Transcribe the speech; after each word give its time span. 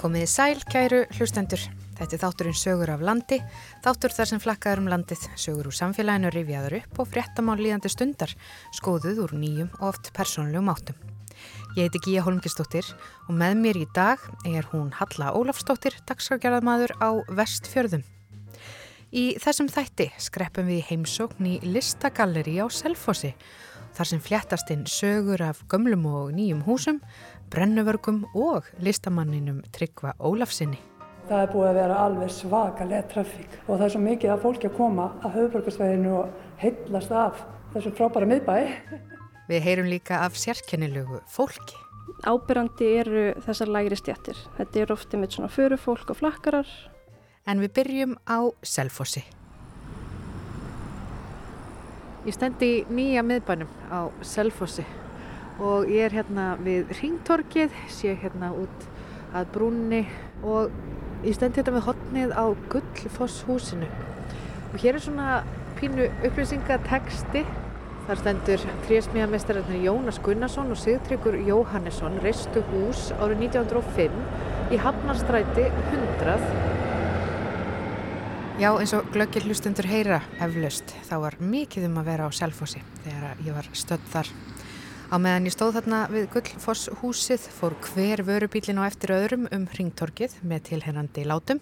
Komiði 0.00 0.28
sæl, 0.32 0.62
kæru 0.64 1.02
hlustendur. 1.18 1.60
Þetta 1.98 2.14
er 2.16 2.20
þátturinn 2.22 2.56
sögur 2.56 2.88
af 2.88 3.02
landi, 3.04 3.36
þáttur 3.84 4.14
þar 4.16 4.28
sem 4.30 4.40
flakkaður 4.40 4.80
um 4.80 4.86
landið, 4.88 5.26
sögur 5.36 5.68
úr 5.68 5.76
samfélaginu 5.76 6.30
rifjaður 6.32 6.76
upp 6.78 7.02
og 7.02 7.10
fréttamál 7.10 7.58
líðandi 7.60 7.90
stundar, 7.92 8.32
skoðuð 8.78 9.20
úr 9.26 9.34
nýjum 9.36 9.68
og 9.76 9.90
oft 9.90 10.08
persónulegum 10.16 10.72
áttum. 10.72 10.96
Ég 11.76 11.84
heiti 11.84 12.00
Gíja 12.06 12.24
Holmgistóttir 12.24 12.88
og 13.26 13.36
með 13.42 13.60
mér 13.60 13.82
í 13.82 13.84
dag 13.92 14.24
er 14.48 14.70
hún 14.72 14.88
Halla 14.96 15.34
Ólafstóttir, 15.36 15.98
dagskargerðarmadur 16.08 16.96
á 16.96 17.20
Vestfjörðum. 17.36 18.06
Í 19.12 19.34
þessum 19.42 19.68
þætti 19.68 20.08
skreppum 20.16 20.72
við 20.72 20.86
heimsókn 20.88 21.44
í 21.44 21.58
listagalleri 21.60 22.56
á 22.56 22.72
Selfossi, 22.72 23.34
þar 23.92 24.08
sem 24.08 24.24
fljættast 24.24 24.72
inn 24.72 24.88
sögur 24.88 25.44
af 25.44 25.60
gömlum 25.68 26.08
og 26.08 26.32
nýjum 26.32 26.64
húsum, 26.64 27.04
brennuvörgum 27.50 28.24
og 28.34 28.66
listamanninum 28.78 29.60
Tryggva 29.74 30.14
Ólafsinni. 30.22 30.78
Það 31.26 31.40
er 31.42 31.50
búið 31.50 31.68
að 31.68 31.78
vera 31.78 31.96
alveg 32.04 32.30
svakalega 32.34 33.06
trafík 33.10 33.56
og 33.64 33.72
það 33.72 33.84
er 33.86 33.92
svo 33.94 34.02
mikið 34.04 34.32
að 34.34 34.44
fólki 34.44 34.68
að 34.68 34.76
koma 34.76 35.06
að 35.20 35.34
höfðbörgarsveginu 35.36 36.12
og 36.18 36.60
heillast 36.62 37.14
af 37.14 37.42
þessum 37.74 37.96
frábæra 37.98 38.28
miðbæi. 38.30 38.62
Við 39.50 39.66
heyrum 39.66 39.90
líka 39.90 40.22
af 40.26 40.38
sérkennilögu 40.38 41.20
fólki. 41.30 41.78
Ábyrrandi 42.26 42.92
eru 43.00 43.26
þessar 43.46 43.74
lægri 43.74 43.98
stjættir. 43.98 44.38
Þetta 44.58 44.82
er 44.82 44.94
ofti 44.94 45.18
með 45.18 45.36
svona 45.36 45.50
förufólk 45.50 46.14
og 46.14 46.20
flakkarar. 46.22 46.70
En 47.50 47.62
við 47.62 47.74
byrjum 47.80 48.16
á 48.30 48.46
Selfossi. 48.62 49.24
Ég 52.26 52.36
stendi 52.36 52.72
í 52.76 52.82
nýja 52.92 53.24
miðbænum 53.26 53.70
á 53.90 54.06
Selfossi 54.22 54.84
og 55.60 55.90
ég 55.92 56.06
er 56.08 56.14
hérna 56.16 56.54
við 56.64 56.88
Ringtorkið, 57.00 57.74
sé 57.92 58.14
hérna 58.22 58.50
út 58.56 58.86
að 59.36 59.50
brúnni 59.54 60.04
og 60.42 60.70
ég 61.22 61.36
stendi 61.36 61.60
hérna 61.60 61.76
við 61.76 61.86
hotnið 61.88 62.30
á 62.32 62.44
Gullfoss 62.72 63.42
húsinu 63.48 63.88
og 64.70 64.78
hér 64.80 64.96
er 64.96 65.04
svona 65.04 65.42
pínu 65.78 66.08
upplýsingateksti 66.26 67.44
þar 68.08 68.20
stendur 68.22 68.64
trésmíðamestararnir 68.86 69.84
Jónas 69.84 70.18
Gunnarsson 70.24 70.72
og 70.72 70.80
Sigtryggur 70.80 71.36
Jóhannesson 71.46 72.16
reistu 72.24 72.64
hús 72.72 73.10
árið 73.20 73.44
1905 73.50 74.72
í 74.72 74.80
Hafnarstræti 74.80 75.68
100 75.92 76.70
Já, 78.60 78.74
eins 78.76 78.92
og 78.92 79.06
glöggir 79.14 79.46
hlustundur 79.48 79.86
heyra 79.88 80.18
eflaust, 80.36 80.92
þá 81.08 81.14
var 81.22 81.36
mikið 81.40 81.86
um 81.88 82.00
að 82.00 82.10
vera 82.10 82.26
á 82.28 82.30
Selfossi 82.36 82.82
þegar 83.06 83.38
ég 83.46 83.56
var 83.56 83.70
stödd 83.72 84.04
þar 84.12 84.28
Á 85.10 85.18
meðan 85.18 85.48
ég 85.48 85.54
stóð 85.56 85.74
þarna 85.74 86.00
við 86.06 86.26
Gullfoss 86.30 86.86
húsið 87.00 87.42
fór 87.50 87.74
hver 87.82 88.20
vörubílin 88.22 88.78
á 88.78 88.86
eftir 88.86 89.10
öðrum 89.10 89.48
um 89.50 89.64
ringtorkið 89.74 90.36
með 90.46 90.68
tilherrandi 90.68 91.24
látum, 91.26 91.58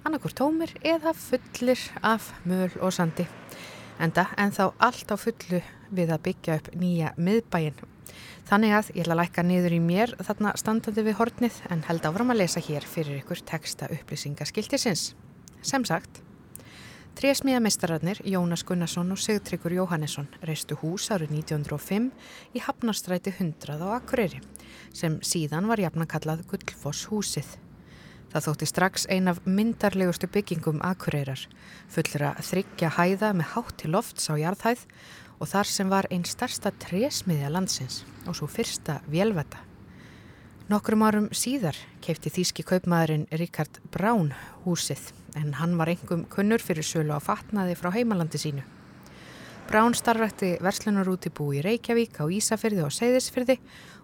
annarkur 0.00 0.32
tómir 0.32 0.72
eða 0.80 1.12
fullir 1.12 1.82
af 2.00 2.30
möl 2.48 2.70
og 2.80 2.94
sandi. 2.96 3.26
Enda 4.00 4.24
en 4.40 4.54
þá 4.56 4.62
allt 4.80 5.12
á 5.12 5.16
fullu 5.20 5.60
við 5.92 6.14
að 6.16 6.24
byggja 6.30 6.56
upp 6.56 6.72
nýja 6.72 7.12
miðbæin. 7.20 7.76
Þannig 8.48 8.72
að 8.78 8.88
ég 8.94 9.04
ætla 9.04 9.18
að 9.18 9.20
lækka 9.20 9.44
niður 9.44 9.76
í 9.76 9.82
mér 9.92 10.16
þarna 10.24 10.56
standandi 10.56 11.04
við 11.04 11.18
hornið 11.20 11.60
en 11.68 11.84
held 11.90 12.08
áfram 12.08 12.32
að 12.32 12.40
lesa 12.46 12.64
hér 12.64 12.88
fyrir 12.88 13.20
ykkur 13.20 13.44
texta 13.44 13.90
upplýsingaskiltisins. 13.92 15.10
Sem 15.60 15.84
sagt, 15.84 16.22
Trésmíðamestararnir 17.16 18.18
Jónas 18.28 18.60
Gunnarsson 18.68 19.14
og 19.14 19.16
Sigtryggur 19.16 19.72
Jóhannesson 19.72 20.26
reistu 20.44 20.76
hús 20.76 21.06
árið 21.08 21.30
1905 21.38 22.10
í 22.52 22.60
Hafnarstræti 22.60 23.32
100 23.32 23.78
á 23.80 23.96
Akureyri 23.96 24.42
sem 24.92 25.16
síðan 25.24 25.64
var 25.64 25.80
jafna 25.80 26.04
kallað 26.04 26.42
Gullfoss 26.50 27.06
húsið. 27.08 27.48
Það 28.34 28.44
þótti 28.48 28.68
strax 28.68 29.06
ein 29.08 29.32
af 29.32 29.40
myndarlegustu 29.48 30.28
byggingum 30.28 30.82
Akureyrar, 30.84 31.40
fullra 31.88 32.34
þryggja 32.36 32.90
hæða 32.98 33.32
með 33.32 33.48
hátti 33.54 33.88
lofts 33.88 34.28
á 34.28 34.36
jarðhæð 34.36 34.84
og 35.40 35.48
þar 35.54 35.72
sem 35.72 35.88
var 35.88 36.10
einn 36.12 36.28
starsta 36.28 36.74
trésmiðja 36.84 37.48
landsins 37.48 38.02
og 38.26 38.36
svo 38.36 38.50
fyrsta 38.58 39.00
vélveta. 39.08 39.64
Nokkrum 40.66 41.04
árum 41.06 41.26
síðar 41.30 41.76
keipti 42.02 42.26
þýski 42.34 42.64
kaupmaðurinn 42.66 43.28
Ríkard 43.38 43.76
Brán 43.94 44.32
húsið 44.64 45.12
en 45.38 45.52
hann 45.60 45.76
var 45.78 45.92
engum 45.92 46.24
kunnur 46.26 46.58
fyrir 46.58 46.82
sölu 46.82 47.14
á 47.14 47.22
fatnaði 47.22 47.76
frá 47.78 47.92
heimalandi 47.94 48.40
sínu. 48.42 48.64
Brán 49.70 49.94
starfrætti 49.94 50.56
verslunar 50.66 51.06
út 51.12 51.28
í 51.28 51.30
bú 51.30 51.52
í 51.54 51.60
Reykjavík 51.62 52.18
á 52.18 52.26
Ísafyrði 52.26 52.82
og 52.82 52.90
Seyðisfyrði 52.96 53.56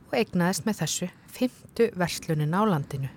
og 0.05 0.15
eignaðist 0.21 0.69
með 0.69 0.79
þessu 0.85 1.09
fymtu 1.35 1.89
verslunin 1.99 2.55
á 2.55 2.63
landinu. 2.63 3.11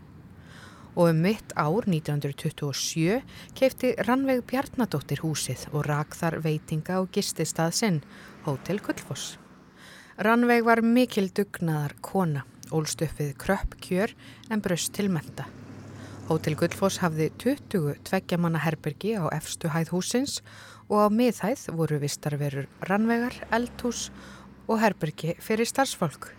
Og 0.98 1.12
um 1.12 1.22
mitt 1.28 1.54
ár 1.54 1.86
1927 1.86 3.22
keipti 3.54 3.94
Rannveig 4.10 4.42
Bjarnadóttir 4.50 5.22
húsið 5.22 5.68
og 5.70 5.86
rak 5.86 6.18
þar 6.18 6.40
veitinga 6.42 6.98
og 6.98 7.14
gististað 7.14 7.78
sinn, 7.78 8.02
Hótel 8.50 8.82
Gullfoss. 8.82 9.38
Rannveig 10.18 10.66
var 10.66 10.82
mikil 10.82 11.30
dugnaðar 11.30 11.94
kona 12.02 12.48
ólst 12.72 13.02
upp 13.06 13.20
við 13.20 13.36
kröpp 13.42 13.76
kjör 13.84 14.16
en 14.50 14.62
bröst 14.62 14.94
til 14.96 15.10
menta. 15.12 15.46
Hótel 16.26 16.56
Gullfoss 16.58 16.98
hafði 17.04 17.28
20 17.38 18.00
tveggjamanna 18.08 18.64
herbergi 18.64 19.12
á 19.14 19.30
efstu 19.36 19.70
hæð 19.70 19.92
húsins 19.94 20.40
og 20.90 21.06
á 21.06 21.08
miðhæð 21.14 21.68
voru 21.78 22.00
vistarverur 22.02 22.66
rannvegar, 22.90 23.36
eldhús 23.54 24.10
og 24.66 24.80
herbergi 24.82 25.36
fyrir 25.38 25.70
starfsfólk 25.70 26.32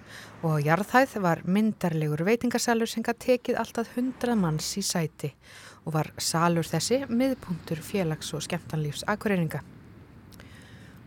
og 0.43 0.59
á 0.59 0.65
jarðhæð 0.65 1.15
var 1.23 1.45
myndarlegur 1.47 2.25
veitingasalur 2.27 2.91
sem 2.91 3.07
gæti 3.07 3.37
tekið 3.37 3.61
alltaf 3.63 3.95
100 3.95 4.35
manns 4.41 4.73
í 4.75 4.83
sæti 4.83 5.31
og 5.87 5.95
var 5.95 6.11
salur 6.19 6.67
þessi 6.67 7.05
miðpunktur 7.07 7.79
félags- 7.79 8.35
og 8.35 8.43
skemmtanlífs 8.43 9.07
akureyringa. 9.07 9.63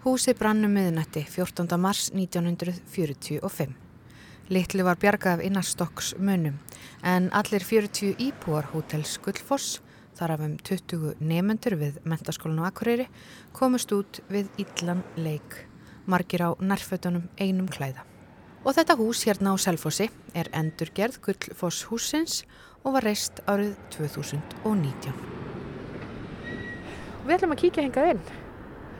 Húsi 0.06 0.32
brannu 0.34 0.72
miðnætti 0.72 1.26
14. 1.28 1.68
mars 1.76 2.10
1945. 2.16 3.89
Littli 4.50 4.82
var 4.82 4.98
bjargað 4.98 5.36
af 5.38 5.42
innarstokks 5.46 6.16
munum 6.18 6.56
en 7.06 7.28
allir 7.38 7.62
40 7.62 8.16
íbúar 8.18 8.72
hótels 8.72 9.20
Gullfoss, 9.22 9.76
þar 10.18 10.34
af 10.34 10.42
um 10.48 10.56
20 10.66 11.20
nefnendur 11.22 11.76
við 11.78 12.00
mentaskólinu 12.02 12.66
Akureyri, 12.66 13.06
komust 13.54 13.94
út 13.94 14.24
við 14.34 14.50
Íllan 14.58 15.04
leik, 15.22 15.54
margir 16.10 16.42
á 16.42 16.58
nærfötunum 16.58 17.30
einum 17.38 17.70
klæða. 17.70 18.02
Og 18.66 18.74
þetta 18.74 18.98
hús 18.98 19.22
hérna 19.30 19.54
á 19.54 19.56
Selfossi 19.62 20.10
er 20.34 20.50
endurgerð 20.50 21.22
Gullfoss 21.30 21.86
húsins 21.92 22.42
og 22.82 22.98
var 22.98 23.06
reist 23.06 23.46
árið 23.46 23.78
2019. 23.94 25.14
Við 27.22 27.38
ætlum 27.38 27.54
að 27.54 27.68
kíkja 27.68 27.86
hengað 27.86 28.16
inn. 28.16 28.30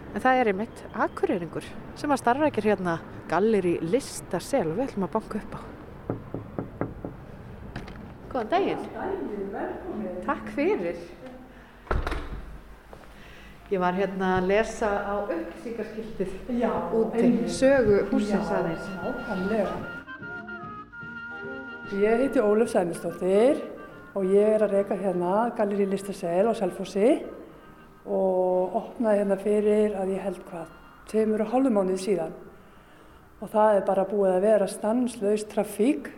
En 0.10 0.24
það 0.24 0.40
er 0.40 0.50
einmitt 0.50 0.80
akureyringur 0.98 1.66
sem 2.00 2.10
að 2.10 2.22
starra 2.24 2.48
ekkir 2.50 2.72
hérna 2.72 2.96
galleri 3.30 3.76
listasel 3.86 4.66
og 4.72 4.80
við 4.80 4.88
ætlum 4.88 5.06
að 5.06 5.14
banka 5.14 5.42
upp 5.44 5.54
á. 5.54 5.62
Góðan 8.30 8.52
daginn. 8.56 8.84
Daginn, 8.96 10.20
Takk 10.26 10.52
fyrir. 10.56 10.98
Ég 13.70 13.78
var 13.78 13.94
hérna 13.94 14.36
að 14.40 14.48
lesa 14.50 14.90
á 15.06 15.14
upplýsingarskiltið 15.30 16.56
Já, 16.58 16.72
úti, 16.90 17.28
sögu 17.54 18.00
húsins 18.10 18.50
aðeins. 18.50 18.88
Já, 18.90 19.12
nákvæmlega. 19.14 19.74
Ég 22.02 22.24
heiti 22.24 22.42
Ólaf 22.42 22.72
Sæmistóttir 22.74 23.62
og 24.18 24.26
ég 24.26 24.56
er 24.56 24.66
að 24.66 24.74
reyka 24.74 24.98
hérna 24.98 25.52
Galleri 25.58 25.86
Listasel 25.90 26.50
á 26.50 26.54
Selfossi 26.58 27.20
og 28.10 28.76
opnaði 28.80 29.22
hérna 29.22 29.38
fyrir 29.40 29.96
að 29.98 30.14
ég 30.16 30.24
held 30.26 30.40
hvað, 30.50 30.70
tveimur 31.12 31.44
og 31.46 31.52
hálfum 31.54 31.78
mánuði 31.78 32.00
síðan. 32.04 32.34
Og 33.40 33.52
það 33.54 33.78
er 33.78 33.86
bara 33.88 34.08
búið 34.10 34.34
að 34.34 34.46
vera 34.48 34.68
stanslaus 34.68 35.46
trafík, 35.52 36.10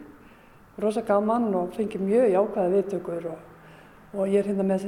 rosa 0.81 1.03
gaman 1.05 1.51
og 1.57 1.75
fengið 1.75 2.05
mjög 2.07 2.31
jákvæða 2.31 2.73
viðtökur 2.75 3.27
og, 3.33 3.43
og 4.15 4.31
ég 4.31 4.39
er 4.41 4.49
hérna 4.49 4.65
með 4.71 4.87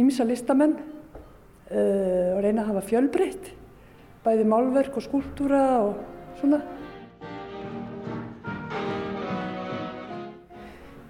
ímsa 0.00 0.24
listamenn 0.24 0.78
uh, 0.78 2.30
og 2.36 2.40
reyna 2.44 2.62
að 2.62 2.70
hafa 2.70 2.86
fjölbreytt, 2.88 3.50
bæði 4.24 4.48
málverk 4.48 4.96
og 4.96 5.04
skúltúra 5.04 5.66
og 5.82 6.00
svona. 6.40 6.62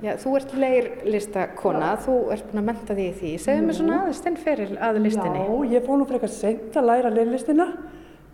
Já, 0.05 0.13
þú 0.21 0.33
ert 0.37 0.51
leirlistakona, 0.61 1.95
þú 2.05 2.15
ert 2.35 2.49
búin 2.51 2.61
að 2.61 2.67
menta 2.69 2.95
því 2.97 3.05
í 3.09 3.13
því. 3.19 3.33
Segðu 3.41 3.63
mér 3.65 3.77
svona 3.79 3.99
aðeins 4.03 4.23
þinn 4.27 4.39
feril 4.45 4.75
að 4.77 4.99
listinni. 5.05 5.45
Já, 5.45 5.55
ég 5.75 5.87
fór 5.87 6.01
nú 6.01 6.07
frekar 6.11 6.33
seint 6.35 6.77
að 6.77 6.89
læra 6.91 7.13
leirlistina. 7.15 7.67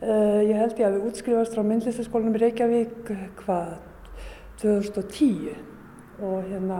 Uh, 0.00 0.40
ég 0.48 0.56
held 0.56 0.78
ég 0.80 0.86
að 0.88 0.96
við 0.96 1.06
útskrifast 1.10 1.54
frá 1.54 1.62
myndlistaskólanum 1.68 2.38
í 2.38 2.40
Reykjavík 2.40 3.10
eh, 3.12 3.24
hvað 3.42 3.74
2010 4.62 5.50
og 6.24 6.38
hérna 6.48 6.78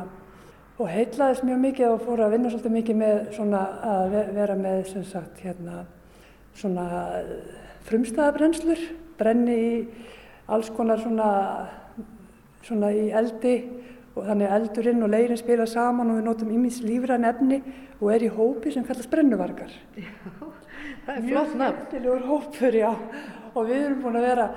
og 0.81 0.89
heitlaðist 0.89 1.45
mjög 1.45 1.61
mikið 1.67 1.91
og 1.93 2.03
fór 2.07 2.23
að 2.25 2.33
vinna 2.35 2.51
svolítið 2.53 2.75
mikið 2.79 2.99
með 3.03 3.19
svona 3.37 3.61
að 3.91 4.05
ve- 4.15 4.27
vera 4.39 4.57
með 4.57 4.79
sem 4.89 5.05
sagt 5.05 5.43
hérna 5.45 5.83
svona 6.57 6.87
frumstæðabrennslur, 7.89 8.81
brenni 9.21 9.57
í 9.61 9.75
alls 10.51 10.71
konar 10.75 11.01
svona, 11.05 11.29
svona 12.65 12.91
í 12.97 13.11
eldi 13.17 13.55
og 14.17 14.27
þannig 14.27 14.55
eldurinn 14.57 15.05
og 15.07 15.13
leirin 15.13 15.39
spila 15.39 15.67
saman 15.71 16.11
og 16.11 16.19
við 16.19 16.27
notum 16.27 16.51
ímins 16.55 16.81
lífræn 16.83 17.27
efni 17.29 17.61
og 18.01 18.09
er 18.15 18.25
í 18.27 18.33
hópi 18.35 18.73
sem 18.75 18.87
kallast 18.87 19.11
brennuvargar. 19.13 19.71
Já, 19.97 20.11
það 21.07 21.15
er 21.15 21.29
flott 21.29 21.55
nafn. 21.55 21.61
Mjög 21.61 21.77
skemmtilegur 21.85 22.27
hópur, 22.27 22.81
já. 22.81 22.91
Og 23.55 23.69
við 23.69 23.85
erum 23.85 24.03
búin 24.03 24.19
að 24.19 24.27
vera, 24.27 24.49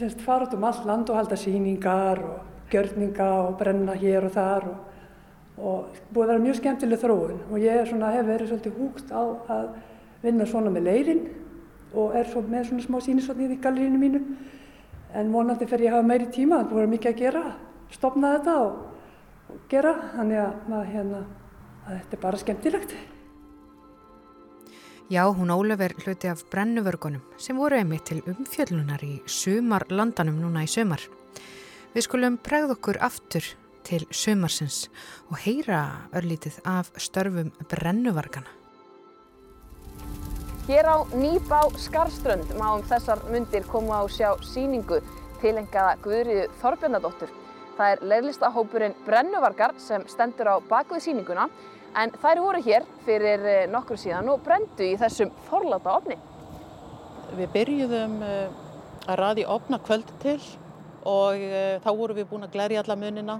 semst, 0.00 0.24
fara 0.24 0.46
út 0.46 0.56
um 0.56 0.64
allt 0.68 0.88
land 0.88 1.12
og 1.12 1.20
halda 1.20 1.38
síningar 1.40 2.22
og 2.24 2.72
gjörninga 2.72 3.28
og 3.46 3.58
brenna 3.60 3.96
hér 3.98 4.26
og 4.28 4.34
þar 4.34 4.68
og, 4.70 4.76
og 5.58 6.00
búið 6.12 6.24
að 6.24 6.32
vera 6.32 6.44
mjög 6.46 6.58
skemmtileg 6.60 7.02
þróun 7.02 7.42
og 7.50 7.58
ég 7.60 7.88
svona, 7.88 8.12
hef 8.16 8.28
verið 8.28 8.52
svolítið 8.52 8.78
húgt 8.78 9.12
á 9.12 9.22
að 9.52 9.66
vinna 10.22 10.46
svona 10.48 10.72
með 10.72 10.88
leirin 10.88 11.22
og 11.92 12.16
er 12.16 12.30
svo 12.30 12.40
með 12.46 12.70
svona 12.70 12.86
smá 12.86 12.98
sínisotnið 13.04 13.56
í 13.56 13.60
gallerínu 13.60 14.00
mínu 14.00 14.22
en 15.20 15.32
vonandi 15.34 15.68
fer 15.68 15.84
ég 15.84 15.92
að 15.92 16.00
hafa 16.00 16.08
meiri 16.08 16.30
tíma, 16.32 16.62
það 16.62 16.72
búið 16.72 16.86
að 16.86 16.92
mikið 16.94 17.12
að 17.12 17.20
gera 17.20 17.44
stopna 17.94 18.34
þetta 18.36 18.58
og, 18.64 18.82
gera 19.70 19.94
þannig 20.16 20.42
að, 20.42 20.52
að, 20.72 20.84
hérna, 20.92 21.24
að 21.86 21.96
þetta 21.96 22.16
er 22.16 22.22
bara 22.22 22.40
skemmtilegt. 22.40 22.94
Já, 25.12 25.26
hún 25.28 25.50
Ólaf 25.52 25.82
er 25.84 25.92
hluti 26.00 26.30
af 26.30 26.44
brennuvörgunum 26.48 27.20
sem 27.36 27.58
voru 27.58 27.76
einmitt 27.76 28.06
til 28.08 28.22
umfjöllunar 28.22 29.02
í 29.04 29.18
sumar 29.28 29.84
landanum 29.92 30.38
núna 30.40 30.62
í 30.64 30.70
sumar. 30.70 31.02
Við 31.92 32.06
skulum 32.06 32.38
bregð 32.40 32.78
okkur 32.78 33.00
aftur 33.04 33.44
til 33.84 34.06
sumarsins 34.14 34.86
og 35.28 35.42
heyra 35.42 35.82
örlítið 36.16 36.62
af 36.64 36.88
störfum 36.96 37.50
brennuvargana. 37.68 38.48
Hér 40.68 40.86
á 40.86 40.96
Nýbá 41.12 41.66
Skarströnd 41.76 42.54
má 42.56 42.68
um 42.78 42.84
þessar 42.86 43.20
myndir 43.28 43.66
koma 43.68 44.00
á 44.00 44.04
sjá 44.06 44.30
síningu 44.46 45.02
tilengaða 45.42 45.96
Guðriðu 46.06 46.44
Þorbjarnadóttur 46.62 47.41
Það 47.82 47.92
er 47.96 48.02
leirlistahópurinn 48.12 48.92
Brennuvargar 49.02 49.72
sem 49.82 50.04
stendur 50.06 50.52
á 50.54 50.56
bakvið 50.62 51.00
síninguna 51.02 51.48
en 51.98 52.12
þær 52.22 52.40
voru 52.44 52.60
hér 52.62 52.84
fyrir 53.02 53.42
eh, 53.42 53.64
nokkur 53.66 53.98
síðan 53.98 54.28
og 54.30 54.44
brendu 54.44 54.86
í 54.86 54.92
þessum 55.00 55.32
forláta 55.48 55.96
ofni. 55.96 56.14
Við 57.34 57.50
byrjuðum 57.56 58.14
eh, 58.22 58.54
að 59.08 59.18
raði 59.18 59.48
ofna 59.50 59.80
kvöldi 59.82 60.14
til 60.22 60.36
og 61.02 61.42
eh, 61.42 61.82
þá 61.82 61.90
vorum 61.90 62.20
við 62.20 62.30
búin 62.30 62.46
að 62.46 62.54
glerja 62.54 62.84
alla 62.84 62.98
munina. 63.02 63.38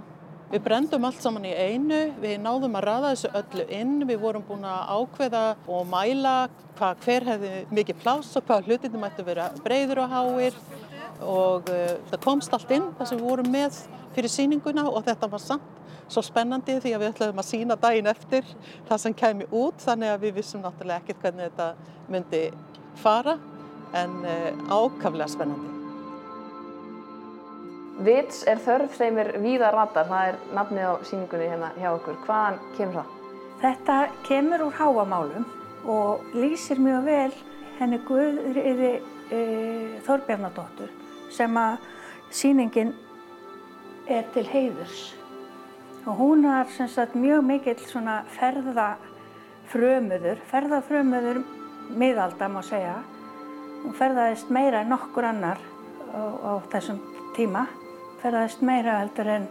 Við 0.51 0.65
brendum 0.67 1.07
allt 1.07 1.23
saman 1.23 1.47
í 1.47 1.55
einu, 1.55 2.03
við 2.19 2.35
náðum 2.43 2.75
að 2.81 2.87
raða 2.89 3.15
þessu 3.15 3.33
öllu 3.39 3.69
inn, 3.79 3.97
við 4.11 4.21
vorum 4.27 4.43
búin 4.51 4.67
að 4.67 4.91
ákveða 4.97 5.47
og 5.71 5.87
mæla 5.87 6.37
hvað 6.75 7.07
hver 7.07 7.31
hefði 7.31 7.55
mikið 7.79 8.03
pláss 8.03 8.35
og 8.35 8.51
hvað 8.51 8.67
hlutinni 8.67 9.07
mættu 9.07 9.23
vera 9.23 9.53
breyður 9.63 10.03
og 10.03 10.13
háir 10.19 10.63
og 11.23 11.69
það 12.11 12.23
komst 12.25 12.53
allt 12.53 12.75
inn 12.75 12.91
þar 12.99 13.07
sem 13.07 13.21
við 13.21 13.29
vorum 13.31 13.53
með 13.53 13.85
fyrir 14.15 14.31
síninguna 14.31 14.85
og 14.89 15.03
þetta 15.07 15.29
var 15.31 15.41
samt 15.43 15.81
svo 16.11 16.23
spennandi 16.25 16.77
því 16.83 16.93
að 16.93 17.03
við 17.03 17.11
ætlaðum 17.13 17.41
að 17.41 17.49
sína 17.49 17.77
daginn 17.79 18.09
eftir 18.11 18.47
það 18.89 19.03
sem 19.05 19.15
kemi 19.17 19.47
út 19.51 19.81
þannig 19.81 20.13
að 20.13 20.25
við 20.25 20.35
vissum 20.39 20.63
náttúrulega 20.63 21.01
ekkert 21.01 21.23
hvernig 21.23 21.51
þetta 21.51 21.69
myndi 22.11 22.43
fara 23.01 23.37
en 23.97 24.19
uh, 24.25 24.49
ákaflega 24.73 25.29
spennandi. 25.31 25.71
Vits 28.03 28.41
er 28.49 28.57
þörf 28.57 28.95
sem 28.97 29.17
er 29.21 29.35
víða 29.41 29.69
ratar, 29.73 30.07
það 30.09 30.29
er 30.31 30.37
nafnið 30.57 30.87
á 30.89 30.93
síningunni 31.05 31.49
hérna 31.51 31.69
hjá 31.77 31.91
okkur. 31.93 32.17
Hvaðan 32.25 32.57
kemur 32.77 32.99
það? 32.99 33.19
Þetta 33.63 33.97
kemur 34.27 34.63
úr 34.65 34.77
háamálum 34.79 35.45
og 35.93 36.33
lýsir 36.33 36.81
mjög 36.81 37.05
vel 37.05 37.35
henni 37.77 37.99
Guðriði 38.07 38.91
e, 39.29 39.39
Þorbjarnadóttur 40.07 40.89
sem 41.33 41.57
að 41.59 41.85
síningin 42.33 42.93
er 44.11 44.25
til 44.33 44.47
heiðurs 44.49 45.13
og 46.05 46.17
hún 46.19 46.45
er 46.45 46.67
sagt, 46.87 47.15
mjög 47.15 47.43
mikill 47.47 47.79
ferðafrömuður, 48.35 50.37
ferðafrömuður 50.51 51.39
miðalda 51.95 52.49
má 52.51 52.61
segja. 52.63 52.97
Hún 53.83 53.93
ferðaðist 53.95 54.49
meira 54.51 54.81
en 54.83 54.89
nokkur 54.91 55.23
annar 55.27 55.59
á, 56.11 56.19
á 56.19 56.51
þessum 56.71 56.99
tíma, 57.37 57.67
ferðaðist 58.21 58.61
meira 58.63 58.99
heldur 58.99 59.27
en, 59.31 59.47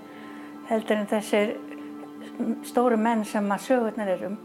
heldur 0.69 0.96
en 1.00 1.10
þessir 1.10 1.56
stóru 2.69 2.96
menn 2.96 3.25
sem 3.28 3.52
að 3.52 3.64
sögurnar 3.66 4.08
erum. 4.12 4.37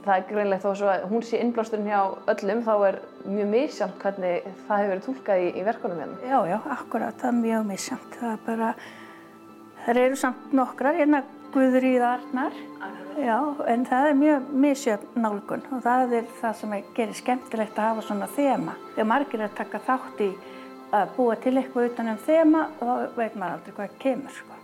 Það 0.00 0.16
er 0.16 0.28
greinlegt 0.30 0.64
þó 0.64 0.70
að 0.88 1.02
hún 1.10 1.22
sé 1.24 1.40
innblásturinn 1.42 1.90
hjá 1.90 2.00
öllum, 2.32 2.60
þá 2.64 2.74
er 2.88 2.96
mjög 3.28 3.48
misjamt 3.52 3.96
hvernig 4.00 4.34
það 4.64 4.78
hefur 4.78 4.92
verið 4.94 5.06
tólkað 5.06 5.42
í, 5.44 5.46
í 5.52 5.66
verkunum 5.66 6.00
hérna. 6.00 6.16
Já, 6.24 6.38
já, 6.48 6.58
akkurat, 6.78 7.16
það 7.20 7.30
er 7.30 7.38
mjög 7.42 7.62
misjamt. 7.68 8.12
Það 8.16 8.32
er 8.32 8.40
bara 8.46 8.68
Það 9.90 9.98
eru 10.04 10.16
samt 10.20 10.52
nokkrar, 10.54 10.94
hérna 10.94 11.18
Guðrýðarnar, 11.50 12.54
já, 13.18 13.38
en 13.72 13.80
það 13.90 14.04
er 14.06 14.18
mjög 14.20 14.44
misjöfn 14.62 15.16
nálgun 15.18 15.64
og 15.74 15.80
það 15.82 16.12
er 16.14 16.28
það 16.38 16.52
sem 16.60 16.74
gerir 16.94 17.18
skemmtilegt 17.18 17.80
að 17.80 17.88
hafa 17.88 18.04
svona 18.06 18.28
þema. 18.30 18.76
Þegar 18.92 19.08
margir 19.10 19.40
er 19.40 19.48
að 19.48 19.56
taka 19.58 19.80
þátt 19.88 20.22
í 20.22 20.28
að 20.94 21.10
búa 21.16 21.34
til 21.42 21.54
eitthvað 21.56 21.88
utan 21.88 22.12
um 22.12 22.20
þema, 22.22 22.62
þá 22.78 22.92
veit 23.16 23.34
maður 23.34 23.56
aldrei 23.56 23.74
hvað 23.80 23.98
kemur. 24.04 24.36
Sko. 24.36 24.60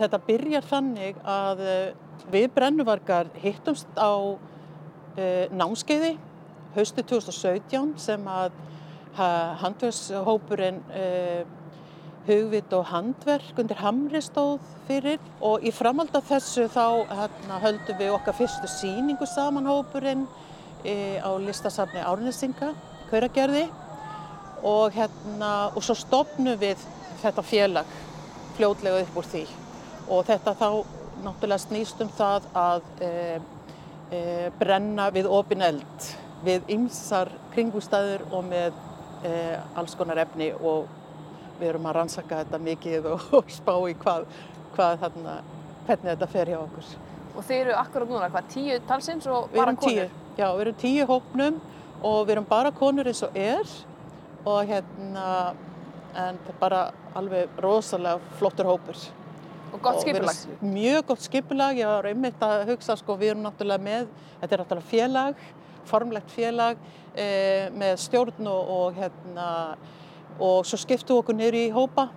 Þetta 0.00 0.22
byrjar 0.30 0.70
þannig 0.72 1.20
að 1.34 1.62
eh, 1.66 1.84
við 2.32 2.48
brennuvargar 2.56 3.30
hittumst 3.44 3.92
á 4.00 4.12
uh, 4.16 5.44
námskeiði 5.52 6.14
haustu 6.78 7.04
2017 7.12 7.92
sem 8.08 8.32
að 8.38 8.56
handverkshópurinn 9.18 10.80
uh, 10.96 11.57
hugvit 12.28 12.72
og 12.76 12.86
handverk 12.90 13.58
undir 13.60 13.80
Hamri 13.80 14.20
stóð 14.24 14.58
fyrir 14.88 15.18
og 15.44 15.64
í 15.64 15.72
framhald 15.74 16.14
af 16.16 16.28
þessu 16.28 16.66
þá 16.72 16.84
hérna, 17.08 17.60
höldum 17.64 17.98
við 18.00 18.14
okkar 18.16 18.36
fyrstu 18.36 18.70
síningu 18.70 19.26
saman 19.28 19.68
hópurinn 19.68 20.26
e, 20.84 21.18
á 21.18 21.30
listasafni 21.40 22.04
Árnesinga, 22.04 22.72
Kauragerði. 23.10 23.66
Og, 24.58 24.90
hérna, 24.90 25.70
og 25.70 25.84
svo 25.86 25.94
stopnum 25.94 26.58
við 26.58 26.80
þetta 27.22 27.44
félag 27.46 27.90
fljóðlega 28.56 29.04
upp 29.04 29.18
úr 29.20 29.28
því. 29.30 29.44
Og 30.10 30.24
þetta 30.26 30.54
þá 30.58 30.68
náttúrulega 31.22 31.62
snýst 31.62 32.02
um 32.02 32.10
það 32.18 32.48
að 32.58 32.88
e, 33.06 33.12
e, 34.10 34.22
brenna 34.58 35.08
við 35.14 35.30
opin 35.30 35.62
eld 35.62 36.08
við 36.44 36.66
ymsar 36.74 37.30
kringústæður 37.54 38.26
og 38.32 38.46
með 38.50 38.74
e, 39.26 39.32
alls 39.78 39.94
konar 39.98 40.22
efni 40.22 40.50
og 40.58 40.86
við 41.58 41.72
erum 41.72 41.88
að 41.90 41.98
rannsaka 41.98 42.42
þetta 42.42 42.62
mikið 42.68 43.10
og, 43.12 43.26
og 43.40 43.52
spá 43.52 43.74
í 43.90 43.96
hvað, 43.98 44.26
hvað 44.76 45.02
þarna, 45.04 45.36
hvernig 45.86 46.10
þetta 46.12 46.30
fer 46.34 46.52
hjá 46.52 46.60
okkur. 46.62 46.94
Og 47.38 47.46
þeir 47.46 47.60
eru 47.66 47.76
akkurat 47.78 48.10
núna 48.10 48.30
hvað, 48.32 48.48
tíu 48.54 48.80
talsins 48.88 49.28
og 49.30 49.52
bara 49.54 49.74
konur? 49.74 50.08
Tíu, 50.08 50.32
já, 50.38 50.48
við 50.48 50.64
erum 50.64 50.80
tíu 50.82 51.06
hópnum 51.10 51.60
og 51.98 52.18
við 52.24 52.34
erum 52.36 52.48
bara 52.48 52.74
konur 52.74 53.10
eins 53.10 53.22
og 53.26 53.38
er 53.38 53.76
og 54.48 54.58
hérna, 54.68 55.28
en 56.14 56.38
þetta 56.38 56.54
er 56.54 56.60
bara 56.60 56.82
alveg 57.18 57.62
rosalega 57.62 58.36
flottur 58.38 58.70
hópur. 58.70 59.08
Og 59.68 59.82
gott 59.84 60.00
skipulag? 60.00 60.38
Mjög 60.64 61.06
gott 61.10 61.24
skipulag, 61.26 61.76
ég 61.76 61.90
var 61.90 62.08
einmitt 62.08 62.42
að 62.44 62.70
hugsa, 62.70 62.96
sko, 62.96 63.18
við 63.20 63.34
erum 63.34 63.44
náttúrulega 63.44 63.84
með, 63.84 64.08
þetta 64.40 64.54
er 64.54 64.62
náttúrulega 64.62 64.90
félag, 64.92 65.42
formlegt 65.88 66.32
félag 66.32 66.80
eh, 67.14 67.68
með 67.76 67.98
stjórn 68.04 68.48
og, 68.48 68.72
og 68.78 68.98
hérna, 68.98 69.48
og 70.38 70.64
svo 70.66 70.78
skiptum 70.80 71.16
við 71.16 71.22
okkur 71.22 71.38
niður 71.38 71.58
í 71.58 71.66
hópa. 71.74 72.08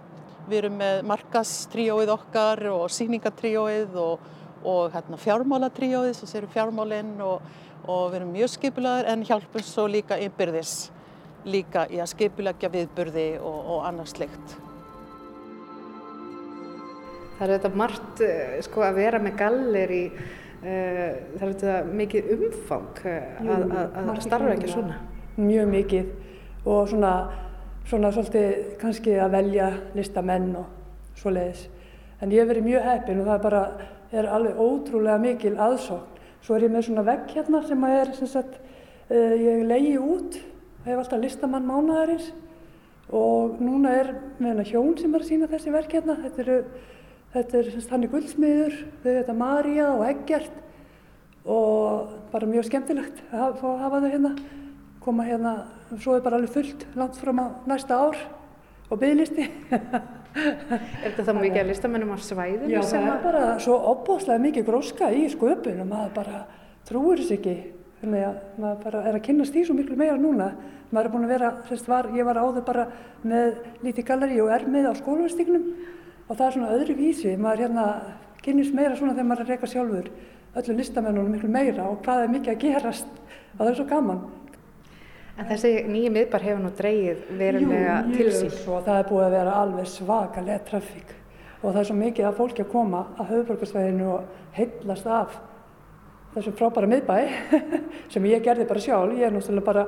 Við 0.50 0.58
erum 0.63 0.80
með 0.82 1.04
markastríóið 1.10 2.13
okkar 2.16 2.63
og 2.72 2.88
síningatríóið 2.94 4.00
og, 4.01 4.24
og 4.68 4.96
hérna, 4.96 5.20
fjármálatríóið 5.22 6.16
sem 6.18 6.32
séum 6.32 6.50
fjármálinn 6.54 7.13
og, 7.24 7.46
og 7.86 8.10
við 8.10 8.22
erum 8.22 8.34
mjög 8.36 8.56
skipilagur 8.56 9.12
en 9.12 9.28
hjálpum 9.28 9.66
svo 9.66 9.86
líka 9.90 10.18
innbyrðis 10.22 10.92
líka 11.46 11.88
í 11.90 12.01
að 12.01 12.12
skipilegja 12.12 12.70
viðburði 12.74 13.30
og, 13.42 13.58
og 13.75 13.88
annars 13.90 14.13
slikt. 14.16 14.58
Það 17.40 17.48
er 17.48 17.54
þetta 17.56 17.72
margt 17.82 18.22
eh, 18.25 18.58
sko, 18.62 18.84
að 18.86 19.00
vera 19.01 19.22
með 19.22 19.38
gallir 19.40 19.94
í 19.96 20.01
uh, 20.12 20.28
það 20.62 21.46
er 21.48 21.54
þetta 21.56 21.78
mikið 22.01 22.34
umfang 22.36 23.00
uh, 23.01 23.16
að, 23.42 23.63
að, 23.66 23.96
að 24.04 24.20
starfa 24.28 24.51
ekki 24.54 24.70
svona. 24.70 25.00
Mjög 25.42 25.72
mikið 25.72 26.68
og 26.70 26.92
svona 26.92 27.13
svona 27.91 28.12
svolítið 28.15 28.75
kannski 28.79 29.17
að 29.19 29.33
velja 29.36 29.65
listamenn 29.98 30.53
og 30.62 31.17
svo 31.19 31.33
leiðis. 31.36 31.65
En 32.24 32.31
ég 32.31 32.39
hef 32.39 32.51
verið 32.51 32.67
mjög 32.69 32.86
heppin 32.88 33.19
og 33.19 33.27
það 33.27 33.36
er 33.36 33.43
bara, 33.43 33.63
er 34.15 34.29
alveg 34.31 34.62
ótrúlega 34.63 35.17
mikil 35.19 35.57
aðsókn. 35.60 36.21
Svo 36.41 36.55
er 36.55 36.65
ég 36.65 36.71
með 36.74 36.88
svona 36.88 37.03
vegg 37.05 37.33
hérna 37.36 37.62
sem 37.67 37.83
að 37.86 37.98
er, 37.98 38.13
sem 38.17 38.29
sagt, 38.31 38.55
uh, 39.12 39.33
ég 39.36 39.65
leiði 39.67 39.98
út, 40.00 40.38
hef 40.86 41.01
alltaf 41.01 41.21
listamann 41.21 41.67
mánadarins 41.67 42.31
og 43.12 43.60
núna 43.62 43.91
er 44.00 44.13
með 44.39 44.48
hérna 44.48 44.65
hjón 44.71 44.95
sem 44.98 45.13
er 45.13 45.25
að 45.25 45.29
sína 45.33 45.51
þessi 45.51 45.75
verk 45.75 45.98
hérna. 45.98 46.15
Þetta 46.24 46.43
eru, 46.45 46.57
þetta 47.36 47.60
er 47.60 47.69
sem 47.74 47.83
sagt 47.83 47.93
hann 47.98 48.07
í 48.07 48.12
guldsmiður, 48.15 48.79
þau 49.03 49.12
heita 49.19 49.38
Marja 49.38 49.91
og 49.98 50.07
Eggert 50.07 50.57
og 51.41 52.17
bara 52.31 52.48
mjög 52.48 52.69
skemmtilegt 52.69 53.21
að 53.33 53.62
hafa 53.65 54.00
þau 54.00 54.10
hérna 54.13 54.36
koma 55.01 55.25
hérna, 55.25 55.55
svo 56.00 56.15
er 56.15 56.24
bara 56.24 56.39
alveg 56.39 56.53
fullt 56.53 56.86
langt 56.95 57.19
fram 57.19 57.41
á 57.43 57.48
næsta 57.67 57.98
ár 58.00 58.17
og 58.91 59.00
bygglisti. 59.01 59.48
Er 60.31 61.12
þetta 61.12 61.25
þá 61.27 61.33
mikið 61.36 61.60
að 61.60 61.69
listamennum 61.74 62.13
á 62.15 62.17
svæðinu? 62.24 62.71
Já, 62.71 62.81
það 62.88 63.07
er 63.10 63.24
bara 63.25 63.43
svo 63.60 63.75
opbóðslega 63.91 64.43
mikið 64.45 64.67
gróska 64.69 65.10
í 65.12 65.25
sköpun 65.33 65.81
og 65.83 65.89
maður 65.89 66.13
bara 66.15 66.43
trúir 66.88 67.19
þess 67.19 67.36
ekki. 67.36 67.55
Þannig 68.01 68.24
að 68.25 68.38
maður 68.63 68.77
bara 68.86 69.01
er 69.10 69.17
að 69.17 69.25
kynast 69.27 69.55
því 69.55 69.65
svo 69.67 69.75
miklu 69.77 69.98
meira 70.00 70.15
núna. 70.17 70.48
Maður 70.91 71.10
er 71.10 71.13
búin 71.13 71.27
að 71.27 71.33
vera, 71.36 71.51
sérst, 71.67 71.89
var, 71.91 72.10
ég 72.15 72.27
var 72.27 72.39
áður 72.39 72.65
bara 72.67 72.88
með 73.27 73.60
lítið 73.83 74.07
galleri 74.07 74.39
og 74.43 74.51
ermið 74.55 74.88
á 74.88 74.93
skólaverstignum 75.00 75.67
og 76.27 76.31
það 76.31 76.45
er 76.48 76.55
svona 76.55 76.74
öðru 76.77 76.98
vísi. 76.98 77.36
Maður 77.36 77.65
hérna 77.65 77.86
kynist 78.41 78.75
meira 78.75 78.95
svona 78.95 79.13
þegar 79.15 79.29
maður 79.29 79.43
er 79.43 79.50
að 79.50 79.53
reyka 79.53 79.71
sjálfur 79.71 80.12
öllu 80.62 80.75
listamennunum 80.75 81.36
miklu 81.36 81.51
meira 81.51 81.88
og 81.88 82.01
hvað 82.05 82.25
er 82.25 82.33
mikið 82.33 82.53
að 82.55 82.63
gerast. 82.65 83.19
Það 83.60 83.69
er 83.69 83.77
svo 83.77 83.88
gaman. 83.91 84.24
En 85.41 85.48
þessi 85.50 85.71
nýju 85.89 86.12
miðbar 86.13 86.43
hefur 86.45 86.60
nú 86.62 86.69
dreyið 86.77 87.21
verulega 87.39 87.95
Jú, 88.05 88.12
til 88.17 88.27
sín. 88.36 88.51
svo. 88.62 88.77
Það 88.86 89.00
er 89.01 89.07
búið 89.10 89.24
að 89.25 89.36
vera 89.36 89.55
alveg 89.63 89.88
svakalega 89.89 90.60
trafík 90.67 91.15
og 91.62 91.67
það 91.74 91.79
er 91.81 91.88
svo 91.89 91.95
mikið 91.98 92.27
að 92.27 92.38
fólki 92.38 92.63
að 92.63 92.69
koma 92.71 93.00
að 93.21 93.31
höfuborgarsvæðinu 93.31 94.05
og 94.10 94.21
heillast 94.57 95.07
af 95.10 95.36
þessum 96.36 96.55
frábæra 96.57 96.89
miðbæ 96.89 97.17
sem 98.13 98.25
ég 98.29 98.45
gerði 98.45 98.67
bara 98.69 98.83
sjálf. 98.86 99.17
Ég 99.17 99.27
er 99.27 99.33
náttúrulega 99.36 99.65
bara 99.65 99.88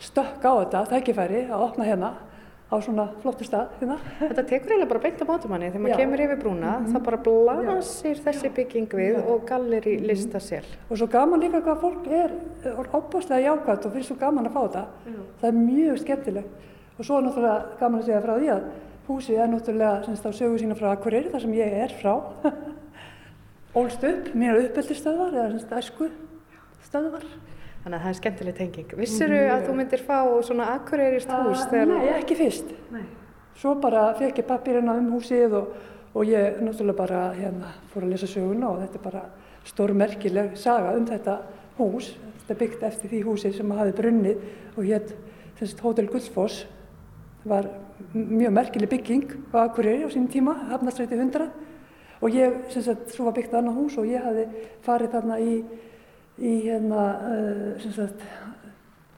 stökk 0.00 0.44
á 0.44 0.52
þetta, 0.60 0.82
tækifæri 0.94 1.44
að 1.48 1.66
opna 1.68 1.86
hérna 1.88 2.10
á 2.66 2.74
svona 2.82 3.04
flottu 3.22 3.46
stað 3.46 3.68
hérna. 3.80 3.96
Þetta 4.18 4.42
tekur 4.50 4.72
eiginlega 4.72 4.88
bara 4.90 5.02
beint 5.04 5.20
á 5.22 5.26
mótumanni. 5.28 5.68
Þegar 5.70 5.82
maður 5.84 5.92
Já. 5.92 5.96
Mhm. 5.96 6.02
kemur 6.02 6.22
yfir 6.24 6.40
brúna, 6.42 6.72
þá 6.90 6.98
bara 7.04 7.16
blasir 7.26 8.16
þessi 8.24 8.50
bygging 8.56 8.88
við 8.90 9.18
og 9.22 9.44
galleri 9.46 10.00
lista 10.02 10.38
sér. 10.42 10.64
Og 10.90 10.98
svo 10.98 11.06
gaman 11.06 11.40
líka 11.40 11.62
hvað 11.62 11.80
fólk 11.80 12.06
er 12.10 12.30
ábúrslega 12.92 13.46
jákvæmt 13.46 13.86
og 13.86 13.92
finnst 13.92 14.08
svo 14.10 14.16
gaman 14.18 14.46
að 14.46 14.52
fá 14.52 14.62
þetta. 14.66 14.84
Það 15.40 15.48
er 15.48 15.52
mjög 15.60 15.98
skemmtilegt. 16.02 16.48
Og 16.98 17.04
svo 17.04 17.18
er 17.18 17.22
náttúrulega 17.22 17.78
gaman 17.78 18.00
að 18.00 18.04
segja 18.06 18.20
frá 18.24 18.34
því 18.40 18.48
að 18.56 18.62
húsið 19.06 19.38
er 19.38 19.48
náttúrulega 19.48 20.04
semst 20.04 20.26
á 20.26 20.30
sögu 20.34 20.58
sína 20.58 20.74
frá 20.74 20.90
Akureyri, 20.90 21.30
þar 21.30 21.40
sem 21.40 21.52
ég 21.54 21.72
er 21.84 21.92
frá. 22.02 22.14
Ólst 23.76 24.02
upp, 24.08 24.30
mínar 24.34 24.58
uppeldistöðvar 24.64 25.34
eða 25.36 25.50
semst 25.52 25.70
æsku 25.76 26.10
stöðvar. 26.88 27.26
Þannig 27.86 28.00
að 28.00 28.02
það 28.02 28.10
er 28.10 28.16
skemmtileg 28.18 28.54
tenging. 28.58 28.92
Vissirðu 28.98 29.36
að 29.46 29.60
þú 29.68 29.74
myndir 29.78 30.00
fá 30.02 30.16
svona 30.42 30.64
akkureyrist 30.72 31.28
hús 31.30 31.60
Ah, 31.62 31.68
þegar... 31.70 31.90
Nei, 31.92 32.08
ekki 32.16 32.34
fyrst. 32.34 32.72
Nei. 32.90 33.04
Svo 33.54 33.76
bara 33.78 34.08
fekk 34.18 34.40
ég 34.42 34.48
pappirina 34.48 34.96
um 34.98 35.12
húsið 35.14 35.54
og, 35.54 35.68
og 36.10 36.26
ég 36.26 36.58
náttúrulega 36.66 36.98
bara 36.98 37.20
hérna, 37.36 37.70
fór 37.92 38.08
að 38.08 38.16
lesa 38.16 38.26
söguna 38.26 38.72
og 38.72 38.80
þetta 38.82 38.98
er 38.98 39.04
bara 39.04 39.22
stórmerkileg 39.70 40.58
saga 40.58 40.96
um 40.98 41.06
þetta 41.06 41.36
hús. 41.78 42.10
Þetta 42.40 42.56
er 42.56 42.60
byggt 42.64 42.84
eftir 42.90 43.14
því 43.14 43.22
húsi 43.28 43.54
sem 43.54 43.70
hafi 43.78 43.94
brunnið 44.02 44.42
og 44.74 44.82
hétt 44.90 45.14
þessi 45.60 45.78
Hotel 45.86 46.10
Gullfoss. 46.10 46.64
Var 47.46 47.70
mjög 48.18 48.50
merkileg 48.58 48.90
bygging 48.96 49.30
á 49.54 49.62
Akureyri 49.68 50.02
á 50.02 50.10
sínum 50.10 50.26
tíma, 50.34 50.58
Hafnarstræti 50.72 51.14
100 51.14 51.52
og 52.18 52.34
ég, 52.34 52.64
sem 52.72 52.82
sagt, 52.82 53.12
svo 53.14 53.28
var 53.28 53.38
byggt 53.38 53.54
annað 53.54 53.78
hús 53.78 53.96
og 54.00 54.10
ég 54.10 54.26
hafði 54.26 54.48
farið 54.82 55.14
þarna 55.14 55.36
í, 55.38 55.56
í 56.36 56.56
hérna, 56.66 57.06
uh, 57.26 57.70
sem 57.82 57.94
sagt, 57.96 58.26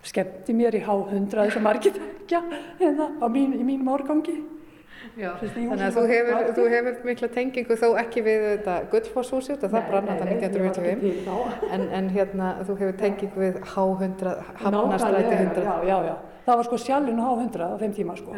skemmti 0.09 0.55
mér 0.57 0.77
í 0.79 0.83
H100 0.85 1.35
þess 1.35 1.59
að 1.59 1.65
margir 1.65 1.97
þekkja 1.97 2.43
hérna 2.79 3.29
mín, 3.33 3.57
í 3.59 3.65
mínum 3.67 3.91
árgangi. 3.93 4.37
Já, 5.19 5.33
þannig 5.43 5.83
að 5.83 5.97
þú 5.97 6.03
var- 6.05 6.11
hefur, 6.13 6.33
var- 6.35 6.51
þú 6.55 6.65
hefur 6.73 6.99
mikla 7.09 7.29
tengingu 7.35 7.75
þó 7.81 7.87
ekki 8.05 8.23
við 8.23 8.45
þetta 8.53 8.75
Gullfosshúsi, 8.93 9.57
þetta 9.57 9.71
það 9.73 9.89
brann 9.91 10.07
þetta 10.07 10.29
1925, 10.31 11.73
en, 11.75 11.89
en 11.99 12.11
hérna 12.15 12.51
þú 12.69 12.77
hefur 12.79 12.97
tengingu 13.01 13.43
við 13.43 13.59
H100, 13.75 14.37
Hafnarstræti 14.63 15.35
100 15.35 15.65
Já, 15.65 15.75
já, 15.91 15.99
já. 16.13 16.17
Það 16.49 16.57
var 16.57 16.65
sko 16.65 16.77
sjallin 16.81 17.19
á 17.21 17.27
H100 17.29 17.61
á 17.61 17.77
þeim 17.83 17.93
tíma 17.99 18.15
sko. 18.17 18.33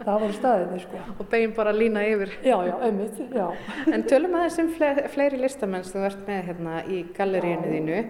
Það 0.00 0.16
voru 0.24 0.32
staðinni 0.34 0.80
sko. 0.82 0.96
og 1.20 1.28
bein 1.30 1.52
bara 1.54 1.70
lína 1.76 2.00
yfir. 2.02 2.32
Já, 2.42 2.56
já, 2.66 2.74
einmitt, 2.82 3.20
já. 3.36 3.46
En 3.92 4.02
tölum 4.02 4.34
aðeins 4.34 4.58
um 4.58 4.72
fle 4.74 4.88
fleiri 5.12 5.38
listamenn 5.38 5.84
sem 5.84 6.00
þú 6.00 6.06
ert 6.08 6.24
með 6.26 6.42
hérna 6.48 6.80
í 6.90 7.04
galleríinu 7.14 7.70
þínu. 7.76 8.00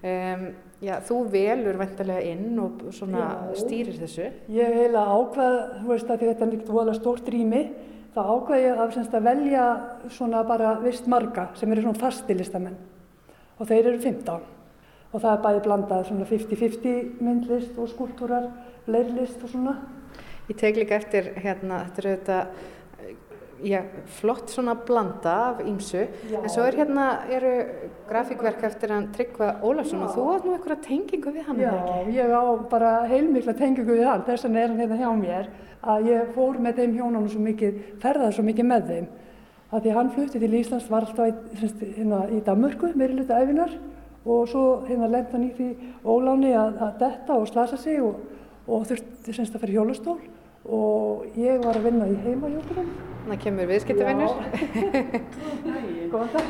Um, 0.00 0.46
já, 0.80 0.96
þú 1.04 1.18
velur 1.32 1.78
vendarlega 1.80 2.32
inn 2.32 2.58
og 2.60 2.86
svona 2.96 3.24
Já. 3.24 3.58
stýrir 3.60 3.98
þessu. 4.00 4.30
Ég 4.52 4.76
heila 4.80 5.04
ákvað, 5.12 5.58
þú 5.80 5.92
veist 5.92 6.10
að 6.10 6.24
þetta 6.24 6.46
er 6.46 6.54
ekkert 6.54 6.72
voðalega 6.72 7.00
stórt 7.00 7.28
rými, 7.32 7.62
þá 8.14 8.20
ákvað 8.24 8.64
ég 8.64 8.80
að, 8.80 8.94
semst, 8.96 9.14
að 9.14 9.28
velja 9.28 9.66
svona 10.10 10.42
bara 10.48 10.72
vist 10.82 11.06
marga 11.06 11.50
sem 11.58 11.70
eru 11.72 11.84
svona 11.84 12.00
fastilistamenn 12.00 12.80
og 13.60 13.68
þeir 13.68 13.92
eru 13.92 14.00
15 14.00 14.48
og 15.10 15.20
það 15.20 15.30
er 15.30 15.40
bæði 15.44 15.62
blandað 15.66 16.04
svona 16.08 16.26
50-50 16.30 17.22
myndlist 17.22 17.78
og 17.78 17.88
skúltúrar, 17.90 18.46
leirlist 18.86 19.42
og 19.42 19.50
svona. 19.52 19.76
Ég 20.50 20.58
tek 20.58 20.78
líka 20.78 20.96
eftir 20.98 21.32
hérna, 21.38 21.84
þetta 21.88 22.02
er 22.02 22.10
auðvitað 22.10 22.68
Já, 23.60 23.82
flott 24.06 24.48
svona 24.48 24.74
blanda 24.74 25.32
af 25.50 25.58
ímsu, 25.60 26.06
Já. 26.30 26.38
en 26.42 26.48
svo 26.48 26.62
er 26.64 26.76
hérna, 26.78 27.06
eru 27.28 27.50
grafíkverk 28.08 28.62
eftir 28.64 28.92
hann 28.94 29.10
Tryggva 29.12 29.60
Ólafsson 29.62 30.04
og 30.06 30.14
þú 30.14 30.24
átt 30.34 30.46
nú 30.46 30.54
einhverja 30.54 30.78
tengingu 30.86 31.32
við 31.34 31.44
hann, 31.44 31.60
Já, 31.60 31.74
ekki? 31.74 32.14
ég 32.16 32.32
á 32.32 32.44
bara 32.70 32.92
heilmikla 33.10 33.52
tengingu 33.58 33.92
við 33.92 34.08
hann, 34.08 34.24
þess 34.24 34.46
vegna 34.48 34.62
er 34.62 34.72
hann 34.72 34.80
hérna 34.80 35.00
hjá 35.02 35.10
mér, 35.20 35.50
að 35.82 36.08
ég 36.08 36.32
fór 36.34 36.58
með 36.58 36.80
þeim 36.80 36.96
hjónunum 36.96 37.28
svo 37.28 37.44
mikið, 37.44 37.84
ferðaði 38.00 38.38
svo 38.38 38.46
mikið 38.48 38.70
með 38.72 38.88
þeim. 38.94 39.06
Að 39.70 39.84
því 39.84 39.94
hann 39.98 40.10
flutti 40.16 40.40
til 40.40 40.54
Íslands, 40.54 40.90
var 40.90 41.04
alltaf 41.04 41.28
í, 41.28 41.70
hérna, 41.98 42.24
í 42.32 42.40
Danmörku, 42.46 42.94
meiri 42.96 43.20
hluta 43.20 43.44
æfinar, 43.44 43.76
og 44.24 44.48
svo 44.48 44.66
hérna 44.88 45.08
lenda 45.08 45.36
hann 45.36 45.48
í 45.50 45.54
því 45.56 45.70
óláni 46.04 46.56
að, 46.56 46.80
að 46.80 46.98
detta 47.04 47.36
og 47.36 47.48
slasa 47.48 47.76
sig 47.76 48.00
og, 48.00 48.20
og 48.66 48.88
þurfti 48.88 49.36
semst 49.36 49.54
að 49.54 49.66
fara 49.66 49.72
í 49.72 49.76
hjólastól 49.76 50.18
og 50.68 51.38
ég 51.38 51.62
var 51.64 51.78
að 51.78 51.86
vinna 51.88 52.08
í 52.10 52.16
heimahjókunum. 52.24 52.90
Þannig 53.20 53.40
kemur 53.44 53.68
viðskiptavinnur. 53.68 54.32
Góðan 56.10 56.30
dag, 56.34 56.46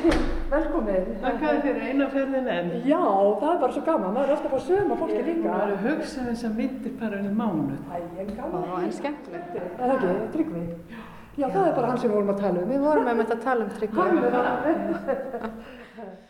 velkomin. 0.52 1.09
Þakkaði 1.21 1.59
fyrir 1.64 1.83
eina 1.90 2.07
ferðin 2.14 2.49
enn. 2.55 2.71
Já, 2.87 3.00
það 3.02 3.50
er 3.50 3.59
bara 3.64 3.75
svo 3.75 3.83
gaman, 3.88 4.14
maður 4.14 4.29
er 4.31 4.35
alltaf 4.37 4.55
að 4.57 4.67
söma 4.69 4.99
fólki 5.00 5.21
líka. 5.26 5.49
Það 5.50 5.64
eru 5.67 5.76
hugsað 5.85 6.31
þess 6.31 6.47
að 6.49 6.57
myndir 6.62 6.95
bara 7.02 7.21
einu 7.21 7.33
mánuð. 7.37 7.81
Æ, 7.90 7.93
en 8.23 8.31
gaman. 8.38 8.62
Ó, 8.71 8.79
en 8.81 8.95
skemmtilegt. 8.97 9.50
Er 9.59 9.62
það 9.81 9.93
ekki, 9.99 10.14
Tryggvi? 10.37 10.64
Já, 11.37 11.47
það 11.50 11.64
er 11.67 11.75
bara 11.76 11.90
hann 11.90 12.00
sem 12.00 12.11
við 12.11 12.17
vorum 12.17 12.35
að 12.35 12.43
tala 12.47 12.57
um. 12.62 12.71
Við 12.71 12.81
vorum 12.87 13.05
með 13.11 13.17
þetta 13.25 13.37
að 13.37 13.45
tala 13.50 13.61
um 13.67 13.71
Tryggva. 13.76 14.05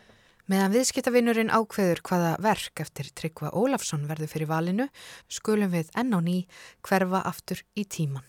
Meðan 0.51 0.73
viðskiptavinnurinn 0.73 1.51
ákveður 1.53 2.01
hvaða 2.03 2.31
verk 2.43 2.81
eftir 2.83 3.07
Tryggva 3.15 3.53
Ólafsson 3.55 4.01
verður 4.09 4.27
fyrir 4.33 4.49
valinu, 4.49 4.87
skulum 5.31 5.71
við 5.71 5.93
enn 5.95 6.11
á 6.11 6.19
ný 6.19 6.33
hverfa 6.83 7.21
aftur 7.29 7.61
í 7.79 7.85
tíman. 7.87 8.25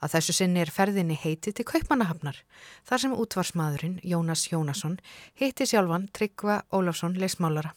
Að 0.00 0.14
þessu 0.14 0.36
sinni 0.38 0.62
er 0.62 0.72
ferðinni 0.72 1.18
heiti 1.20 1.52
til 1.52 1.66
Kaupmannahafnar, 1.68 2.38
þar 2.88 3.02
sem 3.04 3.18
útvarsmaðurinn 3.26 4.00
Jónas 4.00 4.46
Jónasson 4.48 4.96
heiti 5.42 5.68
sjálfan 5.68 6.08
Tryggva 6.16 6.62
Ólafsson 6.72 7.20
leismálara. 7.20 7.74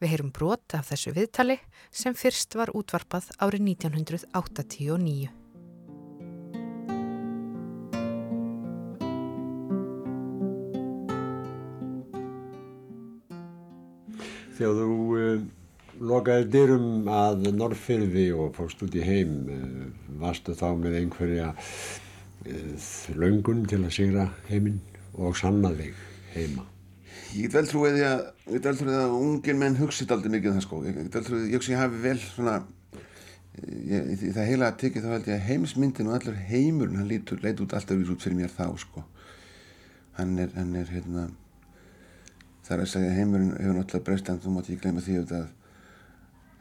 Við 0.00 0.14
heyrum 0.14 0.32
brot 0.32 0.78
af 0.78 0.88
þessu 0.88 1.12
viðtali 1.12 1.60
sem 1.92 2.16
fyrst 2.16 2.56
var 2.56 2.72
útvarpað 2.72 3.28
árið 3.44 3.68
1989. 3.74 5.41
Þegar 14.52 14.78
þú 14.78 14.96
uh, 15.16 15.44
lokaði 16.12 16.48
dyrum 16.52 17.08
að 17.12 17.48
Norrfyrði 17.56 18.26
og 18.36 18.52
fórst 18.56 18.82
út 18.84 18.96
í 18.98 19.04
heim, 19.06 19.38
uh, 19.48 19.86
varstu 20.20 20.56
þá 20.58 20.68
með 20.80 20.98
einhverja 21.00 21.52
uh, 21.54 22.90
löngun 23.16 23.64
til 23.70 23.80
að 23.82 23.96
sigra 23.96 24.28
heiminn 24.50 24.80
og 25.14 25.36
sanna 25.38 25.72
þig 25.78 25.96
heima? 26.34 26.66
Ég 27.32 27.48
get 27.48 27.56
vel 27.56 27.64
trúið 27.68 27.98
að, 28.04 28.22
að 28.92 29.16
ungir 29.16 29.56
menn 29.56 29.78
hugsið 29.78 30.12
aldrei 30.12 30.34
mikið 30.34 30.50
um 30.50 30.56
það 30.58 30.64
sko. 30.66 30.80
Ég 30.84 30.98
get 30.98 31.16
vel 31.16 31.26
trúið, 31.28 31.44
ég 31.48 31.56
hugsa 31.56 31.72
ég 31.72 31.80
hafi 31.80 32.00
vel 32.02 32.16
svona, 32.20 32.56
ég, 33.88 34.10
það 34.24 34.50
heila 34.50 34.68
að 34.68 34.80
tekið 34.82 35.06
þá 35.06 35.14
held 35.14 35.30
ég 35.30 35.38
að 35.38 35.46
heimsmyndin 35.48 36.10
og 36.10 36.18
allur 36.18 36.42
heimurinn, 36.50 36.98
hann 37.00 37.08
lítur, 37.08 37.40
leit 37.44 37.62
út 37.64 37.72
alltaf 37.78 38.12
út 38.12 38.26
fyrir 38.26 38.36
mér 38.36 38.52
þá 38.52 38.66
sko. 38.84 39.04
Hann 40.18 40.36
er, 40.44 40.52
hann 40.58 40.76
er 40.76 40.92
hérna, 40.92 41.30
það 42.62 42.74
er 42.76 42.82
að 42.84 42.90
segja 42.92 43.14
heimurinn 43.16 43.54
hefur 43.58 43.78
náttúrulega 43.78 44.06
breyst 44.08 44.30
en 44.30 44.42
þú 44.42 44.54
mátt 44.54 44.68
ekki 44.70 44.82
gleyma 44.82 45.04
því 45.04 45.16
að, 45.22 45.46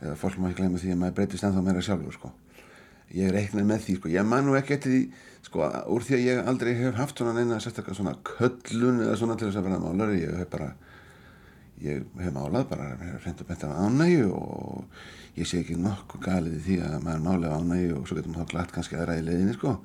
eða 0.01 0.15
fólk 0.21 0.37
má 0.37 0.47
ekki 0.49 0.61
gleyma 0.61 0.81
því 0.81 0.93
að 0.93 1.01
maður 1.01 1.17
breytist 1.19 1.47
ennþá 1.47 1.65
meira 1.65 1.83
sjálfur 1.85 2.17
sko. 2.17 2.31
Ég 3.11 3.33
reiknaði 3.35 3.67
með 3.67 3.83
því 3.85 3.97
sko, 3.97 4.11
ég 4.13 4.27
man 4.27 4.45
nú 4.47 4.55
ekki 4.55 4.77
eftir 4.77 4.93
því 4.93 5.01
sko, 5.45 5.65
úr 5.91 6.05
því 6.07 6.17
að 6.17 6.27
ég 6.29 6.45
aldrei 6.51 6.71
hef 6.79 6.95
haft 6.97 7.19
svona 7.19 7.33
neina 7.35 7.59
sérstaklega 7.59 7.97
svona 7.97 8.15
köllun 8.25 9.01
eða 9.03 9.17
svona 9.19 9.35
til 9.35 9.49
þess 9.49 9.59
að 9.59 9.67
vera 9.67 9.81
málari, 9.83 10.21
ég 10.23 10.37
hef 10.39 10.51
bara 10.53 10.69
ég 11.81 12.05
hef 12.21 12.33
málað 12.35 12.69
bara 12.69 12.91
hreint 13.23 13.41
og 13.41 13.49
bent 13.49 13.65
af 13.65 13.75
ánægju 13.83 14.31
og 14.37 15.37
ég 15.37 15.49
sé 15.49 15.61
ekki 15.61 15.77
nokkuð 15.81 16.23
galið 16.23 16.57
í 16.59 16.63
því 16.65 16.79
að 16.87 16.97
maður 17.05 17.23
máli 17.25 17.49
af 17.49 17.61
ánægju 17.61 17.97
og 17.97 18.07
svo 18.07 18.17
getur 18.17 18.33
maður 18.33 18.47
þá 18.47 18.53
glatt 18.53 18.73
kannski 18.75 18.99
aðra 18.99 19.17
í 19.17 19.25
leiðinni 19.25 19.55
sko 19.57 19.75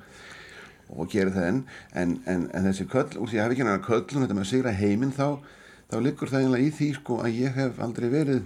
og 0.87 1.09
gerir 1.11 1.33
það. 1.35 1.47
Enn 1.51 1.61
en, 1.99 2.17
en, 2.31 2.43
en 2.55 2.67
þessi 2.69 2.87
köll, 2.91 3.09
úr 3.17 3.31
því 3.31 3.39
að 3.39 3.41
ég 3.41 3.47
hef 3.47 3.55
ekki 3.55 3.67
náttúrulega 3.67 3.87
köllun 3.87 4.25
þetta 4.25 4.37
með 4.37 4.45
að 4.45 4.51
sigra 4.53 4.75
heiminn 4.77 5.15
þá 5.15 5.27
þá 5.87 5.97
liggur 6.03 6.31
það 6.31 6.43
eiginlega 6.43 6.67
í 6.67 6.75
því 6.77 6.89
sko 6.97 7.17
að 7.23 7.41
ég 7.41 7.57
hef 7.57 7.81
aldrei 7.83 8.07
verið 8.11 8.45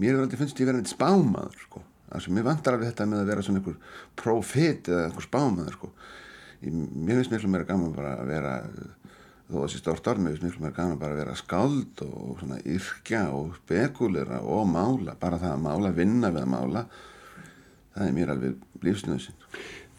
mér 0.00 0.14
hefur 0.14 0.24
aldrei 0.26 0.40
finnst 0.40 0.60
ég 0.60 0.68
verið 0.68 0.84
eitt 0.84 0.92
spámaður 0.92 1.58
sko. 1.64 1.82
Það 2.10 2.24
sem 2.24 2.34
mér 2.36 2.46
vantar 2.46 2.76
alveg 2.76 2.90
þetta 2.90 3.06
með 3.06 3.22
að 3.22 3.28
vera 3.30 3.44
svona 3.46 3.60
einhver 3.60 3.98
profit 4.18 4.88
eða 4.90 5.04
einhver 5.08 5.26
spámaður 5.26 5.76
sko. 5.76 5.90
Mér 6.60 7.20
finnst 7.20 7.34
miklu 7.34 7.52
meira 7.52 7.68
gaman 7.68 7.94
bara 7.96 8.14
að 8.20 8.32
vera 8.32 8.54
þó 9.50 9.56
þessi 9.64 9.80
stórt 9.80 10.10
orð, 10.10 10.24
mér 10.24 10.34
finnst 10.34 10.46
miklu 10.46 10.64
meira 10.64 10.76
gaman 10.78 11.00
bara 11.00 11.16
að 11.16 11.22
vera 11.22 11.36
skáld 11.38 12.02
og 12.06 12.42
svona 12.42 12.60
yrkja 12.64 13.22
og 13.36 13.54
spekulera 13.62 14.42
og 14.42 14.66
mála 14.70 15.16
bara 15.20 15.40
það 15.40 15.54
að 15.56 15.64
mála, 15.68 15.94
vinna 15.96 16.32
við 16.34 16.44
að 16.44 16.52
mála. 16.56 16.84
Það 17.94 18.06
er 18.06 18.16
mér 18.16 18.34
alveg 18.34 18.84
lífsnöðsinn 18.86 19.48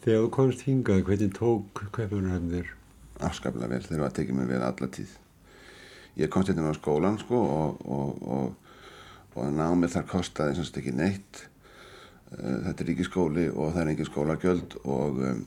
Þegar 0.02 0.22
þú 0.24 0.30
komst 0.34 0.62
hingað, 0.66 1.02
hvernig 1.06 1.34
tók 1.36 1.82
Kaupanarhafnir? 1.94 2.72
Afskaplega 3.22 3.70
vel, 3.70 3.84
þeir 3.86 4.00
var 4.00 4.08
að 4.08 4.16
tekið 4.16 4.38
mér 4.40 4.48
vel 4.50 4.62
alla 4.66 4.88
tíð 4.90 5.12
ég 6.20 6.32
komst 6.32 6.50
hérna 6.50 6.72
á 6.72 6.76
skólan 6.76 7.18
sko 7.20 7.38
og, 7.40 7.80
og, 7.86 8.28
og, 8.36 8.76
og 9.38 9.56
námið 9.56 9.96
þar 9.96 10.10
kostaði 10.10 10.58
semst 10.58 10.78
ekki 10.80 10.94
neitt. 10.96 11.46
Uh, 12.32 12.60
þetta 12.68 12.84
er 12.84 12.90
ríkiskóli 12.90 13.48
og 13.52 13.74
það 13.74 13.82
er 13.82 13.92
engin 13.94 14.10
skólagjöld 14.10 14.78
og 14.84 15.24
um, 15.30 15.42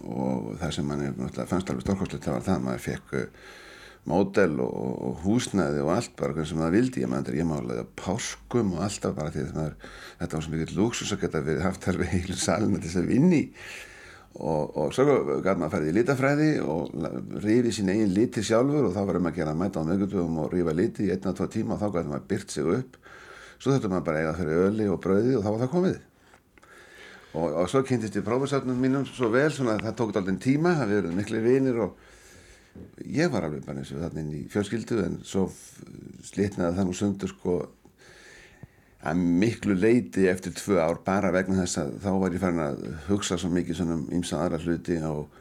og 0.00 0.54
það 0.60 0.70
sem 0.76 0.86
mann 0.86 1.32
fannst 1.34 1.70
alveg 1.70 1.82
stórkostlegt 1.84 2.24
það 2.24 2.36
var 2.36 2.44
það 2.46 2.54
að 2.54 2.64
maður 2.66 2.84
fekk 2.84 3.14
uh, 3.18 3.48
módel 4.08 4.54
og, 4.64 4.92
og 5.08 5.18
húsnæði 5.24 5.82
og 5.84 5.92
allt 5.92 6.14
bara 6.16 6.46
sem 6.48 6.60
það 6.60 6.76
vildi. 6.76 7.04
Ég, 7.04 7.10
maður, 7.10 7.36
ég 7.36 7.48
málaði 7.48 7.84
á 7.84 7.88
páskum 8.00 8.74
og 8.76 8.84
alltaf 8.86 9.16
bara 9.18 9.34
því 9.34 9.46
að 9.50 9.74
þetta 10.22 10.36
var 10.36 10.46
svo 10.46 10.54
mikið 10.54 10.74
luxus 10.78 11.14
að 11.14 11.24
geta 11.26 11.44
verið 11.44 11.66
haft 11.66 11.88
alveg 11.90 12.12
heilu 12.14 12.38
salina 12.38 12.80
til 12.80 12.88
þess 12.88 13.02
að 13.02 13.10
vinni 13.12 13.42
og, 14.38 14.76
og 14.78 14.92
svo 14.94 15.04
gæti 15.42 15.58
maður 15.58 15.66
að 15.66 15.72
ferði 15.74 15.90
í 15.90 15.94
litafræði 15.96 16.50
og 16.62 16.92
rífi 17.42 17.72
sín 17.74 17.90
eigin 17.90 18.12
liti 18.14 18.44
sjálfur 18.46 18.86
og 18.86 18.94
þá 18.94 19.00
var 19.08 19.18
um 19.18 19.30
að 19.30 19.40
gera 19.40 19.54
að 19.54 19.62
mæta 19.62 19.82
á 19.82 19.88
mögutum 19.88 20.38
og 20.44 20.52
rífa 20.54 20.74
liti 20.76 21.08
í 21.08 21.10
einna, 21.14 21.34
tvo 21.34 21.48
tíma 21.50 21.74
og 21.74 21.82
þá 21.82 21.96
gæti 21.96 22.12
maður 22.12 22.28
byrt 22.30 22.54
sig 22.54 22.70
upp. 22.76 23.00
Svo 23.60 23.74
þurfti 23.74 23.90
maður 23.90 24.06
bara 24.06 24.22
eiga 24.22 24.36
fyrir 24.38 24.62
öli 24.68 24.86
og 24.88 25.02
brauði 25.02 25.34
og 25.36 25.42
þá 25.44 25.50
var 25.50 25.64
það 25.64 25.74
komið. 25.74 25.98
Og, 27.30 27.48
og 27.48 27.66
svo 27.70 27.82
kynntist 27.86 28.16
ég 28.18 28.26
prófessöfnum 28.26 28.78
mínum 28.80 29.04
svo 29.06 29.28
vel, 29.34 29.50
svona 29.54 29.76
það 29.82 29.98
tók 29.98 30.14
alltaf 30.14 30.38
tíma 30.42 30.76
það 30.78 30.90
við 30.90 31.02
erum 31.02 31.20
miklu 31.20 31.42
vinir 31.44 31.82
og 31.84 32.08
ég 33.06 33.30
var 33.30 33.46
alveg 33.46 33.66
bara 33.66 33.82
eins 33.82 33.92
og 33.94 34.02
þannig 34.02 34.32
í 34.38 34.46
fjölskyldu 34.50 34.98
en 35.04 35.20
svo 35.26 35.44
slitnaði 36.26 36.78
það 36.78 36.88
nú 36.88 36.96
sundur 36.96 37.30
sko 37.30 37.58
að 39.00 39.20
miklu 39.40 39.74
leiti 39.78 40.26
eftir 40.28 40.52
tvö 40.56 40.80
ár 40.82 40.98
bara 41.04 41.32
vegna 41.32 41.62
þess 41.62 41.80
að 41.80 41.94
þá 42.02 42.10
var 42.20 42.34
ég 42.34 42.42
farin 42.42 42.64
að 42.66 42.82
hugsa 43.06 43.38
svo 43.40 43.48
mikið 43.54 43.78
svona 43.78 43.96
um 43.96 44.02
ímsa 44.12 44.42
aðra 44.42 44.60
hluti 44.60 44.98
og, 45.08 45.38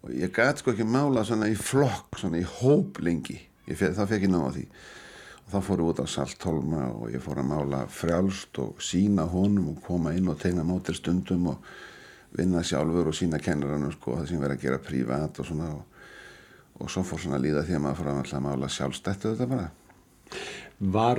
og 0.00 0.14
ég 0.16 0.32
gæti 0.32 0.62
sko 0.62 0.72
ekki 0.72 0.86
mála 0.88 1.24
svona 1.28 1.50
í 1.52 1.58
flokk, 1.60 2.16
svona 2.22 2.40
í 2.40 2.46
hóp 2.48 3.02
lengi, 3.04 3.36
fe, 3.68 3.92
þá 3.92 4.06
fekk 4.06 4.24
ég 4.24 4.32
ná 4.32 4.40
á 4.40 4.50
því. 4.56 4.64
Og 5.44 5.52
þá 5.52 5.58
fór 5.66 5.82
ég 5.82 5.92
út 5.92 6.00
á 6.00 6.06
Saltholma 6.08 6.86
og 6.94 7.12
ég 7.12 7.24
fór 7.24 7.42
að 7.42 7.50
mála 7.52 7.82
frjálst 7.92 8.62
og 8.64 8.80
sína 8.84 9.28
honum 9.28 9.74
og 9.74 9.84
koma 9.84 10.14
inn 10.16 10.32
og 10.32 10.40
tegna 10.40 10.64
mótil 10.64 10.96
stundum 10.96 11.50
og 11.52 11.70
vinna 12.38 12.62
sjálfur 12.64 13.10
og 13.10 13.16
sína 13.18 13.42
kennarannu 13.42 13.92
sko 13.92 14.16
það 14.20 14.30
sem 14.30 14.40
verið 14.40 14.56
að 14.56 14.64
gera 14.64 14.80
prívat 14.86 15.42
og 15.42 15.50
svona 15.50 15.68
og, 15.74 15.84
og 16.80 16.88
svo 16.88 17.04
fór 17.04 17.20
svona 17.26 17.36
að 17.40 17.48
líða 17.48 17.66
því 17.66 17.76
að 17.76 17.84
maður 17.84 18.00
fór 18.00 18.12
að 18.38 18.44
mála 18.46 18.72
sjálfstættu 18.72 19.34
þetta 19.34 19.50
bara 19.50 19.68
Var, 20.80 21.18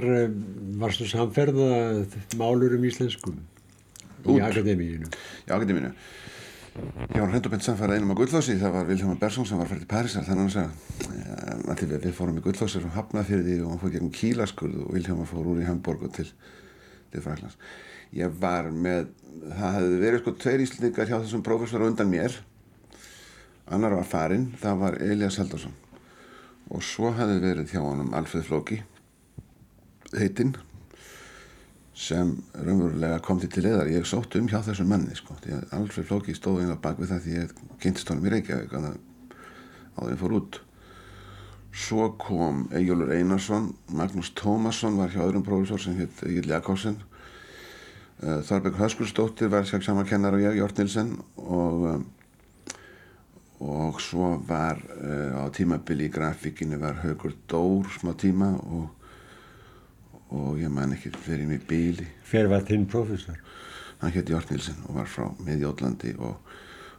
varstu 0.82 1.06
samferða 1.06 2.06
málur 2.40 2.74
um 2.74 2.86
íslenskum 2.90 3.36
í 4.26 4.40
akademíinu? 4.42 5.10
Í 5.46 5.54
akademíinu. 5.54 5.92
Ég 6.72 7.20
var 7.20 7.30
hreint 7.30 7.46
og 7.46 7.52
beint 7.52 7.66
samfærað 7.66 8.00
einum 8.00 8.14
á 8.16 8.18
Gullfossi, 8.18 8.56
það 8.58 8.74
var 8.78 8.86
Vilhelm 8.88 9.18
Bersson 9.20 9.46
sem 9.46 9.60
var 9.60 9.68
fært 9.68 9.84
í 9.84 9.90
Parísar, 9.92 10.24
þannig 10.24 10.56
að 10.56 10.70
ja, 11.20 11.76
við, 11.82 11.98
við 12.08 12.14
fórum 12.16 12.40
í 12.40 12.92
hafnað 12.96 13.28
fyrir 13.28 13.44
því 13.46 13.58
og 13.60 13.70
hann 13.70 13.82
fór 13.82 13.94
gegn 13.94 14.12
Kílaskurð 14.16 14.78
og 14.86 14.94
Vilhelm 14.96 15.26
fór 15.28 15.50
úr 15.52 15.60
í 15.62 15.68
Hamburg 15.68 16.06
og 16.08 16.14
til, 16.16 16.30
til 17.12 17.22
Fræklands. 17.26 17.58
Ég 18.16 18.32
var 18.40 18.72
með, 18.72 19.12
það 19.52 19.76
hefði 19.78 20.00
verið 20.06 20.24
sko 20.24 20.34
tveir 20.42 20.64
íslendingar 20.64 21.12
hjá 21.12 21.18
þessum 21.20 21.44
prófessor 21.46 21.84
undan 21.86 22.10
mér, 22.10 22.40
annar 23.68 23.98
var 24.00 24.08
farinn, 24.08 24.54
það 24.64 24.82
var 24.86 24.98
Elias 25.04 25.38
Heldarsson 25.38 25.76
og 26.72 26.84
svo 26.88 27.12
hefði 27.12 27.42
verið 27.44 27.76
hjá 27.76 27.84
honum 27.84 28.16
Alfred 28.16 28.48
Flóki 28.48 28.80
heitinn 30.18 30.56
sem 32.02 32.34
raunverulega 32.56 33.20
kom 33.24 33.40
til 33.40 33.52
til 33.52 33.68
eðar 33.70 33.92
ég 33.92 34.08
sótt 34.10 34.36
um 34.40 34.48
hjá 34.50 34.62
þessum 34.66 34.90
manni 34.90 35.16
sko. 35.16 35.36
Alfred 35.76 36.08
Flóki 36.08 36.34
stóð 36.34 36.64
einu 36.64 36.78
á 36.80 36.84
bakvið 36.84 37.14
það 37.14 37.24
því 37.26 37.38
ég 37.38 37.56
kynntist 37.84 38.10
honum 38.10 38.28
í 38.28 38.34
Reykjavík 38.34 38.74
áður 38.74 40.12
en 40.12 40.22
fór 40.22 40.38
út 40.40 40.62
svo 41.72 42.10
kom 42.20 42.66
Egilur 42.76 43.12
Einarsson 43.16 43.70
Magnús 43.96 44.32
Tómasson 44.36 44.98
var 45.00 45.12
hjá 45.14 45.22
öðrum 45.24 45.46
prófessor 45.46 45.80
sem 45.84 46.00
hitt 46.00 46.24
Egil 46.28 46.50
Jakobsen 46.52 46.98
Þorberg 48.22 48.78
Höskursdóttir 48.78 49.50
var 49.50 49.66
sér 49.66 49.82
saman 49.82 50.06
kennar 50.06 50.36
og 50.38 50.44
ég, 50.44 50.58
Jórn 50.60 50.78
Nilsen 50.78 51.14
og 51.36 52.04
og 53.62 54.00
svo 54.02 54.40
var 54.50 54.80
uh, 54.82 55.38
á 55.38 55.46
tímabili 55.54 56.08
í 56.10 56.14
grafíkinu 56.14 56.80
var 56.82 56.98
Haugur 57.04 57.36
Dór 57.50 57.92
smá 57.94 58.16
tíma 58.18 58.56
og 58.58 58.90
og 60.32 60.60
ég 60.62 60.72
man 60.72 60.96
ekki 60.96 61.12
fyrir 61.26 61.48
mig 61.48 61.66
bíli 61.68 62.08
Hver 62.32 62.50
var 62.52 62.66
þinn 62.68 62.88
professor? 62.90 63.38
Hann 64.02 64.14
hétti 64.16 64.34
Jórn 64.34 64.52
Nilsen 64.52 64.84
og 64.88 64.98
var 64.98 65.10
frá 65.12 65.28
miðjóllandi 65.46 66.16
og 66.20 66.54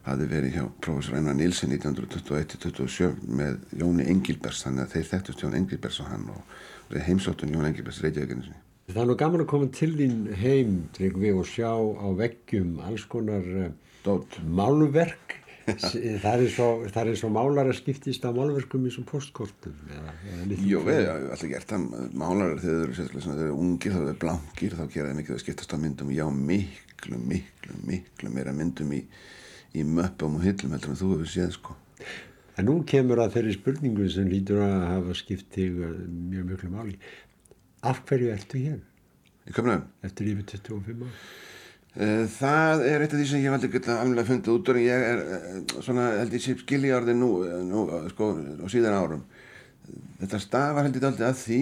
hafði 0.07 0.29
verið 0.31 0.57
hjá 0.57 0.66
professor 0.85 1.18
Einar 1.18 1.38
Nilsen 1.38 1.73
1921-27 1.77 3.23
með 3.40 3.61
Jóni 3.81 4.09
Engilbers 4.12 4.64
þannig 4.66 4.87
að 4.87 4.97
þeir 4.97 5.09
þekktust 5.12 5.45
Jón 5.45 5.57
Engilbers 5.59 6.01
og 6.03 6.11
hann 6.12 6.29
og 6.35 6.99
heimsóttun 7.09 7.55
Jón 7.55 7.68
Engilbers 7.71 8.03
Reykjavíkinu 8.05 8.59
Það 8.92 9.03
er 9.03 9.09
nú 9.09 9.14
gaman 9.16 9.45
að 9.45 9.51
koma 9.53 9.68
til 9.73 9.92
þín 9.97 10.16
heim 10.37 10.73
og 11.38 11.47
sjá 11.49 11.71
á 11.71 12.09
veggjum 12.18 12.81
alls 12.85 13.07
konar 13.09 13.47
Dót. 14.03 14.40
málverk 14.42 15.41
það 15.66 16.42
er 16.42 16.48
svo, 16.51 16.68
svo 17.18 17.29
málar 17.33 17.70
að 17.70 17.79
skiptist 17.79 18.25
á 18.27 18.31
málverkum 18.35 18.87
eins 18.88 18.98
og 18.98 19.07
postkortum 19.09 19.77
eða, 19.87 20.14
eða 20.33 20.59
Jó, 20.66 20.81
við 20.87 20.98
hefum 20.98 21.29
alltaf 21.35 21.51
gert 21.53 21.72
það. 21.72 21.87
Málar 22.22 22.55
þegar 22.62 22.94
þeir 22.96 23.05
eru, 23.07 23.22
eru 23.37 23.55
ungir 23.55 23.94
þá 23.94 24.01
eru 24.01 24.16
blankir, 24.25 24.77
þá 24.79 24.83
gera 24.94 25.11
þeir 25.11 25.18
mikið 25.20 25.37
að 25.37 25.42
skiptast 25.44 25.75
á 25.75 25.79
myndum 25.83 26.12
já, 26.14 26.25
miklu, 26.51 27.20
miklu, 27.31 27.79
miklu 27.88 28.35
meira 28.35 28.55
myndum 28.57 28.94
í, 28.96 29.03
í 29.79 29.87
möppum 29.87 30.38
og 30.40 30.46
hyllum 30.46 30.75
heldur 30.75 30.94
en 30.94 31.01
þú 31.03 31.12
hefur 31.14 31.33
séð 31.37 31.55
sko. 31.59 31.79
En 32.59 32.68
nú 32.68 32.81
kemur 32.88 33.22
að 33.22 33.38
þeirri 33.38 33.55
spurningu 33.57 34.09
sem 34.12 34.27
lítur 34.29 34.64
að 34.64 34.88
hafa 34.90 35.14
skipt 35.16 35.53
til 35.55 35.70
mjög 35.79 36.51
mjög 36.51 36.66
máli. 36.75 36.98
Af 37.87 38.03
hverju 38.09 38.35
ertu 38.35 38.61
hér? 38.66 38.83
Í 39.48 39.55
Köpnum? 39.55 39.87
Eftir 40.07 40.35
yfir 40.35 40.46
25 40.59 41.07
ára 41.07 41.14
Það 41.92 42.83
er 42.88 43.02
eitt 43.05 43.12
af 43.12 43.20
því 43.20 43.28
sem 43.28 43.42
ég 43.42 43.52
valdi 43.52 43.68
geta 43.68 43.98
alveg 44.00 44.28
fundið 44.31 44.55
út 44.55 44.70
og 44.72 44.78
ég 44.81 45.02
er 45.11 45.18
svona 45.85 46.07
held 46.22 46.33
ég 46.33 46.40
sé 46.40 46.55
skilji 46.57 46.92
árið 46.94 47.18
nú, 47.18 47.31
nú 47.68 47.83
sko 48.14 48.31
og 48.64 48.72
síðan 48.72 48.96
árum. 48.96 49.24
Þetta 50.22 50.40
stafar 50.40 50.87
held 50.87 50.96
ég 50.96 51.05
aldrei 51.11 51.26
að 51.28 51.42
því 51.42 51.61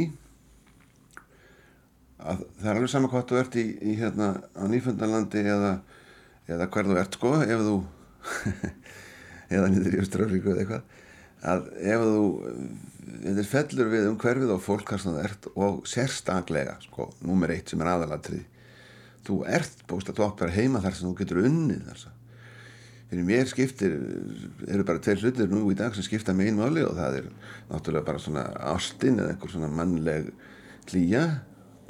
að 2.20 2.44
það 2.60 2.68
er 2.68 2.76
alveg 2.76 2.92
sama 2.92 3.10
hvort 3.10 3.32
þú 3.32 3.40
ert 3.40 3.58
í, 3.58 3.66
í 3.80 3.96
hérna 3.98 4.28
á 4.54 4.62
Nýfundalandi 4.70 5.42
eða 5.42 5.72
eða 6.50 6.68
hver 6.70 6.88
þú 6.88 7.00
ert 7.00 7.18
sko 7.18 7.34
ef 7.42 7.64
þú 7.66 7.76
eða 9.54 9.70
nýttir 9.72 9.96
í 9.96 10.02
Östrafríku 10.04 10.52
eða 10.52 10.64
eitthvað 10.64 10.96
að 11.50 11.68
ef 11.80 12.04
þú 12.04 12.24
þetta 13.24 13.42
er 13.42 13.50
fellur 13.50 13.92
við 13.94 14.08
um 14.10 14.18
hverfið 14.20 14.54
og 14.54 14.64
fólk 14.64 14.86
hvað 14.90 15.06
það 15.08 15.20
ert 15.24 15.50
og 15.54 15.82
sérstaklega 15.88 16.76
sko 16.84 17.08
nummer 17.24 17.52
eitt 17.54 17.72
sem 17.72 17.80
er 17.82 17.92
aðalatrið 17.94 18.59
þú 19.26 19.42
ert 19.48 19.84
bóst 19.90 20.10
að 20.10 20.18
þú 20.18 20.26
átt 20.26 20.40
bara 20.42 20.56
heima 20.56 20.82
þar 20.84 20.96
sem 20.96 21.08
þú 21.08 21.14
getur 21.20 21.44
unnið 21.44 21.84
þar 21.90 22.08
fyrir 23.10 23.26
mér 23.26 23.48
skiptir 23.50 23.94
eru 24.70 24.84
bara 24.86 25.02
tveir 25.02 25.24
hlutir 25.24 25.50
nú 25.50 25.64
í 25.72 25.76
dag 25.78 25.94
sem 25.96 26.06
skipta 26.06 26.34
megin 26.36 26.60
máli 26.60 26.84
og 26.86 26.94
það 26.94 27.16
er 27.18 27.30
náttúrulega 27.70 28.06
bara 28.06 28.22
svona 28.22 28.44
ástinn 28.70 29.18
eða 29.18 29.34
einhver 29.34 29.50
svona 29.50 29.70
mannleg 29.74 30.30
klíja 30.86 31.24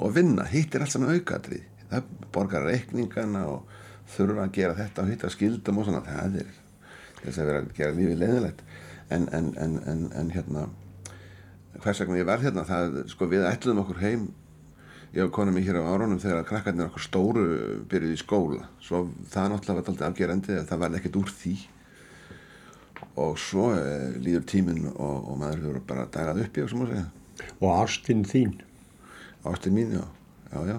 og 0.01 0.15
vinna, 0.15 0.47
hitt 0.49 0.73
er 0.73 0.85
allt 0.85 0.95
saman 0.95 1.13
aukatrið 1.13 1.67
það 1.91 2.09
borgar 2.33 2.65
reikningana 2.65 3.45
og 3.51 3.69
þurfa 4.15 4.47
að 4.47 4.55
gera 4.57 4.77
þetta 4.79 5.03
og 5.03 5.11
hitta 5.11 5.31
skildum 5.31 5.81
og 5.81 5.87
svona, 5.87 6.01
það 6.07 6.41
er 6.41 6.53
þess 7.21 7.37
að 7.37 7.51
vera 7.51 7.61
að 7.61 7.73
gera 7.77 7.97
lífið 7.99 8.21
leiðilegt 8.23 8.63
en, 9.13 9.27
en, 9.35 9.51
en, 9.61 10.05
en 10.17 10.33
hérna 10.33 10.67
hvers 11.81 12.01
vegna 12.01 12.19
ég 12.19 12.27
var 12.27 12.41
hérna 12.41 12.65
það, 12.65 13.03
sko 13.11 13.29
við 13.29 13.45
ætluðum 13.45 13.83
okkur 13.85 14.01
heim 14.01 14.29
ég 15.11 15.25
og 15.25 15.33
konum 15.35 15.57
ég 15.59 15.67
hér 15.67 15.81
á 15.83 15.91
árunum 15.91 16.19
þegar 16.21 16.47
krakkarnir 16.47 16.87
okkur 16.87 17.03
stóru 17.03 17.45
byrjuði 17.91 18.15
í 18.15 18.21
skóla. 18.21 18.67
Svo 18.79 19.03
það 19.31 19.49
náttúrulega 19.51 19.81
var 19.81 19.91
alltaf 19.91 20.07
afgerandi 20.07 20.55
að 20.55 20.67
það 20.69 20.83
var 20.83 20.97
ekkert 20.99 21.19
úr 21.19 21.33
því. 21.41 21.55
Og 23.19 23.39
svo 23.41 23.65
eh, 23.75 24.11
líður 24.23 24.45
tíminn 24.47 24.85
og, 24.93 25.17
og 25.33 25.39
maður 25.41 25.65
hefur 25.65 25.81
bara 25.89 26.07
dagað 26.13 26.45
upp 26.45 26.59
í 26.59 26.63
og, 26.67 26.93
og 27.59 27.73
ástinn 27.75 28.23
þín. 28.27 28.55
Ástinn 29.51 29.75
mín, 29.75 29.97
já, 29.97 30.05
já, 30.53 30.59
já. 30.69 30.77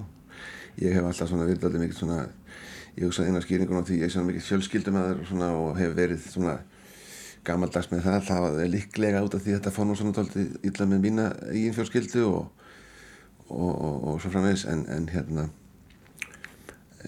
Ég 0.81 0.97
hef 0.97 1.05
alltaf 1.05 1.29
svona 1.29 1.49
verið 1.51 1.67
alltaf 1.67 1.83
mikið 1.83 1.99
svona 1.99 2.21
ég 2.97 3.09
hugsaði 3.09 3.33
eina 3.33 3.43
skýringun 3.45 3.85
á 3.85 3.89
því 3.89 3.99
ég 3.99 4.07
er 4.07 4.15
svona 4.15 4.29
mikið 4.31 4.47
fjölskyldumæður 4.49 5.45
og 5.49 5.77
hef 5.77 5.95
verið 5.97 6.25
svona 6.25 6.57
gammaldags 7.45 7.91
með 7.93 8.07
það. 8.07 8.27
Það 8.31 8.43
var 8.47 8.73
líklega 8.73 9.23
út 9.27 9.37
af 9.37 9.45
því 9.45 9.53
að 9.53 9.61
þetta 9.61 9.75
fór 9.77 9.89
nú 9.89 9.97
svona 9.99 10.17
tóltið 10.17 10.57
illa 10.71 10.89
með 10.89 11.05
mína 11.05 11.29
eigin 11.51 11.77
fjölskyldu 11.77 12.25
og 12.31 12.62
og, 13.53 13.73
og, 13.73 13.99
og 14.13 14.23
svo 14.23 14.33
framvegs 14.33 14.65
en, 14.73 14.87
en 14.93 15.09
hérna 15.13 15.49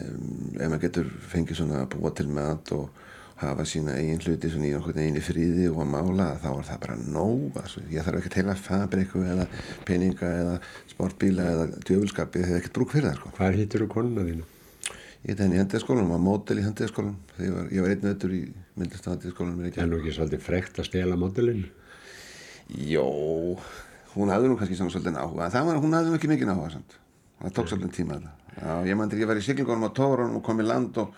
um, 0.00 0.52
ef 0.58 0.68
maður 0.68 0.84
getur 0.86 1.10
fengið 1.32 1.60
svona 1.62 1.82
að 1.82 1.90
búa 1.96 2.14
til 2.14 2.28
með 2.30 2.52
allt 2.52 2.76
og, 2.78 3.02
hafa 3.40 3.64
sína 3.66 3.96
eigin 3.98 4.20
hluti 4.22 4.48
svona 4.50 4.68
í 4.68 4.74
okkur 4.78 4.98
eini 5.02 5.22
fríði 5.24 5.66
og 5.70 5.80
að 5.82 5.90
mála 5.90 6.26
þá 6.42 6.48
er 6.52 6.66
það 6.68 6.80
bara 6.84 6.96
nóg 7.02 7.58
altså, 7.60 7.82
ég 7.90 8.06
þarf 8.06 8.20
ekki 8.20 8.30
að 8.30 8.36
teila 8.36 8.56
fabriku 8.58 9.22
eða 9.26 9.46
peninga 9.88 10.30
eða 10.40 10.56
sportbíla 10.92 11.46
eða 11.52 11.68
djöfulskapi 11.80 12.44
þegar 12.44 12.60
ekkert 12.60 12.76
brúk 12.78 12.94
fyrir 12.94 13.08
það 13.10 13.18
sko. 13.20 13.32
Hvað 13.38 13.58
hittur 13.60 13.84
þú 13.84 13.88
konuna 13.94 14.26
þínu? 14.28 14.50
Ég 15.24 15.32
heit 15.32 15.40
henni 15.40 15.56
í 15.56 15.62
hendiðskólanum, 15.62 16.12
var 16.12 16.22
mótel 16.22 16.60
í 16.60 16.66
hendiðskólanum 16.66 17.16
þegar 17.34 17.48
ég 17.48 17.56
var, 17.56 17.88
var 17.88 17.94
einn 17.96 18.10
öttur 18.12 18.36
í 18.36 18.42
myndlistu 18.78 19.10
hendiðskólanum 19.10 19.66
Er 19.72 19.88
nú 19.88 19.98
ekki 19.98 20.14
svolítið 20.14 20.44
frekt 20.44 20.78
að 20.78 20.90
stela 20.90 21.18
mótelinu? 21.18 21.70
Jó, 22.70 23.08
hún 24.14 24.32
hafði 24.32 24.50
nú 24.50 24.58
kannski 24.60 24.78
svona 24.78 24.94
svolítið 24.94 25.20
áhuga 25.20 25.50
það 25.54 25.68
var, 25.68 25.80
hún 25.84 25.96
hafði 25.96 26.12
nú 26.12 26.18
ekki 26.18 26.30
mikið 26.32 26.52
áhuga 26.54 26.72
samt. 26.74 26.98
það 27.40 27.54
tók 27.58 27.70
svolítið 27.72 27.94
tíma 27.98 28.18
þetta 28.18 28.76
ég 28.88 28.98
mændi 28.98 29.16
ekki 29.16 29.26
að 29.26 29.32
vera 29.32 29.42
í 29.42 29.46
siglingunum 29.48 29.88
á 29.88 29.96
tóranum 29.96 30.38
og 30.38 30.44
kom 30.46 30.62
í 30.62 30.66
land 30.66 31.00
og 31.02 31.16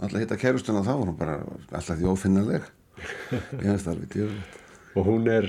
alltaf 0.00 0.22
hitta 0.22 0.40
kærustuna 0.40 0.84
þá 0.86 0.92
var 0.94 1.10
hún 1.10 1.18
bara 1.18 1.38
alltaf 1.70 1.98
því 1.98 2.10
ófinnaleg 2.10 2.68
ég 3.64 3.70
veist 3.70 3.90
alveg 3.90 4.14
djöfulegt 4.14 4.58
Og 4.98 5.04
hún 5.06 5.28
er 5.30 5.46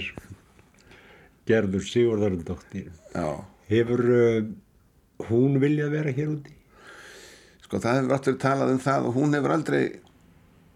gerður 1.49 1.81
Sigurðarundóttir. 1.81 2.91
Hefur 3.71 4.03
uh, 4.05 4.43
hún 5.31 5.55
viljað 5.57 5.95
vera 5.95 6.11
hér 6.13 6.29
úti? 6.35 6.53
sko 7.71 7.79
það 7.79 8.01
hefur 8.01 8.15
alltaf 8.17 8.39
talað 8.41 8.73
um 8.73 8.79
það 8.83 9.05
og 9.07 9.13
hún 9.15 9.35
hefur 9.37 9.53
aldrei 9.55 9.83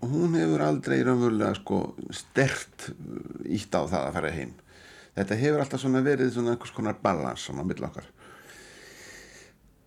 hún 0.06 0.36
hefur 0.40 0.62
aldrei 0.64 1.02
raunverulega 1.04 1.58
sko 1.58 1.80
stert 2.16 2.86
ítt 3.52 3.76
á 3.76 3.84
það 3.84 4.00
að 4.00 4.16
fara 4.16 4.32
heim 4.32 4.54
þetta 5.16 5.40
hefur 5.40 5.64
alltaf 5.64 5.84
svona 5.84 6.04
verið 6.06 6.34
svona 6.36 6.54
einhvers 6.56 6.76
konar 6.76 7.00
balans 7.02 7.48
svona 7.48 7.66
á 7.66 7.70
milli 7.70 7.88
okkar. 7.88 8.12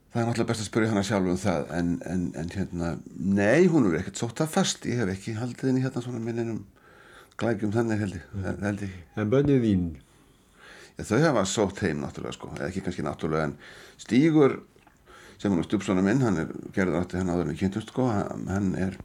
Það 0.08 0.22
er 0.22 0.26
náttúrulega 0.28 0.48
best 0.48 0.64
að 0.64 0.70
spyrja 0.70 0.90
hana 0.94 1.04
sjálf 1.04 1.28
um 1.28 1.38
það 1.38 1.72
en, 1.76 1.94
en, 2.08 2.26
en 2.40 2.50
hérna, 2.54 2.90
nei 3.14 3.68
hún 3.68 3.86
hefur 3.86 4.00
ekkert 4.00 4.20
sótt 4.22 4.40
það 4.40 4.54
fast, 4.56 4.88
ég 4.88 5.02
hef 5.02 5.12
ekki 5.12 5.36
haldið 5.36 5.68
henni 5.68 5.84
hérna 5.84 6.02
svona 6.04 6.22
minninum 6.24 6.62
glægjum 7.38 7.74
þannig 7.76 8.00
held 8.02 8.16
ég, 8.16 8.28
held 8.64 8.84
ég. 8.88 8.94
En 9.20 9.32
bönnið 9.32 9.66
þín, 9.66 9.88
Já, 10.98 11.04
þau 11.06 11.20
hafa 11.22 11.44
sótt 11.46 11.84
heim 11.84 12.00
náttúrulega 12.02 12.34
sko, 12.34 12.48
eða 12.56 12.72
ekki 12.72 12.80
kannski 12.82 13.04
náttúrulega 13.06 13.46
en 13.46 13.52
Stígur 14.02 14.56
sem 15.38 15.52
hann 15.52 15.60
er 15.62 15.66
stjúpsona 15.68 16.02
minn, 16.02 16.24
hann 16.26 16.40
er 16.42 16.48
gerður 16.74 17.04
átti 17.04 17.20
hann 17.20 17.30
áður 17.30 17.52
við 17.52 17.60
kynntumst 17.60 17.92
sko, 17.92 18.08
hann, 18.10 18.72
er 18.74 18.96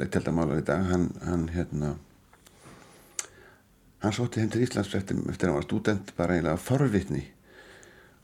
leikteldamálar 0.00 0.62
í 0.62 0.64
dag, 0.64 0.86
hann, 0.88 1.10
hann 1.26 1.44
hérna 1.52 1.98
hann 4.00 4.16
sótti 4.16 4.40
heim 4.40 4.50
til 4.52 4.64
Íslands 4.64 4.94
eftir, 4.96 5.18
eftir 5.30 5.48
að 5.48 5.52
hann 5.52 5.60
var 5.60 5.68
student 5.68 6.12
bara 6.16 6.36
eiginlega 6.36 6.62
forvitni. 6.64 7.24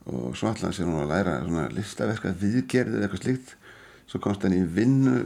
Og 0.07 0.35
svo 0.39 0.49
allan 0.51 0.73
sér 0.73 0.87
hún 0.87 1.01
að 1.03 1.11
læra 1.11 1.39
svona 1.43 1.67
listaverka 1.75 2.31
viðgerðið 2.41 3.03
eitthvað 3.03 3.23
slíkt. 3.23 3.55
Svo 4.07 4.21
komst 4.23 4.45
hann 4.47 4.55
í 4.55 4.63
vinnu 4.63 5.25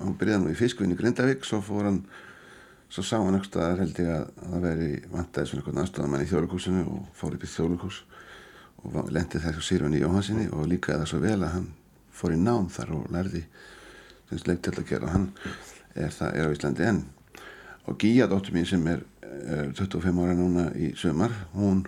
hann 0.00 0.16
byrjaði 0.18 0.44
nú 0.44 0.52
í 0.52 0.58
fiskvinni 0.58 0.96
í 0.96 1.00
Grindavík 1.00 1.44
svo 1.46 1.60
fór 1.64 1.88
hann 1.88 2.00
svo 2.92 3.04
sá 3.04 3.16
hann 3.18 3.36
eitthvað 3.38 3.64
að 3.64 3.80
held 3.82 4.00
ég 4.02 4.12
að 4.12 4.22
að 4.26 4.52
það 4.52 4.66
veri 4.66 4.90
vantaði 5.12 5.50
svona 5.50 5.62
eitthvað 5.62 5.80
aðstofamann 5.82 6.24
í 6.24 6.28
þjóðlugúsinu 6.30 6.84
og 6.92 7.08
fór 7.18 7.36
upp 7.36 7.46
í 7.46 7.50
þjóðlugús 7.52 7.98
og 8.86 9.10
lendi 9.12 9.42
þess 9.42 9.60
á 9.60 9.62
Sýrunni 9.68 10.02
Jóhansinni 10.02 10.46
og 10.52 10.68
líkaði 10.70 11.02
það 11.02 11.10
svo 11.10 11.20
vel 11.24 11.38
að 11.40 11.54
hann 11.56 11.68
fór 12.16 12.36
í 12.36 12.40
nám 12.40 12.70
þar 12.72 12.94
og 12.96 13.10
lærði 13.12 13.42
sem 14.30 14.42
leik 14.46 14.62
til 14.64 14.74
að 14.74 14.88
gera. 14.88 15.08
Og 15.08 15.14
hann 15.14 15.26
er 15.94 16.14
það 16.14 16.38
er 16.38 16.48
á 16.48 16.54
Íslandi 16.54 16.86
enn. 16.86 17.02
Og 17.86 17.98
Gíja 18.02 18.28
dóttur 18.30 18.54
mín 18.54 18.68
sem 18.68 18.86
er 18.90 19.02
25 19.76 20.24
ára 20.24 20.34
núna 20.38 20.70
í 20.76 20.92
sömar 20.98 21.34
hún 21.54 21.84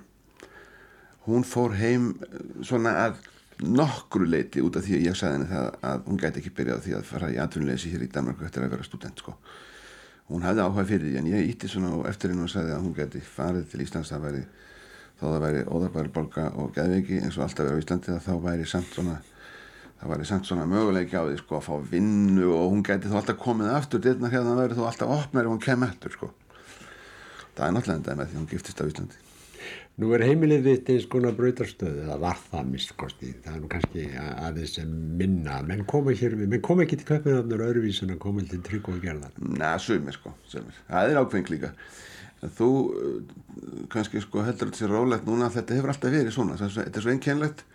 hún 1.29 1.45
fór 1.45 1.77
heim 1.77 2.15
eh, 2.25 2.45
svona 2.65 2.95
að 3.07 3.19
nokkru 3.59 4.29
leiti 4.29 4.63
út 4.63 4.77
af 4.79 4.85
því 4.87 4.99
að 4.99 5.09
ég 5.09 5.17
sagði 5.19 5.39
henni 5.39 5.49
það 5.51 5.89
að 5.91 6.05
hún 6.07 6.21
gæti 6.23 6.41
ekki 6.41 6.55
byrjað 6.59 6.85
því 6.85 6.95
að 6.99 7.09
fara 7.09 7.31
í 7.33 7.41
atvinnuleysi 7.43 7.91
hér 7.93 8.05
í 8.07 8.13
Danmarku 8.15 8.47
eftir 8.47 8.65
að 8.65 8.77
vera 8.77 8.87
student 8.87 9.23
sko. 9.25 9.35
hún 10.29 10.45
hafði 10.45 10.63
áhuga 10.63 10.85
fyrir 10.85 11.09
því 11.09 11.19
en 11.19 11.31
ég 11.33 11.51
ítti 11.51 11.71
svona 11.73 11.91
og 11.97 12.07
eftir 12.09 12.31
henni 12.31 12.45
og 12.45 12.53
sagði 12.53 12.75
að 12.77 12.83
hún 12.85 12.95
gæti 12.95 13.23
farið 13.25 13.71
til 13.71 13.81
Íslands 13.81 14.13
það 14.13 14.25
væri, 14.27 14.43
þó 15.19 15.25
það 15.25 15.45
væri 15.47 15.63
óðarbærbolga 15.65 16.45
og 16.61 16.75
geðveiki 16.77 17.21
eins 17.23 17.39
og 17.39 17.47
alltaf 17.47 17.65
verið 17.65 17.81
á 17.81 17.83
Íslandi 17.83 18.19
þá 18.27 18.35
væri 18.45 18.69
samt 18.69 18.93
svona 18.93 19.17
það 19.99 20.13
væri 20.13 20.29
samt 20.29 20.47
svona 20.47 20.67
möguleiki 20.69 21.17
á 21.19 21.25
því 21.25 21.39
sko 21.41 21.59
að 21.59 21.65
fá 21.67 21.89
vinnu 21.93 22.53
og 22.55 22.69
hún 22.75 22.85
gæti 22.87 23.11
þá 23.11 23.17
alltaf 23.23 23.41
komið 23.41 23.73
aftur 23.73 24.05
dyrna 24.05 24.31
hérna 24.31 24.55
væri 24.61 24.77
þá 24.79 24.85
alltaf 24.93 25.17
opnari 25.17 25.49
og 25.49 25.57
hún 25.57 25.65
kem 25.65 25.89
eftir 25.89 26.15
sko 26.15 26.31
það 27.59 27.67
er 27.67 27.75
náttúrulega 27.77 28.01
endaði 28.01 28.23
með 28.23 28.31
því 28.31 28.41
hún 28.41 28.53
giftist 28.55 28.81
á 28.81 28.89
Íslandi 28.89 29.27
nú 29.99 30.13
er 30.15 30.23
heimilið 30.29 30.67
þitt 30.67 30.91
eins 30.95 31.07
konar 31.11 31.35
brautarstöðu, 31.37 32.05
það 32.07 32.21
var 32.23 32.43
það 32.45 32.69
mistkosti, 32.73 33.31
það 33.43 33.55
er 33.55 33.63
nú 33.63 33.71
kannski 33.73 34.05
aðeins 34.17 34.75
sem 34.79 34.93
minna, 35.19 35.57
menn 35.67 35.83
koma 35.91 36.15
hér 36.15 36.37
við, 36.39 36.53
menn 36.53 36.63
koma 36.65 36.85
ekki 36.85 37.01
til 37.01 37.09
köpinarnar 37.09 37.65
öðruvísun 37.67 38.15
að 38.15 38.21
koma 38.23 38.45
til 38.47 38.61
trygg 38.67 38.91
og 38.93 39.01
gerðar. 39.03 39.35
Na, 39.59 39.73
sumir 39.83 40.15
sko, 40.15 40.37
sumir. 40.51 40.79
Það 40.87 41.11
er 41.11 41.19
ákveðing 41.19 41.51
líka. 41.55 41.73
En 42.39 42.55
þú 42.55 42.71
uh, 42.87 43.17
kannski 43.91 44.23
sko 44.23 44.45
heldur 44.47 44.71
þetta 44.71 44.85
sér 44.85 44.95
rólegt 44.95 45.27
núna 45.27 45.49
að 45.49 45.59
þetta 45.59 45.81
hefur 45.81 45.95
alltaf 45.95 46.15
verið 46.15 46.37
svona. 46.37 46.59
Þetta 46.63 46.87
er 46.87 47.07
svo 47.09 47.15
einkennlegt 47.17 47.67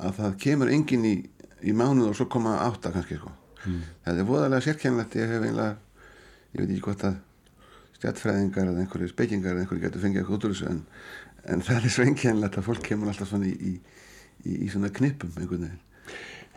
að 0.00 0.18
það 0.18 0.38
kemur 0.42 0.74
enginn 0.74 1.06
í, 1.06 1.16
í 1.62 1.76
mánuð 1.76 2.10
og 2.10 2.18
svo 2.18 2.26
koma 2.32 2.58
átta 2.64 2.90
kannski 2.90 3.20
sko. 3.20 3.36
Þetta 3.62 4.18
er 4.18 4.26
voðalega 4.26 4.66
sérkennlegt. 4.66 5.14
Ég 5.20 5.30
hef 5.30 5.46
eiginlega, 5.46 5.76
ég 6.56 6.64
veit 6.64 6.72
ekki 6.72 6.86
hvort 6.88 7.06
að 7.06 7.20
stjættfræðingar 8.00 8.72
eða 8.72 8.84
einhverju 8.84 9.12
spekingar 9.12 9.54
eða 9.54 9.66
einhverju 9.66 9.84
getur 9.84 10.04
fengið 10.04 10.22
eitthvað 10.22 10.38
út 10.38 10.48
úr 10.48 10.54
þessu 10.56 10.68
en, 10.70 10.82
en 11.52 11.64
það 11.66 11.84
er 11.84 11.94
svo 11.94 12.06
einkennlegt 12.08 12.58
að 12.58 12.68
fólk 12.70 12.84
kemur 12.88 13.12
alltaf 13.12 13.30
svona 13.30 13.50
í, 13.50 13.54
í, 13.54 13.72
í, 14.44 14.58
í 14.64 14.68
svona 14.72 14.92
knipum 14.96 15.34
einhvern 15.36 15.66
veginn. 15.68 15.86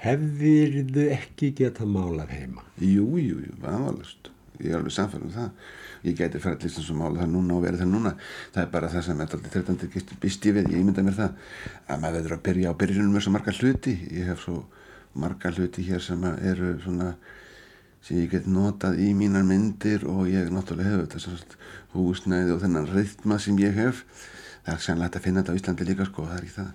Hefðirðu 0.04 1.08
ekki 1.16 1.54
geta 1.56 1.88
málað 1.88 2.34
heima? 2.36 2.64
Jú, 2.80 3.06
jú, 3.20 3.38
jú, 3.40 3.54
vafalust. 3.64 4.32
Ég 4.60 4.72
er 4.72 4.80
alveg 4.80 4.94
samfæður 4.94 5.28
um 5.28 5.34
það. 5.34 5.70
Ég 6.04 6.18
gæti 6.20 6.42
fara 6.44 6.60
til 6.60 6.70
Íslands 6.70 6.90
og 6.92 6.98
mála 7.00 7.22
það 7.22 7.30
núna 7.32 7.56
og 7.56 7.64
vera 7.64 7.80
það 7.80 7.92
núna. 7.94 8.12
Það 8.54 8.64
er 8.64 8.72
bara 8.74 8.90
það 8.92 9.06
sem 9.08 9.22
er 9.22 9.30
alltaf 9.30 9.54
trettandi 9.54 10.04
býst 10.22 10.48
ég 10.50 10.58
við. 10.58 10.68
Ég 10.74 10.84
ímynda 10.84 11.06
mér 11.08 11.16
það 11.18 11.38
að 11.88 12.04
maður 12.04 12.18
verður 12.18 12.36
að 12.36 12.44
byrja 12.50 12.74
á 12.76 12.80
byrjunum 12.84 13.16
með 13.16 13.26
svo 13.26 13.34
marga 13.34 13.56
hluti. 13.56 13.96
Ég 14.12 14.30
hef 14.30 14.44
svo 14.44 14.58
marga 15.24 15.54
hluti 15.56 15.88
hér 15.88 16.04
sem 16.04 16.28
eru 16.34 16.74
svona 16.84 17.14
sem 18.04 18.20
ég 18.20 18.30
get 18.34 18.48
notað 18.52 19.00
í 19.00 19.10
mínar 19.18 19.46
myndir 19.48 20.06
og 20.10 20.28
ég 20.32 20.52
náttúrulega 20.54 20.94
hef 20.94 21.04
þetta 21.06 21.24
svona 21.24 21.60
húsnæði 21.94 22.56
og 22.56 22.64
þennan 22.64 22.90
rithma 22.92 23.40
sem 23.40 23.60
ég 23.64 23.76
hef. 23.80 24.04
Það 24.64 24.74
er 24.76 24.86
sannlega 24.86 25.10
hægt 25.10 25.20
að 25.20 25.26
finna 25.28 25.44
þetta 25.44 25.56
á 25.56 25.60
Íslandi 25.60 25.88
líka 25.88 26.08
sko, 26.08 26.26
það 26.28 26.38
er 26.38 26.48
ekki 26.48 26.58
það. 26.58 26.74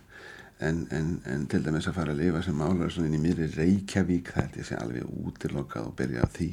En, 0.69 0.79
en, 0.91 1.11
en 1.31 1.45
til 1.47 1.61
dæmis 1.62 1.87
að 1.87 2.01
fara 2.01 2.14
að 2.14 2.25
lifa 2.25 2.41
sem 2.43 2.57
málar 2.59 2.91
svona 2.91 3.07
inn 3.07 3.19
í 3.21 3.23
mýri 3.23 3.47
Reykjavík 3.53 4.33
það 4.35 4.57
ég 4.59 4.67
sé 4.67 4.79
alveg 4.81 5.12
útilokað 5.23 5.87
og 5.87 5.95
byrja 6.01 6.25
á 6.27 6.29
því 6.35 6.49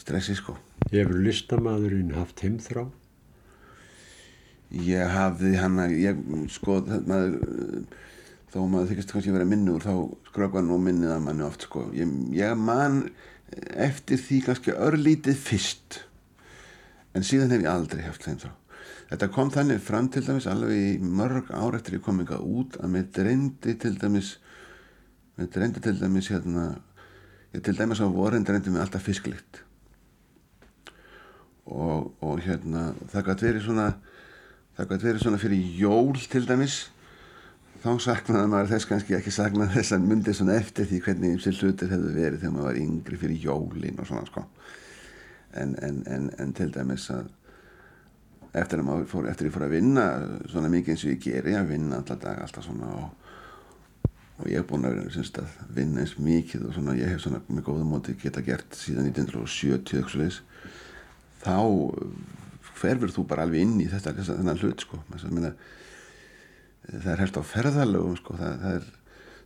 stressi 0.00 0.38
sko 0.38 0.54
Hefur 0.88 1.20
listamæðurinn 1.26 2.14
haft 2.16 2.40
heimþrá? 2.40 2.86
ég 4.70 5.10
hafði 5.10 5.56
hana 5.58 5.88
ég, 5.90 6.18
sko 6.54 6.78
maður 6.86 7.36
þó 8.50 8.60
maður 8.70 8.92
þykist 8.92 9.12
kannski 9.14 9.34
vera 9.34 9.48
minnur 9.48 9.82
þá 9.82 9.94
skrökvar 10.30 10.64
nú 10.66 10.78
minnið 10.82 11.14
að 11.14 11.24
manni 11.26 11.46
oft 11.46 11.66
sko 11.66 11.88
ég, 11.94 12.10
ég 12.34 12.54
man 12.58 13.02
eftir 13.74 14.20
því 14.20 14.40
kannski 14.46 14.76
örlítið 14.76 15.38
fyrst. 15.38 16.00
En 17.14 17.26
síðan 17.26 17.50
hef 17.54 17.64
ég 17.64 17.70
aldrei 17.72 18.02
haft 18.06 18.26
þeim 18.26 18.40
þá 18.42 18.50
þetta 19.10 19.30
kom 19.34 19.50
þannig 19.50 19.80
fram 19.82 20.08
til 20.12 20.22
dæmis 20.22 20.46
alveg 20.50 20.76
í 20.76 20.90
mörg 21.02 21.50
ár 21.50 21.74
eftir 21.78 21.98
ég 21.98 22.04
kom 22.04 22.20
eitthvað 22.22 22.44
út 22.46 22.76
að 22.78 22.92
mér 22.94 23.08
dreymdi 23.16 23.74
til 23.82 23.96
dæmis 23.98 24.36
mér 25.38 25.50
dreymdi 25.50 25.82
til 25.82 25.96
dæmis 25.98 26.30
hérna 26.30 26.66
ég 27.54 27.64
til 27.66 27.74
dæmis 27.78 28.02
á 28.02 28.06
vorin 28.06 28.46
dreymdi 28.46 28.70
mér 28.70 28.84
alltaf 28.84 29.02
fisklikt 29.08 29.64
og, 31.66 32.12
og 32.22 32.38
hérna 32.44 32.92
það 33.10 33.26
gæti 33.30 33.48
verið 33.48 33.66
svona 33.66 33.88
það 34.78 34.92
gæti 34.92 35.08
verið 35.10 35.26
svona 35.26 35.42
fyrir 35.42 35.76
jól 35.82 36.22
til 36.30 36.46
dæmis 36.46 36.78
þá 37.80 37.90
saknaði 38.04 38.50
maður 38.52 38.72
þess 38.74 38.88
kannski 38.90 39.16
ekki 39.16 39.32
saknaði 39.34 39.74
þess 39.78 39.96
að 39.96 40.06
myndi 40.10 40.34
svona 40.36 40.56
eftir 40.60 40.88
því 40.88 41.02
hvernig 41.06 41.36
ymsil 41.36 41.56
hlutir 41.58 41.92
hefðu 41.94 42.14
verið 42.16 42.42
þegar 42.42 42.54
maður 42.56 42.68
var 42.68 42.80
yngri 42.80 43.20
fyrir 43.20 43.44
jólin 43.44 44.00
og 44.00 44.08
svona 44.08 44.26
sko. 44.28 44.44
En, 45.60 45.76
en, 45.82 46.02
en, 46.06 46.28
en 46.38 46.52
til 46.54 46.68
dæmis 46.74 47.08
að 47.14 47.30
eftir 48.60 48.82
að 48.82 48.86
maður 48.88 49.08
fór, 49.10 49.30
eftir 49.30 49.46
að 49.46 49.50
ég 49.50 49.54
fór 49.54 49.64
að 49.66 49.74
vinna 49.76 50.04
svona 50.50 50.70
mikið 50.72 50.94
eins 50.94 51.06
og 51.06 51.12
ég 51.12 51.24
geri 51.24 51.56
að 51.56 51.70
vinna 51.70 52.00
alltaf 52.00 52.20
dag 52.22 52.42
alltaf 52.42 52.66
svona 52.66 52.90
og, 52.98 53.08
og 54.40 54.50
ég 54.50 54.58
hef 54.58 54.68
búin 54.70 54.86
að 54.88 54.96
vera 54.98 55.24
að 55.44 55.74
vinna 55.76 56.02
eins 56.02 56.16
mikið 56.18 56.66
og 56.66 56.76
svona 56.76 56.96
ég 56.98 57.12
hef 57.14 57.22
svona 57.22 57.42
með 57.46 57.66
góðum 57.68 57.94
móti 57.94 58.16
geta 58.18 58.42
gert 58.44 58.74
síðan 58.78 59.10
1970 59.12 60.02
eitthvað 60.02 60.40
þá 61.40 61.56
hverfur 62.80 63.12
þú 63.14 63.26
bara 63.28 63.46
alveg 63.46 63.64
inn 63.64 63.78
í 63.82 63.88
þetta 63.90 64.14
þennan 64.16 64.60
hlut 64.60 64.82
sko. 64.84 65.00
Meina, 65.28 65.52
það 66.88 67.12
er 67.12 67.22
hægt 67.24 67.40
á 67.40 67.42
ferðalögum 67.52 68.18
sko 68.18 68.36
það, 68.38 68.58
það 68.64 68.76
er, 68.78 68.86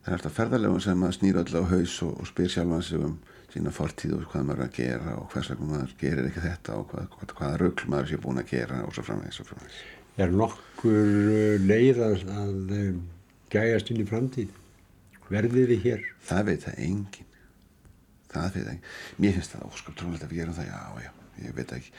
það 0.04 0.10
er 0.10 0.16
hægt 0.16 0.28
á 0.28 0.36
ferðalögum 0.38 0.84
sem 0.84 1.06
að 1.06 1.16
snýra 1.18 1.44
öll 1.44 1.60
á 1.60 1.64
haus 1.72 1.96
og, 2.06 2.12
og 2.20 2.30
spyr 2.30 2.52
sjálfan 2.54 2.86
sig 2.86 3.06
um 3.08 3.16
sína 3.54 3.70
fortíð 3.74 4.16
og 4.18 4.24
hvað 4.32 4.46
maður 4.48 4.62
er 4.64 4.68
að 4.68 4.78
gera 4.78 5.16
og 5.20 5.26
hvers 5.32 5.50
vegna 5.52 5.68
maður 5.70 5.92
gerir 6.00 6.28
ekki 6.30 6.42
þetta 6.42 6.78
og 6.78 6.88
hvað, 6.90 7.04
hvað, 7.12 7.34
hvaða 7.38 7.60
rögl 7.62 7.90
maður 7.92 8.10
sé 8.10 8.20
búin 8.24 8.40
að 8.42 8.50
gera 8.50 8.80
og 8.82 8.96
svo 8.96 9.06
framvegis 9.06 9.42
og 9.42 9.50
framvegis 9.50 9.82
Er 10.14 10.30
nokkur 10.30 10.94
uh, 10.94 11.54
leið 11.66 12.00
að, 12.06 12.24
að 12.30 12.74
um, 12.78 12.98
gæjast 13.50 13.90
inn 13.90 14.02
í 14.02 14.06
framtíð? 14.06 14.58
Verðið 15.30 15.70
þið 15.72 15.86
hér? 15.88 16.08
það 16.28 16.50
veit 16.50 16.66
það 16.66 16.80
engin 16.88 17.30
það 18.34 18.48
fyrir 18.56 18.66
það 18.66 18.74
ekki 18.74 19.22
mér 19.24 19.36
finnst 19.38 19.54
það 19.54 19.68
óskap 19.70 19.98
trúlega 19.98 20.26
að 20.26 20.32
við 20.34 20.42
gerum 20.42 20.58
það 20.58 20.68
já, 20.70 20.80
já, 21.04 21.12
ég 21.42 21.54
veit 21.56 21.72
ekki. 21.74 21.90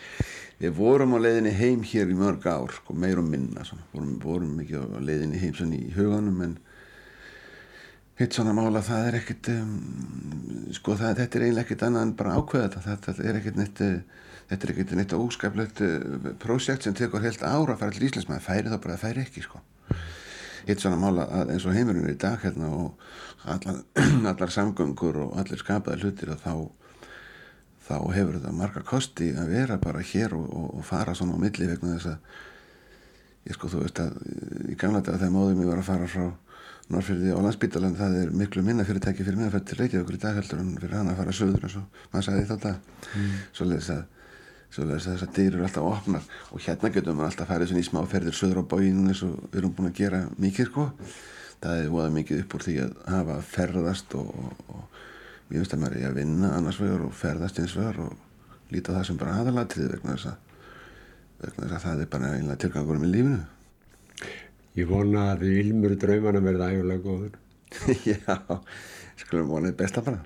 Við 0.62 0.76
vorum 0.78 1.16
á 1.16 1.20
leiðinni 1.20 1.52
heim 1.56 1.84
hér 1.84 2.12
í 2.12 2.18
mörg 2.18 2.46
ár 2.48 2.72
sko, 2.76 2.96
meir 2.96 3.20
og 3.20 3.28
minna, 3.28 3.66
vorum, 3.92 4.16
vorum 4.24 4.60
ekki 4.64 4.80
á 4.80 4.86
leiðinni 5.04 5.42
heim 5.42 5.56
svona 5.58 5.80
í 5.80 5.92
huganum 5.96 6.42
en 6.46 6.56
hitt 8.20 8.38
svona 8.38 8.56
mála 8.56 8.84
það 8.86 9.10
er 9.10 9.18
ekkert 9.20 9.50
um, 9.52 9.74
sko 10.76 10.96
það, 10.96 11.18
þetta 11.20 11.40
er 11.40 11.48
eiginlega 11.48 11.66
ekkert 11.66 11.88
annað 11.90 12.08
en 12.08 12.16
bara 12.22 12.38
ákveða 12.40 12.72
þetta. 12.78 13.02
Þetta 13.10 13.28
er 13.28 13.42
ekkert 13.42 13.60
neitt 13.60 13.84
þetta 14.46 14.62
er 14.62 14.74
ekkert 14.76 14.96
neitt 15.00 15.18
óskaplegt 15.18 15.84
uh, 15.84 16.32
prósjekt 16.42 16.88
sem 16.88 16.96
tekur 16.98 17.24
heilt 17.26 17.44
ára 17.44 17.76
að 17.76 17.82
fara 17.84 17.96
til 17.96 18.08
Íslands. 18.08 18.30
Maður 18.32 18.48
færi 18.48 18.72
þá 18.72 18.78
bara, 18.78 18.96
það 18.96 19.06
færi 19.10 19.26
ekki 19.26 19.46
sko. 19.46 19.64
Hitt 20.66 20.82
svona 20.82 20.98
mála 20.98 21.28
eins 21.44 21.68
og 21.68 21.76
heimurinn 21.76 22.08
er 22.08 22.16
í 22.16 22.22
dag 22.24 22.40
hérna 22.42 22.72
og 22.74 23.06
allar, 23.46 23.84
allar 24.32 24.54
samgöngur 24.54 25.20
og 25.28 25.38
allir 25.42 25.62
skapaði 25.62 26.06
hlutir 26.06 26.32
og 26.34 26.42
þá 26.42 26.54
þá 27.86 27.96
hefur 28.16 28.40
þetta 28.40 28.56
marga 28.56 28.84
kosti 28.88 29.30
að 29.38 29.54
vera 29.54 29.78
bara 29.82 30.02
hér 30.06 30.34
og, 30.38 30.48
og, 30.50 30.72
og 30.80 30.88
fara 30.88 31.16
svona 31.18 31.38
á 31.38 31.44
milli 31.44 31.70
vegna 31.70 31.98
þess 31.98 32.12
að 32.14 33.46
ég 33.46 33.58
sko 33.58 33.70
þú 33.70 33.84
veist 33.84 34.02
að 34.02 34.18
í 34.74 34.80
gamla 34.80 35.04
dag 35.06 35.20
þegar 35.20 35.36
móðum 35.36 35.62
ég 35.64 35.72
var 35.72 35.84
að 35.84 35.90
fara 35.92 36.10
frá 36.10 36.26
Norrfjörði 36.86 37.32
og 37.34 37.42
landsbítalan 37.42 37.96
það 37.98 38.16
er 38.20 38.34
miklu 38.38 38.62
minna 38.62 38.84
fyrirtæki 38.86 39.24
fyrir 39.26 39.40
mig 39.40 39.48
að 39.48 39.56
færa 39.56 39.68
til 39.70 39.78
Reykjavíkur 39.80 40.18
í 40.18 40.20
dag 40.22 40.36
heldur 40.38 40.60
en 40.62 40.76
fyrir 40.78 41.00
hann 41.00 41.08
að 41.10 41.22
fara 41.22 41.34
söður 41.34 41.64
eins 41.66 41.78
og 41.80 42.04
maður 42.12 42.28
sagði 42.28 42.44
það 42.52 42.68
mm. 42.76 43.32
svo 43.58 43.66
leiðis 43.66 43.88
að 43.96 44.04
þess 44.76 45.24
að 45.24 45.34
dyr 45.36 45.56
eru 45.56 45.66
alltaf 45.66 45.88
opnar 45.88 46.26
og 46.52 46.62
hérna 46.62 46.92
getum 46.94 47.20
við 47.20 47.28
alltaf 47.30 47.50
farið 47.50 47.72
svona 47.72 47.84
í 47.84 47.88
smáferðir 47.88 48.36
söður 48.36 48.62
á 48.62 48.70
bóinu 48.76 49.08
eins 49.10 49.24
og 49.26 49.38
við 49.52 49.60
erum 49.62 49.74
búin 49.78 49.90
að 49.90 50.00
gera 50.02 50.22
mikið 50.42 50.70
sko. 50.70 50.86
Það 51.64 51.82
er 51.82 51.92
voða 51.94 52.14
mikið 52.16 52.42
upp 52.44 52.56
úr 52.56 52.66
því 52.66 52.76
að 52.84 52.96
hafa 53.14 53.38
ferðast 53.50 54.16
og, 54.20 54.32
og, 54.68 54.95
ég 55.46 55.62
finnst 55.62 55.76
að 55.76 55.82
maður 55.84 55.98
er 56.00 56.10
að 56.10 56.20
vinna 56.20 56.52
annars 56.58 56.80
vegar 56.82 57.04
og 57.06 57.14
ferðast 57.14 57.60
eins 57.62 57.76
vegar 57.78 58.00
og 58.08 58.72
líta 58.74 58.96
það 58.96 59.08
sem 59.10 59.20
bara 59.20 59.36
aðalatrið 59.42 59.92
vegna 59.94 60.16
þess 60.16 60.32
að, 60.32 60.38
vegna 61.44 61.68
þess 61.68 61.76
að 61.78 61.84
það 61.86 62.02
er 62.02 62.14
bara 62.16 62.32
einlega 62.34 62.62
tilgangur 62.64 63.02
með 63.02 63.12
lífinu. 63.14 63.42
Ég 64.76 64.90
vona 64.90 65.26
að 65.32 65.44
því 65.46 65.52
ilmur 65.62 65.98
draumana 66.02 66.42
verða 66.44 66.72
ægulega 66.74 67.04
góður. 67.06 67.36
Já, 68.10 68.40
skulum 69.22 69.52
vonið 69.54 69.78
besta 69.80 70.04
bara. 70.06 70.24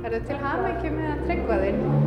Er 0.00 0.14
þetta 0.14 0.26
til 0.30 0.40
hafmyggjum 0.46 0.96
með 1.02 1.10
að 1.12 1.99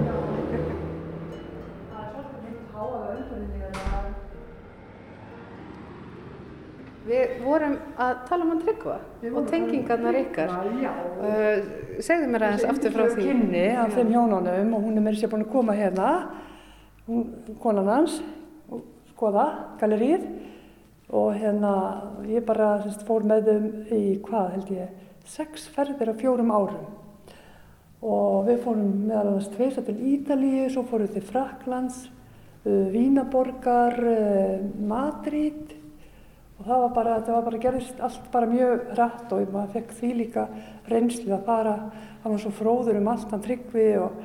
Við 7.04 7.32
vorum 7.44 7.74
að 8.00 8.12
tala 8.30 8.46
um 8.46 8.54
að 8.54 8.62
tryggva 8.64 8.94
og 9.34 9.48
tengingarnar 9.52 10.18
ykkar. 10.22 10.54
Uh, 11.20 11.98
segðu 12.00 12.30
mér 12.32 12.46
aðeins 12.48 12.64
aftur 12.70 12.94
frá 12.96 13.10
því. 13.10 13.26
Ég 13.26 13.42
kynni 13.42 13.64
af 13.82 13.92
þeim 13.98 14.14
hjónunum 14.14 14.72
og 14.78 14.86
hún 14.86 15.02
er 15.02 15.04
mér 15.04 15.18
sér 15.20 15.34
búin 15.34 15.44
að 15.44 15.52
koma 15.52 15.76
hérna, 15.76 16.14
hún, 17.10 17.26
konan 17.60 17.92
hans, 17.92 18.22
og 18.72 18.86
skoða 19.12 19.50
galerið 19.84 20.24
og 21.14 21.36
hérna 21.36 21.74
ég 22.32 22.48
bara 22.48 22.72
semst, 22.86 23.04
fór 23.04 23.28
með 23.28 23.52
þeim 23.52 23.68
í 24.00 24.02
hvað 24.24 24.50
held 24.56 24.74
ég, 24.78 24.96
sex 25.28 25.68
ferðir 25.76 26.16
á 26.16 26.20
fjórum 26.24 26.56
árum. 26.56 26.88
Og 28.04 28.48
við 28.48 28.64
fórum 28.64 28.90
meðal 29.10 29.28
annars 29.34 29.52
tveisa 29.52 29.84
til 29.84 30.00
Ítalíu, 30.00 30.72
svo 30.72 30.88
fórum 30.88 31.12
við 31.12 31.20
til 31.20 31.28
Fraklands, 31.36 32.06
uh, 32.64 32.84
Vínaborgar, 32.96 34.00
uh, 34.00 34.60
Madrid 34.80 35.83
og 36.64 36.70
það 36.70 36.82
var 36.82 36.92
bara, 36.96 37.14
það 37.20 37.36
var 37.36 37.46
bara 37.50 37.58
gerðist 37.60 37.98
allt 38.08 38.28
bara 38.32 38.48
mjög 38.48 38.84
rætt 38.96 39.34
og 39.36 39.50
maður 39.52 39.74
fekk 39.74 39.90
því 39.98 40.12
líka 40.16 40.44
reynslu 40.88 41.34
að 41.36 41.42
fara, 41.50 41.74
það 42.24 42.32
var 42.32 42.40
svo 42.40 42.52
fróður 42.56 43.00
um 43.02 43.10
allt 43.12 43.34
hann 43.36 43.44
tryggvi 43.44 43.88
og 44.00 44.22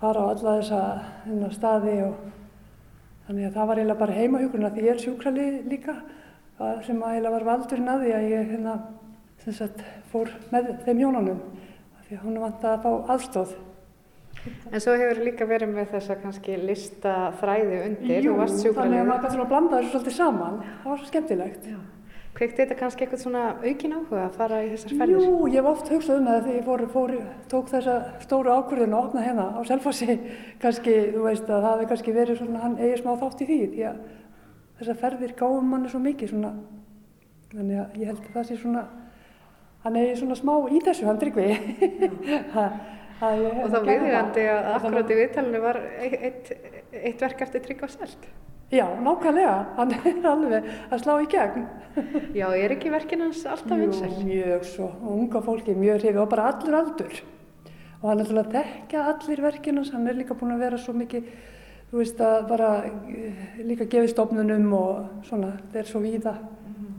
fara 0.00 0.24
á 0.26 0.30
alla 0.32 0.54
þessa 0.58 1.52
staði 1.54 1.94
og 2.08 2.16
þannig 3.28 3.46
að 3.46 3.54
það 3.54 3.70
var 3.70 3.80
eiginlega 3.80 4.00
bara 4.00 4.16
heimahjúkurinn 4.18 4.66
að 4.66 4.74
því 4.74 4.88
ég 4.88 4.96
er 4.96 5.04
sjúkrali 5.04 5.46
líka 5.70 5.94
sem 6.58 6.98
eiginlega 6.98 7.34
var 7.36 7.48
valdurinn 7.52 7.94
að 7.94 8.02
því 8.02 8.16
að 8.18 8.28
ég 8.32 8.50
hérna, 8.50 8.76
sagt, 9.46 9.86
fór 10.10 10.34
með 10.50 10.74
þeim 10.82 11.04
hjónunum 11.04 11.40
því 12.08 12.20
hún 12.24 12.42
vant 12.42 12.66
að 12.66 12.82
fá 12.82 12.90
aðstóð. 13.14 13.54
En 14.72 14.80
svo 14.82 14.94
hefur 14.98 15.20
líka 15.24 15.46
verið 15.48 15.74
með 15.74 15.92
þessa 15.96 16.16
kannski 16.22 16.56
lista 16.60 17.12
þræði 17.40 17.82
undir 17.88 18.24
Jú, 18.26 18.32
og 18.34 18.40
varst 18.44 18.62
sjúkralegur. 18.62 18.80
þannig 18.82 19.00
að 19.02 19.10
maður 19.10 19.22
kannski 19.26 19.44
að 19.44 19.52
blanda 19.52 19.76
þessu 19.80 19.92
svolítið 19.94 20.16
saman. 20.16 20.58
Það 20.82 20.90
var 20.90 20.98
svo 21.02 21.10
skemmtilegt. 21.12 21.68
Já. 21.70 21.78
Kveikti 22.36 22.60
þetta 22.60 22.76
kannski 22.76 23.04
eitthvað 23.06 23.20
svona 23.22 23.42
aukin 23.64 23.94
áhuga 23.96 24.24
að 24.26 24.34
fara 24.36 24.56
í 24.60 24.66
þessar 24.74 24.92
ferðir? 25.00 25.22
Jú, 25.24 25.46
ég 25.48 25.54
hef 25.56 25.68
oft 25.70 25.88
hugsað 25.88 26.18
um 26.20 26.26
það 26.28 26.42
þegar 26.44 26.58
ég 26.58 26.66
fór, 26.66 26.82
fór, 26.92 27.12
tók 27.48 27.70
þessa 27.70 27.94
stóru 28.26 28.52
ákvörðin 28.52 28.92
að 28.92 29.06
opna 29.06 29.22
hérna 29.24 29.46
á 29.56 29.60
Selfossi. 29.64 30.18
Kannski, 30.62 30.96
þú 31.14 31.22
veist 31.24 31.48
að 31.48 31.64
það 31.64 31.70
hefði 31.70 31.88
kannski 31.94 32.12
verið 32.18 32.42
svona, 32.42 32.60
hann 32.66 32.76
eigi 32.76 32.98
smá 33.00 33.14
þátt 33.22 33.40
í 33.40 33.48
því. 33.48 33.58
Því 33.72 33.86
að 33.88 33.96
þessar 34.82 35.00
ferðir 35.00 35.32
gáum 35.40 35.72
manni 35.72 35.88
svo 35.88 36.02
mikið 36.04 36.34
svona. 36.34 36.52
Þannig 37.54 37.80
að 37.80 37.96
ég 38.02 38.12
held 38.12 38.20
að 38.20 38.36
það 38.36 38.46
sé 38.50 38.58
svona, 38.60 38.84
hann 39.86 39.96
eigi 40.02 40.20
svona 40.20 40.36
smá 40.36 40.54
í 40.68 40.84
þessu, 40.84 41.08
hann 41.08 41.22
tryggvi. 41.24 41.48
og 43.20 43.70
þá 43.72 43.78
viðjöndi 43.86 44.48
að 44.52 44.66
akkurat 44.74 45.12
í 45.12 45.20
viðtalinu 45.20 45.62
var 45.62 45.78
eitt, 46.04 46.50
eitt 46.92 47.22
verk 47.24 47.46
eftir 47.46 47.64
Tryggva 47.64 47.88
Selt. 47.88 48.28
Já, 48.74 48.82
nákvæmlega, 48.98 49.54
hann 49.76 49.92
er 49.94 50.24
alveg 50.26 50.64
að 50.90 51.02
slá 51.04 51.12
í 51.22 51.28
gegn. 51.30 51.68
Já, 52.34 52.48
er 52.50 52.72
ekki 52.74 52.90
verkin 52.90 53.22
hans 53.22 53.44
alltaf 53.46 53.78
vinsæl? 53.78 54.08
Jú, 54.10 54.24
mjög 54.26 54.66
svo, 54.66 54.88
og 54.90 55.12
unga 55.14 55.42
fólki 55.44 55.76
mjög 55.78 56.00
hrifið 56.02 56.18
og 56.24 56.32
bara 56.32 56.48
allur 56.50 56.78
aldur. 56.80 57.20
Og 58.00 58.08
hann 58.10 58.18
er 58.18 58.26
alltaf 58.26 58.40
að 58.42 58.56
dekka 58.56 59.04
allir 59.12 59.44
verkin 59.46 59.78
hans, 59.78 59.92
hann 59.94 60.10
er 60.10 60.18
líka 60.18 60.34
búin 60.34 60.56
að 60.56 60.66
vera 60.66 60.82
svo 60.82 60.96
mikið, 60.98 61.30
þú 61.92 62.02
veist 62.02 62.20
að 62.26 62.36
bara 62.50 62.72
líka 63.62 63.86
gefið 63.86 64.12
stofnunum 64.16 64.68
og 64.80 65.24
svona, 65.30 65.54
þetta 65.62 65.82
er 65.84 65.90
svo 65.92 66.02
víða. 66.02 66.36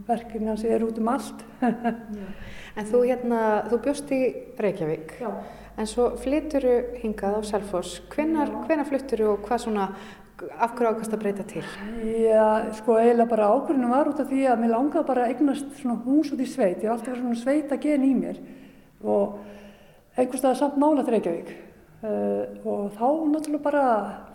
Verkin 0.08 0.47
hans 0.47 0.63
er 0.63 0.88
út 0.88 1.03
um 1.03 1.12
allt. 1.12 1.43
en 1.60 2.88
þú 2.88 3.03
hérna, 3.03 3.39
þú 3.67 3.84
bjóst 3.84 4.15
í 4.15 4.23
Reykjavík. 4.56 5.17
Já. 5.19 5.34
En 5.78 5.86
svo 5.86 6.08
flytturu 6.18 6.78
hingað 7.04 7.36
á 7.38 7.42
Selfoss. 7.46 8.00
Hvenar, 8.10 8.50
hvenar 8.66 8.88
flytturu 8.90 9.28
og 9.36 9.44
hvað 9.46 9.60
svona, 9.62 9.84
af 10.58 10.72
hverju 10.74 10.90
ákast 10.90 11.13
að 11.13 11.22
breyta 11.22 11.44
til? 11.46 11.62
Já, 12.24 12.72
sko 12.80 12.96
eiginlega 12.98 13.30
bara 13.30 13.50
ákvörðinu 13.54 13.92
var 13.92 14.10
út 14.10 14.22
af 14.24 14.32
því 14.32 14.48
að 14.50 14.63
mér 14.63 14.74
langaði 14.74 15.08
bara 15.12 15.28
að 15.28 15.36
eignast 15.36 15.76
svona 15.78 16.00
hús 16.02 16.32
út 16.34 16.42
í 16.42 16.48
sveit. 16.50 16.82
Ég 16.82 16.90
hef 16.90 16.96
alltaf 16.96 17.20
svona 17.20 17.38
sveit 17.38 17.74
að 17.74 17.84
gen 17.86 18.08
í 18.08 18.13
mér 18.18 18.40
og 19.06 19.38
einhvers 20.18 20.42
staðar 20.42 20.60
samt 20.63 20.80
nála 20.82 21.06
til 21.06 21.13
Reykjavík. 21.13 21.52
Uh, 21.98 22.42
og 22.66 22.98
þá 22.98 23.08
náttúrulega 23.30 23.66
bara 23.66 23.86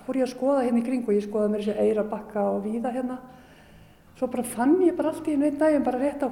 fór 0.06 0.18
ég 0.18 0.26
að 0.26 0.32
skoða 0.36 0.62
hérna 0.66 0.82
í 0.82 0.86
kring 0.86 1.06
og 1.06 1.14
ég 1.14 1.26
skoða 1.26 1.50
mér 1.50 1.62
þessi 1.62 1.88
eira 1.88 2.06
bakka 2.06 2.46
og 2.54 2.62
víða 2.68 2.94
hérna. 2.94 3.18
Svo 4.18 4.30
bara 4.30 4.46
fann 4.46 4.78
ég 4.86 4.94
bara 4.98 5.10
allt 5.10 5.26
í 5.26 5.34
einu 5.34 5.50
einn 5.50 5.58
daginn 5.58 5.86
bara 5.86 5.98
rétt 6.02 6.22
á 6.22 6.30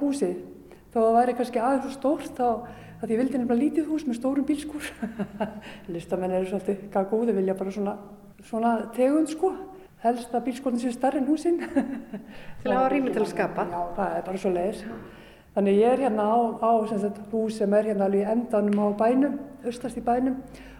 að 0.90 1.05
það 1.05 1.12
væri 1.14 1.35
kannski 1.38 1.61
aðeins 1.62 1.85
svo 1.87 1.92
stórt 1.94 2.33
þá 2.35 2.46
að 3.00 3.12
ég 3.14 3.20
vildi 3.20 3.38
nefnilega 3.38 3.60
lítið 3.60 3.86
hús 3.88 4.06
með 4.06 4.18
stórum 4.18 4.46
bílskúr. 4.48 4.88
Listamenn 5.94 6.34
eru 6.36 6.50
svolítið 6.50 6.82
gagóði 6.92 7.36
vilja 7.36 7.56
bara 7.56 7.72
svona, 7.72 7.94
svona 8.44 8.72
tegund 8.96 9.30
sko. 9.32 9.54
Helst 10.00 10.34
að 10.36 10.46
bílskúrnin 10.48 10.80
sé 10.80 10.92
starri 10.92 11.20
en 11.20 11.28
húsinn. 11.28 11.60
Til 11.60 12.70
að 12.70 12.76
hafa 12.76 12.90
rými 12.92 13.12
til 13.12 13.24
að 13.24 13.32
skapa. 13.32 13.66
Já, 13.68 13.80
það 13.96 14.16
er 14.16 14.26
bara 14.28 14.42
svo 14.42 14.52
leiðis. 14.52 14.84
Þannig 15.54 15.80
ég 15.80 15.94
er 15.94 16.02
hérna 16.06 16.26
á, 16.30 16.38
á 16.62 16.72
sagt, 16.88 17.22
hús 17.32 17.56
sem 17.58 17.72
er 17.74 17.88
hérna 17.90 18.06
alveg 18.06 18.28
endanum 18.32 18.84
á 18.84 18.88
bænum, 19.00 19.40
austast 19.66 19.98
í 19.98 20.04
bænum 20.04 20.36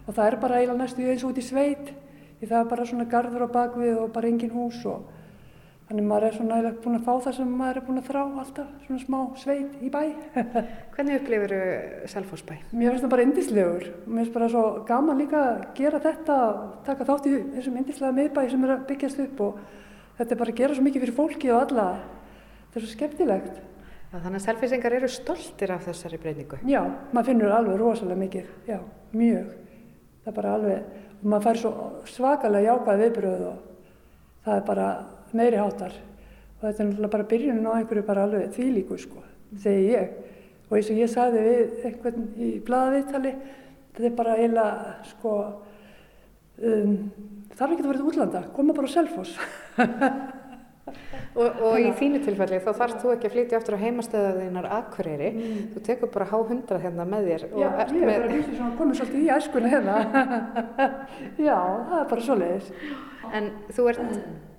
og 0.07 0.15
það 0.15 0.27
er 0.27 0.37
bara 0.45 0.61
eiginlega 0.61 0.85
næstu 0.85 1.09
eins 1.11 1.25
og 1.25 1.33
út 1.33 1.41
í 1.41 1.45
sveit. 1.45 1.91
Því 2.41 2.49
það 2.53 2.61
er 2.61 2.69
bara 2.71 2.87
svona 2.89 3.09
garður 3.11 3.45
á 3.45 3.55
bakvið 3.57 3.99
og 4.01 4.13
bara 4.15 4.31
engin 4.31 4.55
hús 4.55 4.79
og 4.89 5.09
Þannig 5.91 6.05
maður 6.07 6.25
er 6.29 6.35
svona 6.37 6.55
eiginlega 6.55 6.83
búin 6.85 6.97
að 7.01 7.07
fá 7.09 7.25
það 7.25 7.33
sem 7.35 7.55
maður 7.59 7.79
er 7.81 7.85
búin 7.89 7.99
að 7.99 8.09
þrá 8.13 8.19
alltaf, 8.23 8.67
svona 8.85 9.01
smá 9.03 9.17
sveit 9.43 9.81
í 9.83 9.89
bæ. 9.91 10.05
Hvernig 10.95 11.17
upplifir 11.19 11.55
þú 11.57 12.11
Selfossbæ? 12.13 12.53
Mér 12.71 12.93
finnst 12.93 13.03
það 13.03 13.13
bara 13.17 13.25
indislegur. 13.27 13.89
Mér 14.05 14.21
finnst 14.21 14.37
bara 14.37 14.49
svo 14.53 14.63
gaman 14.87 15.19
líka 15.19 15.41
að 15.49 15.65
gera 15.81 16.01
þetta, 16.05 16.39
taka 16.87 17.09
þátt 17.11 17.27
í 17.27 17.35
þessum 17.57 17.83
indislega 17.83 18.19
miðbæ 18.21 18.41
sem 18.55 18.69
er 18.69 18.77
að 18.77 18.87
byggjast 18.93 19.25
upp 19.27 19.45
og 19.49 19.61
þetta 20.21 20.29
er 20.31 20.43
bara 20.45 20.55
að 20.55 20.63
gera 20.63 20.79
svo 20.79 20.87
mikið 20.87 21.07
fyrir 21.09 21.19
fólki 21.19 21.51
og 21.51 21.61
alla. 21.65 21.91
Þetta 22.63 22.79
er 22.79 22.87
svo 22.87 22.95
skemmtilegt. 22.95 23.63
Já, 23.99 24.17
þannig 24.21 24.39
að 24.39 24.47
selfisingar 24.47 25.01
eru 25.03 25.11
stoltir 25.11 25.75
af 25.75 25.87
þessari 25.91 26.23
breyningu? 26.23 26.65
Já, 26.71 26.85
maður 27.11 27.33
finnur 27.33 27.59
alveg 27.59 27.83
rosalega 27.83 28.23
mikið, 28.29 28.59
já, 28.71 28.79
mjög. 29.11 29.55
Það 30.23 30.31
er 30.31 30.39
bara 30.39 30.55
alveg, 30.55 30.99
maður 31.23 31.49
fær 31.49 31.65
svo 31.67 31.79
svakalega 32.15 32.77
jákvæð 32.77 33.09
viðbröð 33.09 33.49
og 33.51 33.65
það 34.47 34.61
er 34.61 34.69
bara 34.71 34.93
meiri 35.39 35.61
hátar 35.61 35.95
og 36.61 36.67
þetta 36.67 36.83
er 36.83 36.89
náttúrulega 36.91 37.15
bara 37.15 37.29
byrjunin 37.31 37.69
á 37.69 37.73
einhverju 37.79 38.05
bara 38.07 38.27
alveg 38.27 38.51
þvílíku 38.57 38.99
sko, 39.01 39.23
segi 39.63 39.95
ég. 39.95 40.11
Og 40.69 40.77
eins 40.77 40.91
og 40.93 41.01
ég 41.01 41.11
sagði 41.11 41.45
við 41.47 41.87
einhvern 41.89 42.27
í 42.37 42.51
bladaviðtali 42.67 43.33
þetta 43.95 44.09
er 44.11 44.17
bara 44.19 44.37
eiginlega 44.39 44.93
sko 45.09 45.37
um, 46.61 46.93
þarf 47.57 47.73
ekki 47.73 47.83
að 47.85 47.89
vera 47.89 48.03
í 48.03 48.11
útlanda, 48.13 48.45
koma 48.57 48.77
bara 48.77 48.91
á 48.91 48.95
Selfoss. 48.95 49.39
Og, 51.39 51.61
og 51.63 51.77
í 51.79 51.91
þínu 51.95 52.19
tilfelli 52.25 52.59
þá 52.65 52.71
þarfst 52.75 53.03
þú 53.05 53.11
ekki 53.15 53.29
að 53.29 53.35
flytja 53.37 53.59
aftur 53.61 53.77
á 53.79 53.83
heimastöðaðinnar 53.85 54.67
Akureyri, 54.75 55.29
mm. 55.31 55.61
þú 55.75 55.83
tekur 55.87 56.11
bara 56.11 56.27
H100 56.27 56.81
hérna 56.83 57.07
með 57.07 57.29
þér 57.29 57.45
Já, 57.47 57.61
ég 57.61 57.77
er 57.85 57.93
með... 57.95 58.11
bara 58.11 58.31
vissið 58.33 58.57
svona 58.57 58.79
komið 58.81 58.99
svolítið 58.99 59.21
í 59.21 59.31
æskuna 59.37 59.71
hérna. 59.71 59.97
Já, 61.49 61.59
það 61.61 61.97
er 62.01 62.09
bara 62.11 62.27
svo 62.27 62.39
leiðis 62.41 62.73
En 63.39 63.51
þú 63.71 63.87
ert 63.93 64.03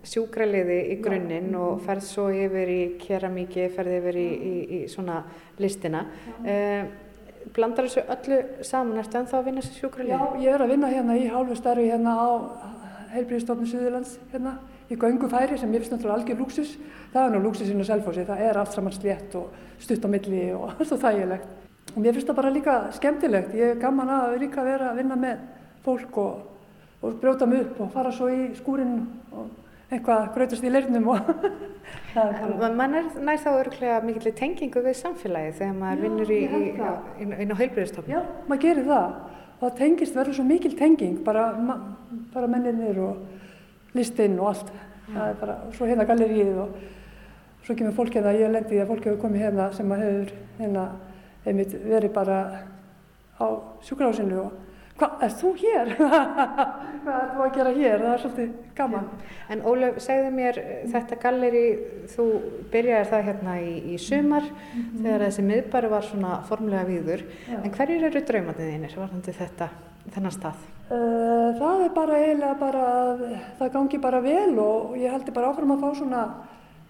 sjúkraliði 0.08 0.80
í 0.94 0.98
grunninn 1.04 1.54
og 1.60 1.84
ferð 1.86 2.08
svo 2.08 2.28
yfir 2.34 2.74
í 2.74 2.82
keramíki, 3.02 3.68
ferð 3.76 3.98
yfir 4.00 4.18
í, 4.18 4.28
í, 4.28 4.56
í 4.78 4.82
svona 4.90 5.22
listina 5.62 6.06
uh, 6.42 6.84
Blandar 7.56 7.88
þessu 7.88 8.04
öllu 8.14 8.38
saman, 8.66 9.00
ertu 9.02 9.18
ennþá 9.18 9.40
að 9.40 9.48
vinna 9.50 9.64
þessu 9.64 9.80
sjúkraliði? 9.82 10.14
Já, 10.14 10.44
ég 10.46 10.56
er 10.56 10.64
að 10.64 10.74
vinna 10.76 10.92
hérna 10.92 11.16
í 11.18 11.24
hálfu 11.32 11.58
starfi 11.58 11.88
hérna 11.90 12.14
á 12.14 12.30
heilbríðstofnum 13.16 13.68
Suðurlands 13.68 14.14
hérna 14.32 14.60
í 14.92 14.98
göngufæri 15.00 15.58
sem 15.60 15.74
ég 15.74 15.84
finnst 15.84 15.96
náttúrulega 15.96 16.20
algjör 16.20 16.40
lúksus. 16.40 16.76
Það 17.14 17.26
er 17.26 17.34
nú 17.34 17.42
lúksusinn 17.46 17.82
og 17.82 17.88
selfósi, 17.88 18.28
það 18.28 18.44
er 18.46 18.60
allt 18.62 18.76
saman 18.76 18.96
slétt 18.96 19.36
og 19.40 19.58
stutt 19.82 20.06
á 20.06 20.10
milli 20.12 20.44
og 20.56 20.68
allt 20.70 20.94
og 20.96 21.02
þægilegt. 21.02 21.58
Og 21.92 21.98
mér 21.98 22.16
finnst 22.16 22.30
það 22.30 22.40
bara 22.40 22.54
líka 22.54 22.78
skemmtilegt. 22.96 23.56
Ég 23.58 23.74
er 23.74 23.82
gaman 23.82 24.14
að 24.16 24.38
líka 24.46 24.64
vera 24.64 24.92
að 24.92 25.02
vinna 25.02 25.18
með 25.20 25.42
fólk 25.86 26.22
og, 26.22 26.46
og 27.02 27.18
brjóta 27.24 27.50
mig 27.50 27.66
upp 27.66 27.82
og 27.84 27.92
fara 27.96 28.14
svo 28.16 28.30
í 28.32 28.52
skúrin 28.60 29.00
og 29.34 29.50
eitthvað 29.92 30.30
grötast 30.36 30.64
í 30.64 30.72
leirnum 30.72 31.10
og 31.12 31.32
Man 32.78 32.96
er 32.96 33.10
nær 33.24 33.40
þá 33.40 33.50
öruglega 33.54 34.00
mikilvæg 34.04 34.36
tengingu 34.40 34.84
við 34.84 34.98
samfélagi 35.00 35.54
þegar 35.60 35.78
maður 35.80 36.02
vinnur 36.06 36.32
í, 36.32 36.40
í, 36.44 36.62
í, 36.72 37.28
inn 37.44 37.52
á 37.52 37.60
heilbríðstofnum. 37.60 38.12
Já, 38.12 38.22
maður 38.48 38.64
gerir 38.66 38.88
það. 38.88 39.14
Það 39.62 39.76
tengist 39.78 40.18
verður 40.18 40.38
svo 40.38 40.46
mikil 40.48 40.72
tenging, 40.80 41.20
bara, 41.26 41.46
bara 42.34 42.50
menninir 42.52 42.98
og 43.04 43.96
listinn 43.96 44.40
og 44.40 44.52
allt. 44.52 44.74
Það 45.12 45.36
bara, 45.44 45.58
svo 45.76 45.88
hérna 45.90 46.08
galleríið 46.10 46.60
og 46.64 46.76
svo 47.66 47.76
kemur 47.78 47.96
fólk 47.96 48.18
hérna, 48.18 48.34
ég 48.36 48.52
lendi 48.52 48.78
í 48.78 48.82
að 48.82 48.92
fólk 48.92 49.08
hefur 49.08 49.22
komið 49.22 49.46
hérna 49.46 49.70
sem 49.76 49.96
hefur 49.96 50.34
hérna, 50.60 50.86
einmitt 51.46 51.76
verið 51.84 52.14
bara 52.16 52.38
á 53.38 53.46
sjúkrahásinu 53.86 54.40
og 54.46 54.71
hvað, 55.02 55.24
er 55.26 55.36
þú 55.40 55.52
hér? 55.60 55.92
hvað 57.04 57.16
er 57.18 57.30
þú 57.34 57.46
að 57.46 57.56
gera 57.58 57.74
hér? 57.76 58.04
Það 58.04 58.12
er 58.14 58.24
svolítið 58.24 58.52
gaman. 58.78 59.08
En 59.52 59.64
Ólaf, 59.68 60.00
segðu 60.06 60.34
mér 60.36 60.60
þetta 60.92 61.20
galleri, 61.22 61.64
þú 62.14 62.28
byrjaði 62.74 63.10
það 63.12 63.26
hérna 63.30 63.56
í, 63.62 63.72
í 63.94 63.98
sumar 64.02 64.46
mm 64.46 64.82
-hmm. 64.82 65.02
þegar 65.04 65.26
þessi 65.26 65.48
miðbæri 65.48 65.90
var 65.96 66.04
svona 66.10 66.42
formlega 66.50 66.86
víður, 66.86 67.26
Já. 67.50 67.58
en 67.64 67.72
hverjir 67.72 68.04
eru 68.04 68.22
draumatið 68.22 68.72
þínir 68.72 68.98
varðandi 68.98 69.34
þetta, 69.42 69.70
þennan 70.14 70.38
stað? 70.38 70.70
Uh, 70.92 71.56
það 71.56 71.86
er 71.86 71.92
bara 71.96 72.18
eiginlega 72.20 72.56
bara 72.60 72.82
að 73.02 73.20
það 73.60 73.74
gangi 73.74 73.98
bara 73.98 74.20
vel 74.22 74.60
og 74.60 74.98
ég 74.98 75.12
heldur 75.12 75.34
bara 75.34 75.48
áfram 75.48 75.72
að 75.72 75.82
fá 75.82 75.96
svona 75.96 76.34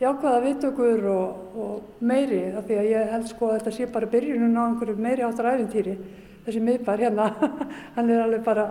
jákvæða 0.02 0.39
vittökur 0.41 1.06
og, 1.06 1.36
og 1.56 1.82
meiri, 2.00 2.56
af 2.58 2.65
því 2.65 2.78
að 2.80 2.89
ég 2.89 3.12
held 3.12 3.28
sko 3.28 3.52
að 3.52 3.60
þetta 3.60 3.71
sé 3.71 3.86
bara 3.86 4.10
byrjunum 4.10 4.58
á 4.58 4.63
einhverju 4.65 4.95
meiri 4.97 5.21
áttar 5.21 5.52
æfintýri 5.54 5.97
þessi 6.45 6.63
miðbær 6.65 7.06
hérna, 7.06 7.30
hann 7.95 8.10
er 8.10 8.25
alveg 8.25 8.43
bara, 8.45 8.65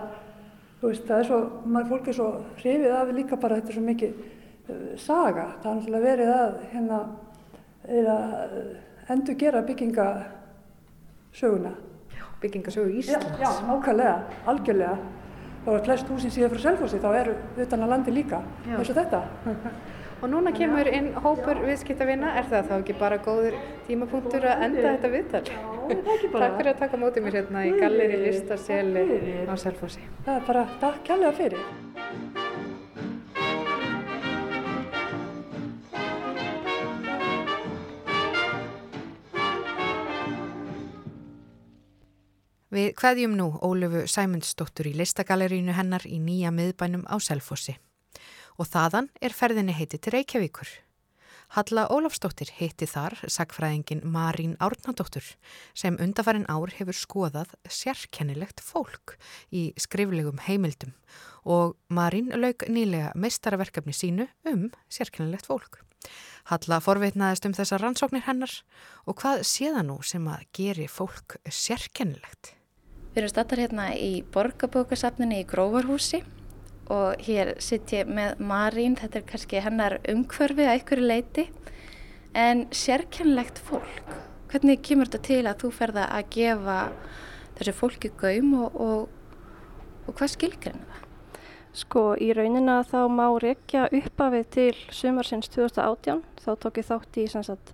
þú 0.81 0.91
veist, 0.91 1.07
það 1.07 1.23
er 1.23 1.29
svo, 1.29 1.39
maður 1.65 1.91
fólk 1.93 2.11
er 2.11 2.19
svo 2.19 2.29
hrifið 2.61 2.97
af 2.97 3.13
líka 3.15 3.41
bara 3.41 3.59
þetta 3.59 3.73
er 3.73 3.79
svo 3.79 3.85
mikið 3.87 4.21
uh, 4.21 4.25
saga, 4.99 5.47
það 5.61 5.71
er 5.71 5.79
náttúrulega 5.79 6.07
verið 6.07 6.33
að 6.35 6.59
hérna, 6.73 6.99
eða 8.01 8.17
endur 9.11 9.35
gera 9.39 9.61
byggingasöguna. 9.61 11.71
Byggingasögu 12.41 12.89
Íslands? 12.97 13.25
Já, 13.37 13.43
já, 13.43 13.49
nákvæmlega, 13.67 14.15
algjörlega. 14.49 14.97
Þá 15.61 15.69
er 15.75 15.83
flest 15.85 16.07
húsin 16.09 16.31
síðan 16.33 16.51
frá 16.55 16.61
Selfossi, 16.63 16.99
þá 17.01 17.11
eru 17.19 17.33
utan 17.61 17.83
að 17.85 17.91
landi 17.93 18.11
líka, 18.15 18.39
eins 18.65 18.89
og 18.89 18.97
þetta. 18.97 19.19
Og 20.21 20.27
núna 20.29 20.51
kemur 20.53 20.87
inn 20.89 21.13
hópur 21.21 21.57
viðskiptavina, 21.65 22.29
er 22.37 22.45
það 22.49 22.67
þá 22.71 22.75
ekki 22.79 22.95
bara 22.97 23.17
góður 23.21 23.55
tímapunktur 23.87 24.43
að 24.49 24.63
enda 24.67 24.81
þetta 24.87 25.07
viðtal? 25.13 25.70
Já, 25.81 25.95
það 25.95 26.09
er 26.11 26.11
ekki 26.15 26.29
bara. 26.33 26.47
Takk 26.47 26.57
fyrir 26.59 26.71
að 26.71 26.81
taka 26.81 26.99
mótið 27.01 27.25
mér 27.25 27.37
hérna 27.39 27.63
í 27.65 27.71
Galleri 27.79 28.19
Listaseli 28.21 29.05
á 29.49 29.55
Selfossi. 29.57 30.03
Það 30.25 30.35
er 30.35 30.45
bara 30.49 30.65
takk 30.83 31.01
kærlega 31.07 31.33
fyrir. 31.39 31.63
Við 42.71 42.93
hvaðjum 42.95 43.33
nú 43.35 43.49
Ólöfu 43.59 44.05
Sæmundsdóttur 44.07 44.87
í 44.87 44.93
Listagalerínu 44.95 45.73
hennar 45.75 46.05
í 46.07 46.21
nýja 46.23 46.53
miðbænum 46.55 47.03
á 47.03 47.19
Selfossi 47.19 47.75
og 48.55 48.69
þaðan 48.69 49.09
er 49.19 49.35
ferðinni 49.35 49.75
heiti 49.75 49.99
til 49.99 50.13
Reykjavíkur. 50.15 50.69
Halla 51.51 51.83
Ólafsdóttir 51.91 52.47
heiti 52.55 52.87
þar 52.87 53.17
sagfræðingin 53.27 54.05
Marín 54.07 54.53
Árnadóttur 54.63 55.25
sem 55.75 55.97
undarfærin 55.99 56.45
ár 56.47 56.71
hefur 56.71 56.95
skoðað 56.95 57.51
sérkennilegt 57.67 58.63
fólk 58.63 59.17
í 59.51 59.65
skriflegum 59.75 60.39
heimildum 60.45 60.93
og 61.43 61.75
Marín 61.91 62.31
lauk 62.39 62.63
nýlega 62.71 63.11
meistaraverkefni 63.19 63.91
sínu 63.91 64.29
um 64.47 64.69
sérkennilegt 64.87 65.51
fólk. 65.51 65.81
Halla 66.47 66.79
forveitnaðist 66.79 67.49
um 67.49 67.57
þessar 67.59 67.83
rannsóknir 67.83 68.23
hennar 68.29 68.55
og 69.03 69.19
hvað 69.19 69.43
séða 69.43 69.83
nú 69.83 69.99
sem 70.07 70.23
að 70.31 70.47
geri 70.55 70.87
fólk 70.87 71.35
sérkennilegt? 71.51 72.55
Við 73.11 73.25
erum 73.25 73.33
stattar 73.35 73.59
hérna 73.59 73.91
í 73.91 74.21
borgarbókasafninni 74.31 75.43
í 75.43 75.49
Gróvarhúsi 75.51 76.23
og 76.91 77.23
hér 77.25 77.53
sitt 77.63 77.93
ég 77.95 78.09
með 78.11 78.41
Marín, 78.43 78.97
þetta 78.99 79.21
er 79.21 79.27
kannski 79.29 79.63
hennar 79.63 79.97
umhverfi 80.11 80.67
að 80.67 80.81
ykkur 80.81 81.03
leiti 81.03 81.47
en 82.37 82.65
sérkennlegt 82.75 83.59
fólk, 83.63 84.15
hvernig 84.51 84.81
kemur 84.85 85.09
þetta 85.09 85.23
til 85.27 85.43
að 85.45 85.63
þú 85.63 85.71
ferða 85.75 86.07
að 86.11 86.29
gefa 86.35 86.79
þessu 87.59 87.75
fólki 87.77 88.11
gaum 88.19 88.55
og, 88.65 88.75
og, 88.75 89.37
og 90.07 90.17
hvað 90.17 90.33
skilgrinna 90.35 90.87
það? 90.89 91.07
Sko 91.81 92.01
í 92.19 92.33
raunina 92.35 92.81
þá 92.83 92.99
má 93.07 93.27
rekja 93.39 93.85
uppafið 93.95 94.47
til 94.51 94.71
sumarsins 94.91 95.47
2018, 95.53 96.19
þá 96.43 96.49
tók 96.59 96.81
ég 96.81 96.89
þátt 96.89 97.19
í 97.21 97.27
sagt, 97.31 97.71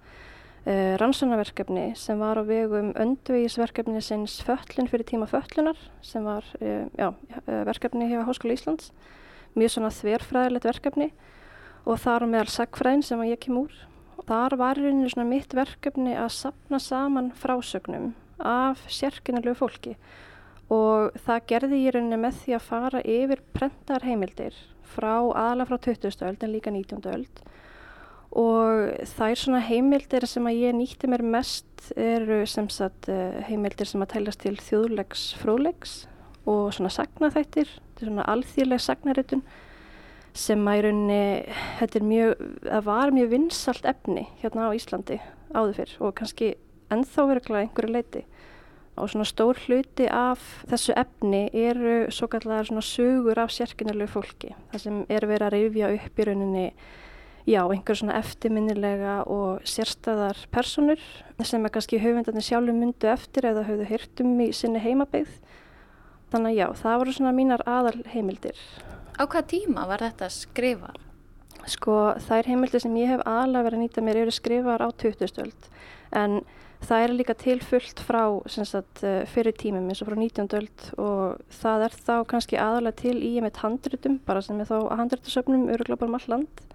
uh, 0.67 0.95
rannsónaverkefni 0.99 1.93
sem 1.95 2.19
var 2.19 2.41
á 2.41 2.43
vegum 2.45 2.91
öndvegisverkefni 2.99 4.01
sinns 4.03 4.37
föllun 4.45 4.89
fyrir 4.91 5.07
tíma 5.07 5.27
föllunar 5.29 5.79
sem 6.01 6.23
var 6.23 6.45
uh, 6.61 6.85
já, 6.97 7.09
uh, 7.09 7.63
verkefni 7.67 8.09
hjá 8.11 8.25
Háskóla 8.27 8.57
Íslands 8.57 8.91
mjög 9.55 9.73
svona 9.73 9.93
þverfræðilegt 9.95 10.67
verkefni 10.67 11.11
og 11.87 11.99
þar 12.03 12.27
meðal 12.27 12.51
sagfræðin 12.51 13.05
sem 13.07 13.23
ég 13.29 13.39
kem 13.41 13.59
úr 13.63 13.73
þar 14.27 14.57
var 14.59 14.79
rauninu 14.79 15.09
svona 15.09 15.29
mitt 15.29 15.53
verkefni 15.55 16.15
að 16.17 16.33
sapna 16.35 16.79
saman 16.83 17.31
frásögnum 17.31 18.11
af 18.43 18.83
sérkynalegu 18.91 19.55
fólki 19.57 19.95
og 20.73 21.15
það 21.23 21.45
gerði 21.51 21.83
ég 21.85 21.95
rauninni 21.95 22.19
með 22.19 22.41
því 22.41 22.57
að 22.57 22.65
fara 22.67 23.03
yfir 23.07 23.43
prentar 23.55 24.03
heimildir 24.03 24.57
frá 24.87 25.13
aðla 25.31 25.67
frá 25.69 25.77
20. 25.79 26.19
öld 26.27 26.43
en 26.43 26.53
líka 26.53 26.73
19. 26.73 27.07
öld 27.13 27.41
og 28.31 28.91
er 28.99 29.39
svona 29.39 29.61
heimildir 29.63 30.25
sem 30.27 30.47
að 30.49 30.59
ég 30.59 30.75
nýtti 30.75 31.09
mér 31.09 31.23
mest 31.23 31.91
eru 31.95 32.41
sem 32.49 32.67
sagt 32.69 33.07
eh, 33.11 33.39
heimildir 33.47 33.87
sem 33.87 34.03
að 34.03 34.13
tælast 34.17 34.43
til 34.43 34.57
þjóðlegs 34.59 35.29
fróðlegs 35.41 35.95
og 36.47 36.73
svona 36.75 36.91
sagnaþættir, 36.93 37.69
svona 37.99 38.27
alþýrleg 38.27 38.83
sagnaritun 38.83 39.43
sem 40.37 40.61
að 40.69 40.77
í 40.77 40.83
rauninni, 40.85 41.21
þetta 41.79 41.99
er 41.99 42.05
mjög, 42.07 42.45
það 42.67 42.83
var 42.87 43.13
mjög 43.15 43.31
vinsalt 43.33 43.87
efni 43.89 44.27
hérna 44.43 44.69
á 44.69 44.75
Íslandi 44.77 45.19
áður 45.55 45.79
fyrr 45.79 45.95
og 46.03 46.15
kannski 46.19 46.51
ennþá 46.93 47.25
verið 47.31 47.61
einhverju 47.61 47.93
leiti 47.95 48.23
og 48.97 49.11
svona 49.11 49.27
stór 49.29 49.59
hluti 49.65 50.07
af 50.09 50.43
þessu 50.69 50.95
efni 50.97 51.43
eru 51.53 51.97
svo 52.13 52.29
kallar 52.31 52.67
svona 52.67 52.85
sögur 52.85 53.39
af 53.41 53.53
sérkynarlegu 53.53 54.09
fólki, 54.09 54.53
það 54.71 54.83
sem 54.83 55.03
er 55.09 55.27
verið 55.29 55.47
að 55.47 55.55
reyfja 55.55 55.91
upp 55.97 56.21
í 56.21 56.27
rauninni 56.27 56.65
já, 57.47 57.61
einhver 57.63 57.95
svona 57.95 58.17
eftirminnilega 58.19 59.21
og 59.31 59.63
sérstæðar 59.67 60.43
personur 60.51 60.99
sem 61.47 61.63
er 61.63 61.73
kannski 61.73 62.01
höfundarnir 62.01 62.43
sjálfur 62.43 62.75
myndu 62.75 63.09
eftir 63.11 63.47
eða 63.47 63.63
höfðu 63.69 63.87
hýrtum 63.87 64.35
í 64.43 64.51
sinni 64.55 64.81
heimabeyð. 64.83 65.31
Þannig 66.33 66.51
að 66.51 66.59
já, 66.59 66.67
það 66.81 66.99
voru 67.01 67.15
svona 67.15 67.35
mínar 67.37 67.63
aðal 67.69 68.01
heimildir. 68.11 68.59
Á 69.15 69.23
hvað 69.23 69.47
tíma 69.53 69.87
var 69.87 70.03
þetta 70.03 70.29
skrifar? 70.33 70.99
Sko, 71.67 71.95
er 72.35 72.47
heimildir 72.51 72.83
sem 72.83 72.99
ég 72.99 73.15
hef 73.15 73.23
aðalega 73.25 73.67
verið 73.67 73.79
að 73.79 73.85
nýta 73.85 74.03
mér 74.03 74.21
eru 74.23 74.35
skrifar 74.35 74.83
á 74.83 74.87
2000-öld 74.91 75.71
en 76.15 76.39
það 76.85 77.03
er 77.03 77.13
líka 77.15 77.35
tilfullt 77.35 78.01
frá 78.05 78.21
sagt, 78.47 79.03
eh, 79.03 79.25
fyrir 79.25 79.55
tímum 79.57 79.87
eins 79.89 80.01
og 80.03 80.11
frá 80.11 80.15
19. 80.15 80.93
og 81.01 81.41
það 81.49 81.87
er 81.87 81.97
þá 82.07 82.15
kannski 82.29 82.59
aðalega 82.61 83.01
til 83.01 83.17
í 83.17 83.33
með 83.41 83.59
handritum 83.63 84.19
bara 84.25 84.41
sem 84.41 84.59
er 84.61 84.69
þá 84.69 84.95
handritasöfnum 84.99 85.67
öruglega 85.73 85.99
bara 85.99 86.11
um 86.11 86.19
all 86.19 86.29
land 86.35 86.66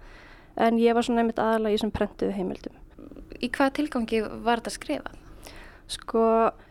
en 0.55 0.79
ég 0.81 0.95
var 0.95 1.05
svona 1.05 1.23
einmitt 1.23 1.41
aðalega 1.41 1.73
í 1.73 1.77
þessum 1.77 1.93
prentuðu 1.95 2.37
heimildum. 2.37 2.79
Í 3.43 3.49
hvaða 3.49 3.75
tilgangi 3.79 4.21
var 4.45 4.61
þetta 4.61 4.75
skrifað? 4.77 5.19
Sko 5.93 6.25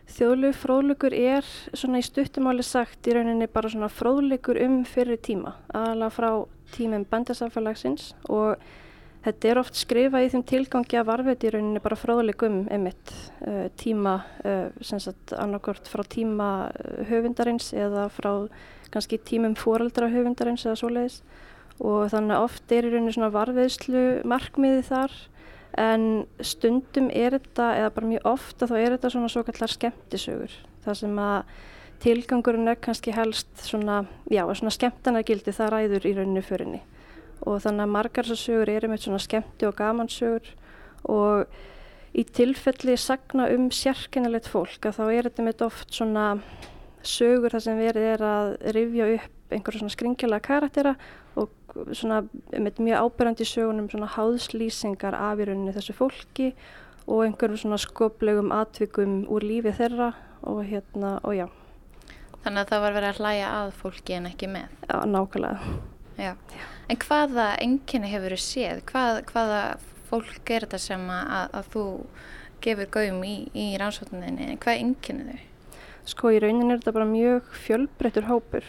þjóðlegu 0.09 0.57
fróðlegur 0.57 1.13
er 1.15 1.49
svona 1.77 2.01
í 2.01 2.05
stuttumáli 2.05 2.63
sagt 2.65 3.07
í 3.07 3.13
rauninni 3.13 3.47
bara 3.51 3.69
svona 3.69 3.91
fróðlegur 3.93 4.57
um 4.65 4.81
fyrir 4.89 5.21
tíma, 5.21 5.57
aðalega 5.69 6.15
frá 6.15 6.29
tímum 6.73 7.05
bændasafalagsins 7.09 8.13
og 8.33 8.57
Þetta 9.23 9.47
er 9.47 9.59
oft 9.61 9.77
skrifað 9.79 10.25
í 10.25 10.31
þeim 10.33 10.41
tilgangi 10.49 10.97
að 10.99 11.05
varfið 11.07 11.45
í 11.47 11.51
rauninni 11.53 11.81
bara 11.83 11.95
fráðlegum 11.95 12.57
einmitt 12.75 13.13
uh, 13.47 13.69
tíma, 13.79 14.17
uh, 14.43 14.65
sem 14.83 14.99
sagt 14.99 15.31
annarkort 15.39 15.87
frá 15.87 16.03
tíma 16.11 16.49
uh, 16.67 16.97
höfundarins 17.07 17.69
eða 17.71 18.09
frá 18.11 18.49
kannski 18.91 19.21
tímum 19.23 19.55
fóreldra 19.55 20.09
höfundarins 20.11 20.65
eða 20.67 20.75
svoleiðis 20.81 21.21
og 21.81 22.09
þannig 22.13 22.37
að 22.37 22.47
oft 22.47 22.73
er 22.73 22.87
í 22.87 22.91
rauninni 22.93 23.13
svona 23.15 23.33
varfiðslu 23.33 24.03
markmiði 24.29 24.83
þar. 24.89 25.15
En 25.81 26.03
stundum 26.45 27.07
er 27.09 27.33
þetta, 27.33 27.71
eða 27.79 27.93
bara 27.95 28.09
mjög 28.11 28.27
ofta 28.29 28.67
þá 28.69 28.75
er 28.77 28.93
þetta 28.93 29.09
svona 29.15 29.29
svo 29.33 29.41
kallar 29.47 29.73
skemmtisögur. 29.73 30.57
Það 30.85 30.99
sem 30.99 31.21
að 31.23 31.53
tilgangurinn 32.03 32.69
er 32.69 32.81
kannski 32.83 33.13
helst 33.15 33.63
svona, 33.63 34.03
já, 34.29 34.43
svona 34.53 34.73
skemmtanagildi 34.75 35.53
það 35.55 35.71
ræður 35.73 36.09
í 36.09 36.15
rauninni 36.17 36.43
förinni. 36.45 36.81
Og 37.43 37.63
þannig 37.63 37.87
að 37.87 37.95
margar 37.95 38.27
þessar 38.27 38.43
sögur 38.43 38.71
eru 38.75 38.91
með 38.91 39.07
svona 39.07 39.23
skemmti 39.23 39.67
og 39.67 39.77
gamansögur 39.79 40.51
og 41.09 41.55
í 42.13 42.23
tilfelli 42.29 42.95
sagna 42.99 43.49
um 43.51 43.69
sérkennilegt 43.73 44.47
fólk 44.51 44.85
að 44.87 44.99
þá 44.99 45.03
er 45.07 45.27
þetta 45.27 45.47
með 45.47 45.65
oft 45.65 45.95
svona 45.97 46.27
sögur 47.03 47.51
þar 47.51 47.65
sem 47.65 47.81
verið 47.81 48.09
er 48.13 48.25
að 48.27 48.51
rifja 48.77 49.09
upp 49.17 49.53
einhverja 49.53 49.81
svona 49.81 49.95
skringjulega 49.95 50.45
karaktera 50.45 50.93
svona 51.73 52.21
mjög 52.53 53.07
ábyrgandi 53.07 53.47
sögunum 53.47 53.89
svona 53.89 54.09
háðslýsingar 54.13 55.17
af 55.17 55.41
í 55.41 55.47
rauninni 55.49 55.73
þessu 55.75 55.95
fólki 55.97 56.51
og 57.07 57.25
einhverjum 57.25 57.59
svona 57.59 57.79
skoplegum 57.81 58.53
atvikum 58.55 59.23
úr 59.31 59.45
lífi 59.45 59.73
þeirra 59.75 60.13
og 60.47 60.63
hérna 60.67 61.17
og 61.23 61.35
já. 61.37 61.47
Þannig 62.43 62.59
að 62.59 62.69
það 62.69 62.83
var 62.83 62.95
verið 62.97 63.09
að 63.09 63.19
hlæja 63.23 63.49
að 63.57 63.73
fólki 63.79 64.15
en 64.17 64.29
ekki 64.29 64.51
með? 64.51 64.77
Já, 64.89 64.95
nákvæmlega. 65.07 65.73
Já. 66.19 66.33
En 66.91 66.99
hvaða 66.99 67.47
enginni 67.63 68.11
hefur 68.11 68.35
þú 68.35 68.39
séð? 68.43 68.83
Hvað, 68.89 69.19
hvaða 69.31 69.61
fólk 70.09 70.51
er 70.51 70.67
þetta 70.67 70.79
sem 70.83 71.05
að, 71.09 71.45
að 71.57 71.69
þú 71.73 71.85
gefur 72.63 72.91
gaum 72.93 73.23
í, 73.27 73.35
í 73.55 73.67
rannsókninni? 73.79 74.57
Hvað 74.61 74.83
enginni 74.83 75.29
þau? 75.31 75.49
Sko 76.13 76.33
í 76.35 76.41
rauninni 76.43 76.75
er 76.75 76.81
þetta 76.81 76.95
bara 76.97 77.07
mjög 77.07 77.53
fjölbreyttur 77.63 78.27
hópur 78.27 78.67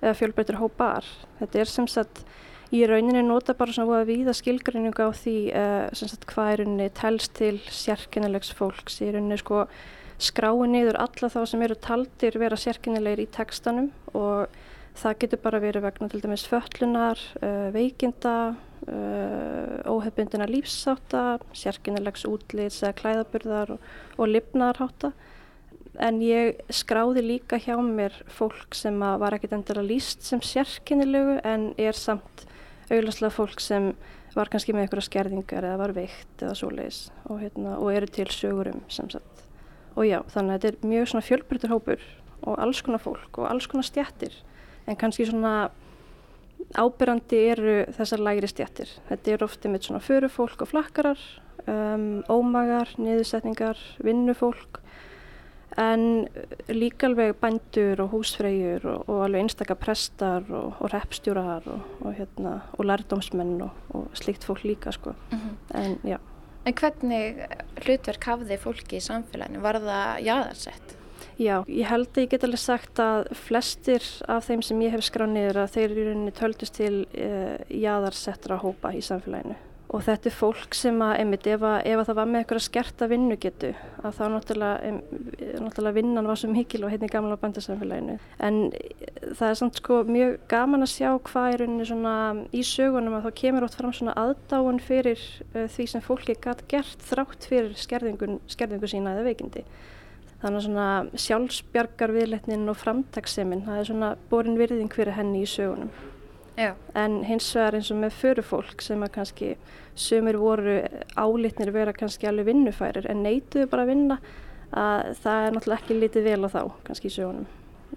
eða 0.00 0.16
fjölbreyttur 0.18 0.60
hópar. 0.60 1.06
Þetta 1.40 1.62
er 1.62 1.70
sem 1.70 1.88
sagt 1.90 2.24
í 2.74 2.82
rauninni 2.86 3.22
nota 3.26 3.54
bara 3.58 3.74
svona 3.74 4.00
að 4.00 4.12
viða 4.12 4.34
skilgrinningu 4.36 5.06
á 5.06 5.10
því 5.14 5.36
uh, 5.50 5.86
sem 5.96 6.10
sagt 6.10 6.28
hvað 6.30 6.52
er 6.52 6.62
rauninni 6.64 6.90
telst 6.96 7.34
til 7.38 7.56
sérkennilegs 7.66 8.52
fólks. 8.56 9.00
Í 9.04 9.12
rauninni 9.14 9.40
sko 9.40 9.66
skrái 10.20 10.68
niður 10.68 11.00
alla 11.00 11.32
þá 11.32 11.40
sem 11.48 11.62
eru 11.64 11.78
taldir 11.80 12.36
vera 12.38 12.58
sérkennilegir 12.60 13.24
í 13.24 13.30
tekstanum 13.32 13.88
og 14.12 14.50
Það 14.98 15.16
getur 15.22 15.40
bara 15.44 15.60
verið 15.62 15.84
vegna 15.86 16.08
til 16.10 16.20
dæmis 16.20 16.42
föllunar, 16.50 17.20
uh, 17.40 17.68
veikinda, 17.72 18.54
uh, 18.90 19.76
óhefbundina 19.88 20.48
lífssáta, 20.50 21.38
sérkynnilegs 21.56 22.26
útlýts 22.28 22.82
eða 22.82 22.96
klæðaburðar 22.98 23.76
og, 23.76 23.86
og 24.18 24.32
lifnarháta. 24.34 25.12
En 25.98 26.20
ég 26.22 26.60
skráði 26.70 27.24
líka 27.24 27.58
hjá 27.58 27.74
mér 27.82 28.14
fólk 28.30 28.76
sem 28.78 28.94
var 29.00 29.34
ekkert 29.34 29.56
endur 29.56 29.80
að 29.82 29.90
líst 29.90 30.22
sem 30.22 30.42
sérkynnilegu 30.44 31.40
en 31.42 31.72
er 31.80 31.98
samt 31.98 32.46
auðvarslega 32.90 33.34
fólk 33.34 33.62
sem 33.62 33.90
var 34.36 34.50
kannski 34.50 34.74
með 34.74 34.86
einhverja 34.86 35.08
skerðingar 35.08 35.66
eða 35.66 35.80
var 35.80 35.94
veikt 35.96 36.44
eða 36.44 36.54
svoleiðis 36.58 37.00
og, 37.26 37.40
hérna, 37.42 37.76
og 37.82 37.90
eru 37.94 38.06
til 38.10 38.28
sögurum 38.30 38.84
sem 38.92 39.10
sagt. 39.10 39.44
Og 39.98 40.06
já, 40.06 40.20
þannig 40.30 40.54
að 40.54 40.64
þetta 40.64 40.70
er 40.70 40.90
mjög 40.92 41.10
svona 41.10 41.26
fjölbryttur 41.26 41.74
hópur 41.74 42.06
og 42.46 42.62
alls 42.62 42.80
konar 42.86 43.02
fólk 43.02 43.40
og 43.42 43.50
alls 43.50 43.66
konar 43.70 43.88
stjættir 43.88 44.36
en 44.86 44.98
kannski 44.98 45.26
svona 45.28 45.72
ábyrrandi 46.78 47.40
eru 47.50 47.76
þessar 47.96 48.22
lægri 48.22 48.50
stjættir. 48.50 48.90
Þetta 49.08 49.32
eru 49.34 49.46
ofti 49.48 49.70
með 49.72 49.88
svona 49.88 50.02
förufólk 50.04 50.62
og 50.62 50.70
flakkarar, 50.70 51.22
um, 51.66 52.20
ómagar, 52.30 52.92
niðursetningar, 53.00 53.80
vinnufólk 54.04 54.80
en 55.78 56.28
líka 56.68 57.06
alveg 57.06 57.36
bændur 57.40 58.02
og 58.04 58.10
húsfreyjur 58.14 58.86
og, 58.90 59.08
og 59.08 59.24
alveg 59.26 59.44
einstakar 59.44 59.78
prestar 59.80 60.46
og, 60.48 60.74
og 60.80 60.92
repstjórar 60.94 61.68
og, 61.70 61.84
og 62.00 62.14
hérna, 62.18 62.60
lærdómsmenn 62.78 63.60
og 63.62 64.08
slikt 64.18 64.44
fólk 64.44 64.64
líka 64.64 64.90
sko. 64.92 65.14
Mm 65.30 65.38
-hmm. 65.38 65.76
en, 65.78 66.18
en 66.64 66.74
hvernig 66.74 67.46
hlutverk 67.84 68.24
hafði 68.24 68.56
fólki 68.56 68.96
í 68.96 69.06
samfélaginu? 69.10 69.60
Var 69.60 69.74
það 69.74 70.20
jáðarsett? 70.20 70.96
Já, 71.40 71.64
ég 71.68 71.88
held 71.88 72.08
að 72.12 72.22
ég 72.22 72.28
get 72.28 72.44
alveg 72.44 72.60
sagt 72.60 73.00
að 73.00 73.30
flestir 73.32 74.04
af 74.28 74.44
þeim 74.44 74.62
sem 74.62 74.80
ég 74.80 74.90
hef 74.90 75.04
skráð 75.06 75.30
niður 75.32 75.62
að 75.62 75.70
þeir 75.72 75.90
eru 75.90 76.32
töldust 76.36 76.74
til 76.76 77.06
uh, 77.16 77.56
jaðarsettra 77.72 78.58
hópa 78.60 78.92
í 78.92 79.00
samfélaginu. 79.00 79.56
Og 79.90 80.04
þetta 80.06 80.28
er 80.30 80.34
fólk 80.38 80.76
sem 80.78 81.00
að, 81.02 81.16
einmitt, 81.18 81.46
ef, 81.50 81.64
að, 81.66 81.80
ef 81.90 81.98
að 81.98 82.08
það 82.08 82.18
var 82.20 82.28
með 82.30 82.42
eitthvað 82.44 82.60
skerta 82.62 83.08
vinnugetu, 83.10 83.70
að 83.98 84.12
þá 84.20 84.20
náttúrulega, 84.30 84.92
náttúrulega 85.64 85.96
vinnan 85.96 86.28
var 86.30 86.38
svo 86.38 86.50
mikil 86.52 86.84
og 86.86 86.92
hérna 86.92 87.08
í 87.08 87.10
gamla 87.10 87.38
bandarsamfélaginu. 87.42 88.14
En 88.46 88.60
það 89.24 89.46
er 89.48 89.58
samt 89.58 89.80
sko 89.80 89.98
mjög 90.06 90.36
gaman 90.52 90.86
að 90.86 90.92
sjá 90.92 91.08
hvað 91.26 91.56
er 91.56 91.64
unni 91.66 91.88
svona 91.90 92.14
í 92.54 92.62
sögunum 92.66 93.18
að 93.18 93.26
þá 93.26 93.40
kemur 93.42 93.66
átt 93.66 93.78
fram 93.80 93.96
svona 93.98 94.14
aðdáun 94.22 94.78
fyrir 94.84 95.24
uh, 95.56 95.66
því 95.66 95.88
sem 95.90 96.06
fólki 96.06 96.38
gætt 96.38 96.62
gert 96.70 97.08
þrátt 97.10 97.50
fyrir 97.50 97.74
skerðingu 97.74 98.92
sína 98.94 99.16
eða 99.16 99.26
veikindi 99.26 99.66
þannig 100.40 100.64
svona 100.64 100.86
sjálfsbjargar 101.20 102.14
viðletnin 102.14 102.70
og 102.70 102.78
framtagsseminn, 102.80 103.66
það 103.66 103.80
er 103.80 103.90
svona 103.90 104.14
borin 104.30 104.56
virðing 104.60 104.92
fyrir 104.94 105.18
henni 105.18 105.44
í 105.44 105.50
sögunum. 105.50 105.90
Já. 106.58 106.74
En 106.98 107.20
hins 107.24 107.48
vegar 107.56 107.76
eins 107.78 107.90
og 107.92 108.00
með 108.02 108.16
förufólk 108.20 108.82
sem 108.84 109.02
að 109.04 109.14
kannski 109.16 109.50
sömur 109.98 110.38
voru 110.40 110.76
álitnir 111.16 111.72
vera 111.74 111.94
kannski 111.96 112.28
alveg 112.30 112.50
vinnufærir 112.50 113.08
en 113.10 113.22
neituðu 113.24 113.68
bara 113.70 113.86
að 113.86 113.92
vinna 113.94 114.18
að 114.70 115.14
það 115.22 115.46
er 115.46 115.54
náttúrulega 115.56 115.82
ekki 115.82 115.98
litið 115.98 116.28
vel 116.28 116.40
á 116.46 116.48
þá 116.50 116.62
kannski 116.86 117.10
í 117.10 117.14
sögunum. 117.14 117.46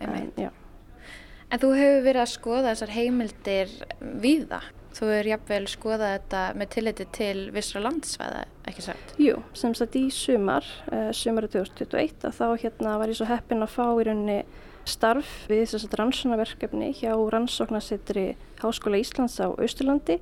En, 0.02 0.32
en 0.42 1.62
þú 1.62 1.74
hefur 1.78 2.08
verið 2.08 2.24
að 2.24 2.32
skoða 2.32 2.72
þessar 2.72 2.96
heimildir 2.96 3.76
við 4.24 4.48
það? 4.54 4.72
Þú 4.94 5.08
er 5.10 5.28
jafnvel 5.32 5.64
skoðað 5.72 6.12
þetta 6.12 6.42
með 6.58 6.68
tilliti 6.76 7.06
til 7.18 7.38
vissra 7.54 7.82
landsvæða, 7.82 8.44
ekki 8.70 8.84
sagt? 8.86 9.16
Jú, 9.22 9.40
sem 9.58 9.74
sagt 9.78 9.96
í 9.98 10.04
sumar, 10.14 10.68
uh, 10.92 11.10
sumari 11.18 11.50
2021, 11.50 12.28
að 12.30 12.38
þá 12.38 12.62
hérna 12.62 13.00
var 13.02 13.10
ég 13.10 13.18
svo 13.18 13.26
heppin 13.30 13.66
að 13.66 13.74
fá 13.74 13.88
í 13.90 14.06
rauninni 14.06 14.44
starf 14.90 15.30
við 15.50 15.66
þess 15.72 15.88
að 15.88 15.98
rannsónaverkefni 16.00 16.90
hjá 16.98 17.14
rannsóknarsittri 17.14 18.34
Háskóla 18.62 19.00
Íslands 19.02 19.40
á 19.40 19.48
Austurlandi 19.52 20.20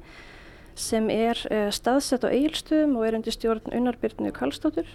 sem 0.78 1.10
er 1.14 1.40
uh, 1.52 1.70
staðsett 1.74 2.26
á 2.26 2.30
eigilstöðum 2.32 2.98
og 2.98 3.08
er 3.08 3.18
undir 3.20 3.36
stjórn 3.36 3.74
unnarbyrnu 3.74 4.32
Karlstóttur 4.36 4.90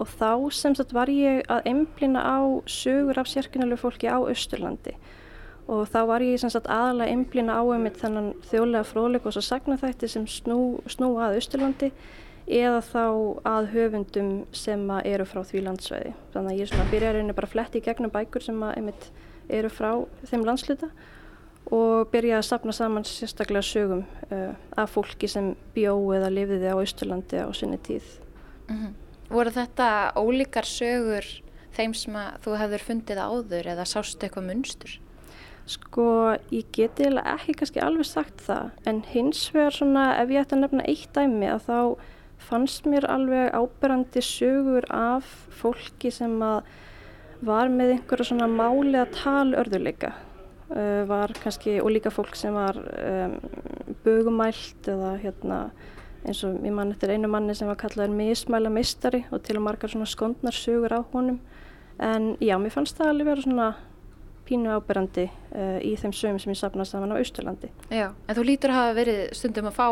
og 0.00 0.08
þá 0.18 0.50
sem 0.54 0.74
sagt 0.74 0.94
var 0.96 1.10
ég 1.12 1.44
að 1.52 1.68
emblina 1.70 2.22
á 2.24 2.40
sögur 2.66 3.20
af 3.20 3.30
sérkynalegu 3.30 3.80
fólki 3.84 4.10
á 4.10 4.18
Austurlandi. 4.18 4.96
Og 5.70 5.86
þá 5.86 6.00
var 6.08 6.24
ég 6.26 6.42
sagt, 6.42 6.66
aðalega 6.66 7.12
einblýna 7.12 7.54
á 7.54 7.62
einmitt 7.62 8.00
þennan 8.00 8.32
þjóðlega 8.50 8.88
fróðleik 8.88 9.28
og 9.28 9.36
svo 9.36 9.44
sagnaþætti 9.46 10.10
sem 10.10 10.26
snú, 10.26 10.80
snú 10.90 11.14
að 11.22 11.38
Östurlandi 11.38 11.92
eða 12.46 12.80
þá 12.82 13.04
að 13.48 13.68
höfundum 13.72 14.30
sem 14.56 14.82
eru 15.04 15.26
frá 15.28 15.42
því 15.46 15.64
landsvæði. 15.66 16.14
Þannig 16.34 16.52
að 16.52 16.60
ég 16.60 16.70
svona 16.70 16.90
byrja 16.90 17.10
að 17.10 17.18
reyna 17.18 17.36
bara 17.38 17.50
fletti 17.50 17.78
í 17.78 17.84
gegnum 17.84 18.12
bækur 18.12 18.44
sem 18.44 18.62
einmitt 18.72 19.10
eru 19.52 19.70
frá 19.72 19.90
þeim 20.30 20.46
landsluta 20.46 20.88
og 21.72 22.10
byrja 22.12 22.40
að 22.40 22.48
sapna 22.48 22.74
saman 22.74 23.06
sérstaklega 23.06 23.62
sögum 23.64 24.02
uh, 24.30 24.54
af 24.76 24.90
fólki 24.96 25.30
sem 25.30 25.52
bjó 25.76 25.94
eða 26.16 26.32
lifiði 26.32 26.74
á 26.74 26.76
Östurlandi 26.82 27.38
á 27.38 27.48
sinni 27.54 27.78
tíð. 27.78 28.08
Mm 28.68 28.76
-hmm. 28.76 28.92
Voru 29.30 29.50
þetta 29.50 30.12
ólíkar 30.16 30.66
sögur 30.66 31.24
þeim 31.76 31.94
sem 31.94 32.14
þú 32.44 32.58
hefur 32.58 32.84
fundið 32.88 33.18
áður 33.18 33.66
eða 33.66 33.84
sástu 33.88 34.26
eitthvað 34.26 34.48
munstur? 34.50 34.98
Sko, 35.64 36.36
ég 36.50 36.66
geti 36.74 37.06
ekki 37.06 37.54
kannski 37.54 37.80
alveg 37.80 38.06
sagt 38.06 38.42
það, 38.42 38.70
en 38.84 39.02
hins 39.02 39.54
vegar 39.54 39.72
svona, 39.72 40.16
ef 40.18 40.28
ég 40.28 40.42
ætti 40.42 40.56
að 40.56 40.64
nefna 40.64 40.86
eitt 40.90 41.12
dæmi 41.14 41.46
að 41.46 41.60
þá 41.68 41.78
fannst 42.48 42.86
mér 42.88 43.06
alveg 43.10 43.52
áberandi 43.54 44.22
sögur 44.24 44.86
af 44.90 45.28
fólki 45.50 46.10
sem 46.14 46.34
að 46.42 46.62
var 47.42 47.70
með 47.72 47.96
einhverja 47.96 48.28
svona 48.28 48.46
máli 48.50 48.98
að 49.00 49.16
tala 49.16 49.62
örðuleika. 49.62 50.12
Uh, 50.72 51.02
var 51.04 51.34
kannski, 51.42 51.76
og 51.82 51.90
líka 51.92 52.08
fólk 52.14 52.36
sem 52.38 52.54
var 52.56 52.78
um, 52.78 53.34
bögumælt 54.06 54.88
eða 54.88 55.16
hérna 55.20 55.58
eins 56.22 56.40
og 56.46 56.62
ég 56.62 56.72
mann 56.72 56.94
eftir 56.94 57.12
einu 57.12 57.28
manni 57.28 57.54
sem 57.58 57.68
var 57.68 57.76
kallaður 57.80 58.14
mismæla 58.14 58.70
mistari 58.72 59.24
og 59.34 59.42
til 59.44 59.58
og 59.58 59.66
margar 59.66 59.90
svona 59.92 60.08
skondnar 60.08 60.56
sögur 60.56 60.94
á 60.96 61.00
honum. 61.12 61.40
En 62.00 62.36
já, 62.40 62.56
mér 62.56 62.72
fannst 62.72 62.96
það 62.96 63.10
alveg 63.12 63.28
vera 63.28 63.44
svona 63.44 63.68
pínu 64.48 64.72
áberandi 64.72 65.26
uh, 65.28 65.78
í 65.84 65.92
þeim 65.98 66.14
sögum 66.16 66.40
sem 66.40 66.54
ég 66.54 66.60
sapna 66.62 66.86
saman 66.88 67.12
á 67.12 67.20
Austurlandi. 67.20 67.68
Já, 67.92 68.08
en 68.26 68.38
þú 68.38 68.46
lítur 68.46 68.72
að 68.72 68.80
hafa 68.80 68.96
verið 69.02 69.20
stundum 69.36 69.68
að 69.68 69.76
fá 69.76 69.88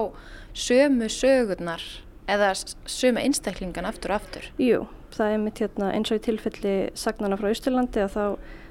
sömu 0.54 1.10
sögurnar 1.12 1.84
eða 2.30 2.54
sömu 2.90 3.22
einstaklingan 3.22 3.88
aftur 3.88 4.14
og 4.14 4.20
aftur? 4.20 4.48
Jú, 4.62 4.84
það 5.14 5.34
er 5.34 5.44
mitt 5.44 5.62
hérna, 5.62 5.92
eins 5.96 6.12
og 6.12 6.20
í 6.20 6.24
tilfelli 6.28 6.74
sagnana 6.98 7.38
frá 7.40 7.50
Austurlandi 7.50 8.04
að 8.04 8.16
þá 8.16 8.24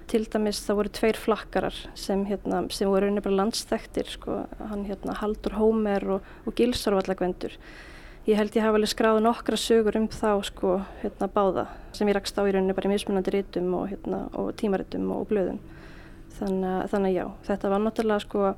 til 0.10 0.24
dæmis 0.26 0.64
það 0.66 0.80
voru 0.80 0.92
tveir 0.98 1.20
flakkarar 1.22 1.76
sem, 1.98 2.24
hérna, 2.26 2.64
sem 2.74 2.90
voru 2.90 3.10
einnig 3.10 3.24
bara 3.26 3.44
landsþektir 3.44 4.10
sko, 4.10 4.42
hann 4.72 4.88
hérna 4.88 5.16
Haldur 5.20 5.56
Hómer 5.60 6.06
og, 6.16 6.32
og 6.50 6.56
Gilsarvallagvendur 6.58 7.54
ég 8.30 8.38
held 8.38 8.56
ég 8.58 8.66
hafa 8.66 8.80
alveg 8.80 8.92
skráð 8.92 9.22
nokkra 9.26 9.58
sögur 9.60 9.98
um 10.00 10.08
þá 10.12 10.32
sko 10.50 10.80
hérna 11.04 11.30
báða 11.34 11.68
sem 11.96 12.10
ég 12.10 12.18
rakst 12.18 12.38
á 12.38 12.44
í 12.44 12.54
rauninni 12.54 12.76
bara 12.78 12.90
í 12.90 12.94
mismunandi 12.94 13.34
rítum 13.34 13.70
og, 13.78 13.86
hérna, 13.94 14.26
og 14.38 14.52
tímaritum 14.60 15.08
og, 15.14 15.24
og 15.24 15.32
blöðum 15.32 15.62
þannig, 16.40 16.90
þannig 16.92 17.16
já, 17.16 17.26
þetta 17.48 17.74
var 17.74 17.86
náttúrulega 17.86 18.26
sko 18.26 18.52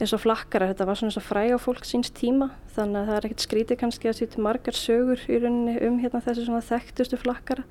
eins 0.00 0.14
og 0.16 0.22
flakkara, 0.24 0.70
þetta 0.72 0.86
var 0.88 0.98
svona 0.98 1.12
eins 1.12 1.20
og 1.20 1.26
fræga 1.26 1.58
fólk 1.62 1.86
síns 1.86 2.10
tíma 2.14 2.50
þannig 2.74 3.00
að 3.00 3.10
það 3.10 3.18
er 3.18 3.26
ekkert 3.28 3.44
skrítið 3.44 3.80
kannski 3.82 4.10
að 4.10 4.16
sýtu 4.18 4.42
margar 4.42 4.78
sögur 4.78 5.20
í 5.30 5.38
rauninni 5.38 5.76
um 5.86 6.00
hérna 6.02 6.22
þessu 6.24 6.48
svona 6.48 6.64
þekktustu 6.66 7.20
flakkara 7.20 7.66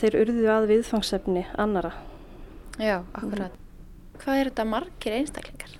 þeir 0.00 0.18
urðu 0.24 0.48
að 0.50 0.68
viðfangsefni 0.72 1.44
annara 1.54 1.94
Já, 2.80 3.04
akkurat 3.14 3.52
mm. 3.52 3.60
Hvað 4.24 4.40
er 4.40 4.48
þetta 4.50 4.64
margir 4.70 5.14
einstaklingar? 5.16 5.72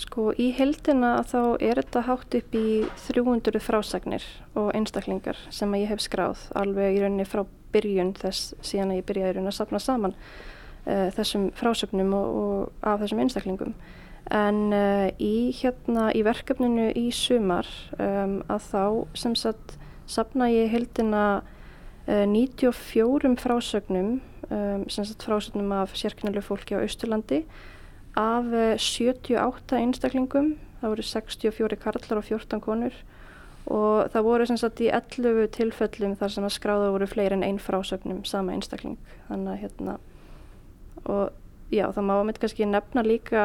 Sko 0.00 0.30
í 0.40 0.48
heldina 0.56 1.14
þá 1.28 1.40
er 1.62 1.78
þetta 1.80 2.02
hátt 2.08 2.36
upp 2.36 2.56
í 2.56 2.66
300 3.06 3.60
frásagnir 3.62 4.24
og 4.58 4.70
einstaklingar 4.76 5.38
sem 5.52 5.72
ég 5.78 5.92
hef 5.92 6.02
skráð 6.04 6.46
alveg 6.58 6.96
í 6.96 7.02
rauninni 7.02 7.28
frá 7.28 7.44
byrjun 7.72 8.14
þess 8.18 8.52
síðan 8.64 8.94
að 8.94 9.00
ég 9.00 9.08
byrjaði 9.08 9.32
í 9.32 9.36
rauninni 9.36 9.52
að 9.52 9.58
sapna 9.60 9.80
saman 9.82 10.16
uh, 10.16 11.08
þessum 11.16 11.50
frásögnum 11.58 12.14
og, 12.16 12.38
og 12.42 12.88
af 12.92 13.04
þessum 13.04 13.22
einstaklingum 13.24 13.76
en 14.30 14.58
uh, 14.72 15.08
í 15.18 15.52
hérna 15.58 16.10
í 16.14 16.22
verkefninu 16.26 16.90
í 16.98 17.08
sumar 17.14 17.68
um, 17.98 18.40
að 18.52 18.68
þá 18.70 18.84
sem 19.18 19.34
sagt 19.38 19.76
sapna 20.06 20.50
ég 20.52 20.70
heldina 20.72 21.42
uh, 22.06 22.26
94 22.30 23.34
frásögnum 23.42 24.20
um, 24.48 24.84
sem 24.88 25.04
sagt 25.04 25.26
frásögnum 25.26 25.72
af 25.74 25.96
sérkynalegu 25.98 26.44
fólki 26.46 26.78
á 26.78 26.82
Austurlandi 26.82 27.42
af 28.18 28.46
78 28.78 29.38
uh, 29.38 29.80
einstaklingum. 29.80 30.54
Það 30.82 30.94
voru 30.94 31.06
64 31.06 31.78
karlar 31.80 32.18
og 32.20 32.26
14 32.26 32.60
konur. 32.60 32.94
Og 33.70 34.08
það 34.10 34.26
voru 34.26 34.46
sem 34.50 34.58
sagt 34.58 34.82
í 34.82 34.88
11 34.90 35.46
tilfellum 35.54 36.16
þar 36.18 36.32
sem 36.34 36.46
að 36.46 36.56
skráða 36.56 36.90
voru 36.92 37.06
fleiri 37.06 37.38
en 37.38 37.44
einn 37.46 37.60
frásögnum 37.62 38.24
sama 38.26 38.56
einstakling. 38.56 38.98
Þannig 39.28 39.54
að 39.54 39.62
hérna 39.62 39.98
og 41.08 41.32
já 41.72 41.86
það 41.94 42.06
má 42.06 42.14
mitt 42.26 42.40
kannski 42.42 42.66
nefna 42.68 43.02
líka 43.06 43.44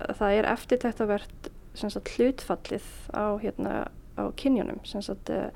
það 0.00 0.38
er 0.38 0.50
eftirtæktavert 0.52 1.50
hlutfallið 1.76 2.86
á, 3.12 3.36
hérna, 3.42 3.72
á 4.16 4.24
kynjunum. 4.36 4.80
Sagt, 4.84 5.30
eh, 5.30 5.50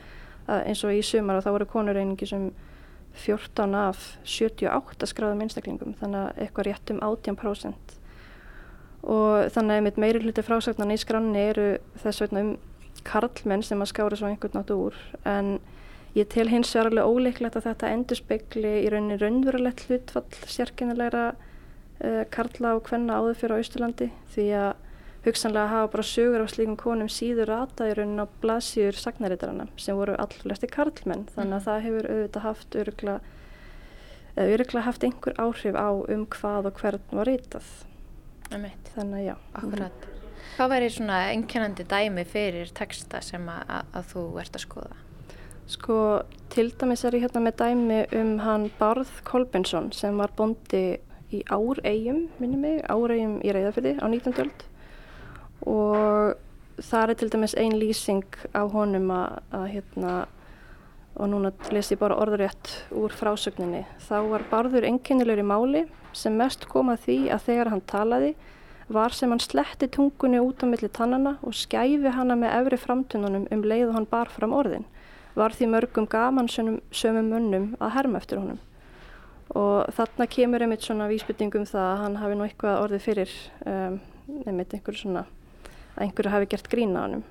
eins 0.49 0.84
og 0.84 0.93
í 0.93 1.03
sumar 1.05 1.41
og 1.41 1.47
þá 1.47 1.55
voru 1.55 1.66
konurreiningi 1.70 2.26
sem 2.28 2.51
14 3.14 3.74
af 3.74 4.18
78 4.24 5.09
skráðum 5.11 5.43
einstaklingum 5.45 5.97
þannig 5.99 6.20
að 6.20 6.45
eitthvað 6.45 6.68
rétt 6.68 6.93
um 6.95 7.01
18% 7.03 7.97
og 9.01 9.51
þannig 9.55 9.78
að 9.78 9.84
með 9.86 10.01
meiri 10.05 10.22
hluti 10.24 10.45
frásagnan 10.45 10.93
í 10.93 10.99
skranni 11.01 11.43
eru 11.51 11.68
þess 12.03 12.22
vegna 12.24 12.45
um 12.45 12.51
karlmenn 13.07 13.64
sem 13.64 13.80
að 13.80 13.93
skára 13.95 14.18
svo 14.18 14.28
einhvern 14.28 14.59
nátt 14.59 14.72
úr. 14.74 14.97
En 15.24 15.55
ég 16.16 16.28
tel 16.32 16.51
hins 16.51 16.74
vegar 16.74 16.91
alveg 16.91 17.09
óleiklegt 17.09 17.57
að 17.57 17.70
þetta 17.70 17.93
endur 17.95 18.20
spekli 18.20 18.74
í 18.82 18.91
rauninni 18.93 19.16
raunverulegt 19.20 19.86
hlutfall 19.88 20.26
sérkennilegra 20.45 21.30
uh, 22.05 22.23
karla 22.33 22.77
og 22.79 22.87
hvenna 22.89 23.19
áður 23.21 23.41
fyrir 23.41 23.57
á 23.57 23.63
Ísturlandi 23.65 24.11
því 24.35 24.47
að 24.61 24.71
hugsanlega 25.25 25.69
hafa 25.69 25.91
bara 25.93 26.07
sögur 26.07 26.45
af 26.45 26.53
slíkum 26.55 26.79
konum 26.81 27.11
síður 27.13 27.51
rata 27.53 27.91
í 27.91 27.97
raunin 27.97 28.25
á 28.25 28.27
blasjur 28.41 28.97
sagnarítarana 28.97 29.69
sem 29.81 29.99
voru 29.99 30.17
allflesti 30.17 30.71
karlmenn 30.71 31.27
þannig 31.35 31.59
að 31.59 31.61
mm. 31.61 31.67
það 31.67 31.85
hefur 31.87 32.09
auðvitað 32.15 32.47
haft 32.47 32.79
örugla, 32.83 33.19
örugla 34.47 34.87
haft 34.87 35.05
einhver 35.05 35.37
áhrif 35.45 35.77
á 35.77 35.91
um 35.93 36.25
hvað 36.37 36.71
og 36.71 36.81
hvern 36.81 37.21
var 37.21 37.29
rítað 37.29 37.69
þannig 38.51 39.21
að 39.21 39.27
já 39.27 39.37
Akkurat. 39.61 40.09
Hvað 40.57 40.73
væri 40.73 40.89
svona 40.93 41.19
einkennandi 41.31 41.85
dæmi 41.89 42.25
fyrir 42.29 42.73
texta 42.75 43.21
sem 43.23 43.45
að, 43.49 43.77
að 43.97 44.09
þú 44.11 44.25
ert 44.43 44.57
að 44.57 44.65
skoða? 44.65 44.99
Sko, 45.71 45.97
til 46.51 46.73
dæmis 46.75 47.05
er 47.07 47.15
ég 47.15 47.29
hérna 47.29 47.45
með 47.45 47.61
dæmi 47.61 48.01
um 48.19 48.33
hann 48.43 48.67
Barð 48.81 49.13
Kolbensson 49.29 49.93
sem 49.95 50.17
var 50.19 50.33
bondi 50.37 50.99
í 51.35 51.43
Áregjum, 51.47 52.26
minni 52.41 52.59
mig, 52.59 52.83
Áregjum 52.91 53.39
í 53.45 53.55
Reyðafyrði 53.55 53.97
á 54.03 54.07
19. 54.11 54.35
öld. 54.45 54.64
Og 55.70 56.37
það 56.81 57.12
er 57.12 57.18
til 57.20 57.31
dæmis 57.33 57.57
ein 57.59 57.76
lýsing 57.78 58.39
á 58.57 58.62
honum 58.70 59.11
að, 59.14 59.41
að 59.55 59.66
hérna, 59.74 60.14
og 61.20 61.31
núna 61.31 61.53
les 61.74 61.91
ég 61.93 62.01
bara 62.01 62.18
orðurétt 62.22 62.70
úr 62.97 63.12
frásögninni, 63.14 63.85
þá 64.07 64.16
var 64.31 64.47
barður 64.51 64.87
enginnilegur 64.89 65.45
í 65.45 65.51
máli 65.51 65.85
sem 66.16 66.35
mest 66.37 66.66
kom 66.70 66.91
að 66.91 67.05
því 67.07 67.18
að 67.35 67.45
þegar 67.49 67.72
hann 67.74 67.85
talaði 67.91 68.33
var 68.91 69.14
sem 69.14 69.31
hann 69.31 69.43
sletti 69.43 69.87
tungunni 69.93 70.41
út 70.43 70.64
á 70.64 70.66
milli 70.66 70.89
tannana 70.91 71.37
og 71.47 71.55
skæfi 71.55 72.11
hana 72.14 72.35
með 72.39 72.57
efri 72.57 72.81
framtununum 72.81 73.47
um 73.53 73.62
leið 73.62 73.91
og 73.91 73.99
hann 73.99 74.09
bar 74.11 74.33
fram 74.33 74.57
orðin, 74.57 74.89
var 75.39 75.55
því 75.55 75.70
mörgum 75.74 76.09
gaman 76.11 76.51
sömum 76.51 77.31
mönnum 77.31 77.70
að 77.78 77.95
herma 77.99 78.18
eftir 78.18 78.43
honum 78.43 78.59
og 79.59 79.91
þarna 79.97 80.27
kemur 80.31 80.63
einmitt 80.63 80.87
svona 80.87 81.09
vísbyttingum 81.11 81.67
það 81.67 81.87
að 81.87 82.01
hann 82.05 82.19
hafi 82.21 82.39
nú 82.39 82.47
eitthvað 82.47 82.83
orðið 82.85 83.05
fyrir 83.07 83.33
um, 83.67 83.99
einmitt 84.47 84.77
einhverju 84.77 85.03
svona 85.03 85.25
að 85.97 86.05
einhverju 86.07 86.35
hafi 86.35 86.51
gert 86.53 86.71
grína 86.71 87.03
á 87.03 87.05
hann 87.07 87.25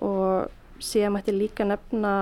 og 0.00 0.84
síðan 0.84 1.16
mætti 1.16 1.34
líka 1.34 1.66
nefna 1.66 2.12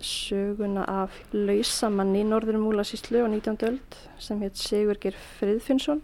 söguna 0.00 0.86
af 0.88 1.18
lausamann 1.36 2.14
í 2.16 2.24
Norðurum 2.24 2.64
Múlasíslu 2.64 3.20
á 3.20 3.28
19. 3.28 3.58
öld 3.68 3.98
sem 4.18 4.40
hétt 4.40 4.56
Sigurgir 4.56 5.16
Friðfinnsson 5.36 6.00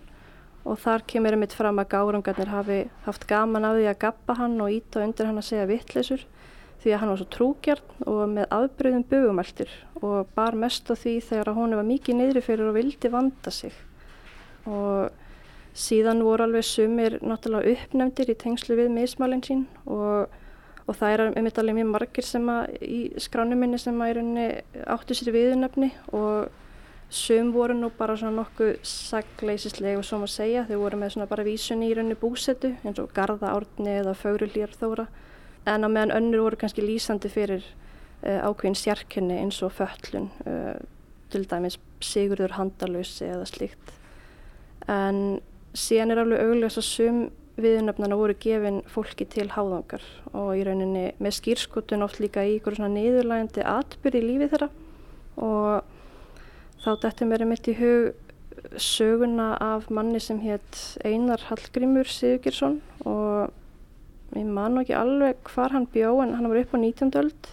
og 0.66 0.80
þar 0.82 1.06
kemur 1.08 1.36
einmitt 1.36 1.54
fram 1.56 1.80
að 1.80 1.94
gárangarnir 1.94 2.52
hafi 2.52 2.78
haft 3.06 3.26
gaman 3.30 3.64
af 3.64 3.78
því 3.78 3.88
að 3.88 4.00
gappa 4.04 4.36
hann 4.36 4.60
og 4.60 4.74
íta 4.74 5.00
undir 5.04 5.30
hann 5.30 5.40
að 5.40 5.48
segja 5.48 5.68
vittleysur 5.70 6.26
því 6.82 6.92
að 6.92 7.00
hann 7.02 7.12
var 7.12 7.20
svo 7.20 7.28
trúgjarn 7.34 8.06
og 8.06 8.22
með 8.32 8.48
afbröðum 8.56 9.04
bögumæltir 9.10 9.70
og 10.02 10.32
bar 10.36 10.56
mest 10.58 10.90
á 10.92 10.94
því 10.94 11.14
þegar 11.28 11.52
að 11.52 11.60
hún 11.60 11.76
var 11.78 11.88
mikið 11.88 12.18
neyðri 12.20 12.42
fyrir 12.44 12.70
og 12.70 12.76
vildi 12.76 13.12
vanda 13.12 13.52
sig. 13.54 13.72
Og 14.66 15.12
síðan 15.76 16.24
voru 16.24 16.46
alveg 16.46 16.64
sumir 16.64 17.18
náttúrulega 17.20 17.76
uppnefndir 17.76 18.32
í 18.32 18.36
tengslu 18.40 18.76
við 18.78 18.92
mismælinn 18.94 19.44
sín 19.44 19.64
og, 19.84 20.30
og 20.86 20.96
það 20.96 21.12
er 21.12 21.24
einmitt 21.26 21.58
alveg 21.60 21.76
mjög 21.80 21.90
margir 21.92 22.26
sem 22.26 22.46
að 22.52 22.78
í 22.80 23.00
skránum 23.20 23.60
minni 23.60 23.80
sem 23.80 24.00
að 24.00 24.14
rauninni 24.18 24.46
áttu 24.96 25.16
sér 25.16 25.34
viðunöfni 25.36 25.90
og 26.16 26.48
sum 27.12 27.52
voru 27.54 27.76
nú 27.76 27.90
bara 27.98 28.16
svona 28.18 28.40
nokkuð 28.40 28.80
sagleisislega 28.88 30.02
svo 30.02 30.22
maður 30.22 30.32
segja 30.32 30.64
þau 30.66 30.80
voru 30.80 30.98
með 30.98 31.14
svona 31.14 31.28
bara 31.30 31.46
vísunni 31.46 31.90
í 31.90 31.94
rauninni 31.94 32.18
búsetu 32.18 32.72
eins 32.82 32.98
og 33.02 33.12
Garða 33.14 33.52
Árni 33.52 33.98
eða 34.00 34.16
Fögru 34.16 34.48
Lýrþóra 34.50 35.06
en 35.66 35.86
á 35.86 35.88
meðan 35.88 36.14
önnur 36.16 36.44
voru 36.46 36.60
kannski 36.60 36.84
lýsandi 36.84 37.30
fyrir 37.32 37.64
uh, 38.22 38.46
ákveðin 38.46 38.78
sérkynni 38.78 39.40
eins 39.40 39.62
og 39.66 39.74
föllun, 39.76 40.30
uh, 40.46 40.76
til 41.32 41.46
dæmis 41.50 41.78
sigurður 42.04 42.56
handalösi 42.58 43.26
eða 43.26 43.48
slíkt. 43.50 43.96
En 44.88 45.40
síðan 45.76 46.14
er 46.14 46.22
alveg 46.22 46.44
augljós 46.44 46.78
að 46.80 46.88
sum 46.88 47.20
viðnöfnana 47.60 48.16
voru 48.18 48.36
gefin 48.36 48.82
fólki 48.92 49.24
til 49.32 49.48
háðangar 49.54 50.04
og 50.36 50.52
í 50.58 50.64
rauninni 50.66 51.06
með 51.22 51.38
skýrskotun 51.38 52.04
oft 52.04 52.20
líka 52.20 52.44
í 52.44 52.58
ykkur 52.58 52.76
svona 52.76 52.92
niðurlægandi 52.92 53.64
atbyrði 53.64 54.20
í 54.20 54.26
lífi 54.26 54.50
þeirra 54.52 54.68
og 55.40 55.86
þá 56.84 56.90
dættum 57.02 57.32
verið 57.32 57.50
mitt 57.52 57.70
í 57.72 57.76
hug 57.80 58.76
söguna 58.80 59.54
af 59.62 59.88
manni 59.92 60.20
sem 60.20 60.40
hétt 60.44 60.98
Einar 61.04 61.46
Hallgrímur 61.48 62.08
Sigurgirsson 62.12 62.82
og 63.08 63.52
ég 64.34 64.48
man 64.50 64.80
ekki 64.80 64.96
alveg 64.96 65.38
hvar 65.52 65.74
hann 65.74 65.86
bjó 65.92 66.16
en 66.24 66.34
hann 66.38 66.50
var 66.50 66.62
upp 66.64 66.74
á 66.74 66.78
19. 66.80 67.14
öld 67.20 67.52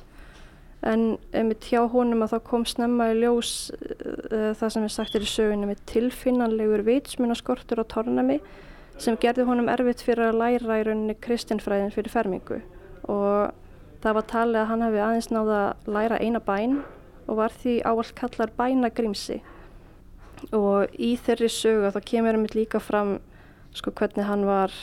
en 0.84 1.04
með 1.32 1.70
hjá 1.70 1.86
honum 1.94 2.26
að 2.26 2.34
þá 2.34 2.40
kom 2.50 2.66
snemma 2.68 3.12
í 3.14 3.20
ljós 3.22 3.72
uh, 3.72 4.52
það 4.58 4.74
sem 4.76 4.88
er 4.88 4.94
sagt 4.94 5.16
er 5.16 5.24
í 5.24 5.30
sögunni 5.32 5.70
með 5.70 5.84
tilfinnanlegur 5.94 6.84
vitsmunaskortur 6.88 7.84
á 7.84 7.86
tornami 7.88 8.42
sem 9.02 9.18
gerði 9.20 9.48
honum 9.48 9.72
erfitt 9.72 10.04
fyrir 10.06 10.32
að 10.32 10.42
læra 10.42 10.82
í 10.82 10.86
rauninni 10.88 11.16
kristinfræðin 11.24 11.94
fyrir 11.96 12.14
fermingu 12.14 12.60
og 13.10 13.54
það 14.04 14.18
var 14.20 14.28
talið 14.34 14.60
að 14.60 14.70
hann 14.72 14.86
hefði 14.88 15.02
aðeins 15.06 15.32
náða 15.32 15.62
að 15.62 15.90
læra 15.96 16.20
eina 16.20 16.44
bæn 16.44 16.78
og 17.24 17.40
var 17.40 17.56
því 17.56 17.78
áallt 17.88 18.16
kallar 18.20 18.52
bænagrimsi 18.58 19.40
og 20.52 20.92
í 21.00 21.14
þeirri 21.24 21.50
sögu 21.52 21.94
þá 21.96 22.00
kemur 22.10 22.36
hann 22.36 22.52
líka 22.52 22.82
fram 22.84 23.18
sko 23.74 23.94
hvernig 23.96 24.28
hann 24.28 24.44
var 24.46 24.74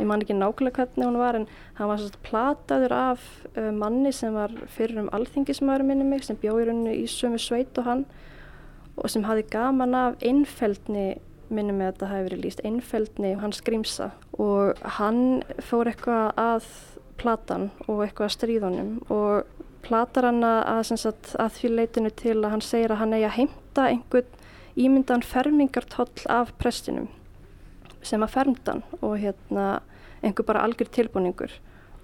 ég 0.00 0.08
man 0.08 0.24
ekki 0.24 0.36
nákvæmlega 0.36 0.84
hvernig 0.84 1.06
hún 1.06 1.20
var 1.20 1.38
en 1.38 1.46
hann 1.78 1.90
var 1.90 2.00
svona 2.00 2.24
plataður 2.26 2.96
af 2.96 3.24
uh, 3.54 3.70
manni 3.70 4.12
sem 4.16 4.34
var 4.34 4.54
fyrir 4.72 5.02
um 5.04 5.12
alþingismæður 5.16 5.86
minni 5.86 6.08
mig 6.08 6.24
sem 6.24 6.38
bjóði 6.40 6.68
rauninu 6.68 6.96
í 6.96 7.06
sömu 7.10 7.40
sveit 7.40 7.78
og 7.78 7.88
hann 7.88 8.04
og 8.96 9.10
sem 9.10 9.24
hafi 9.24 9.46
gaman 9.50 9.94
af 9.94 10.18
einfeldni 10.20 11.20
minni 11.50 11.74
með 11.74 11.92
þetta 11.92 12.10
hafi 12.10 12.26
verið 12.28 12.44
líst 12.44 12.64
einfeldni 12.66 13.34
og 13.34 13.44
hans 13.44 13.62
grímsa. 13.66 14.10
Og 14.38 14.78
hann 14.98 15.42
fór 15.66 15.90
eitthvað 15.90 16.36
að 16.38 16.68
platan 17.20 17.70
og 17.86 18.04
eitthvað 18.04 18.28
að 18.28 18.36
stríðunum 18.36 18.92
og 19.12 19.64
platar 19.84 20.28
hann 20.28 20.44
að, 20.44 20.60
að, 20.92 21.32
að 21.40 21.56
því 21.56 21.72
leitinu 21.74 22.12
til 22.16 22.36
að 22.38 22.52
hann 22.54 22.64
segir 22.64 22.94
að 22.94 23.02
hann 23.02 23.16
eigi 23.16 23.28
að 23.28 23.36
heimta 23.38 23.86
einhvern 23.88 24.36
ímyndan 24.80 25.24
fermingartoll 25.26 26.28
af 26.30 26.52
prestinum 26.60 27.08
sem 28.06 28.22
að 28.24 28.34
fermdan 28.36 28.84
og 29.00 29.18
hérna 29.20 29.80
einhver 30.22 30.46
bara 30.46 30.64
algjör 30.64 30.90
tilbúningur. 30.92 31.52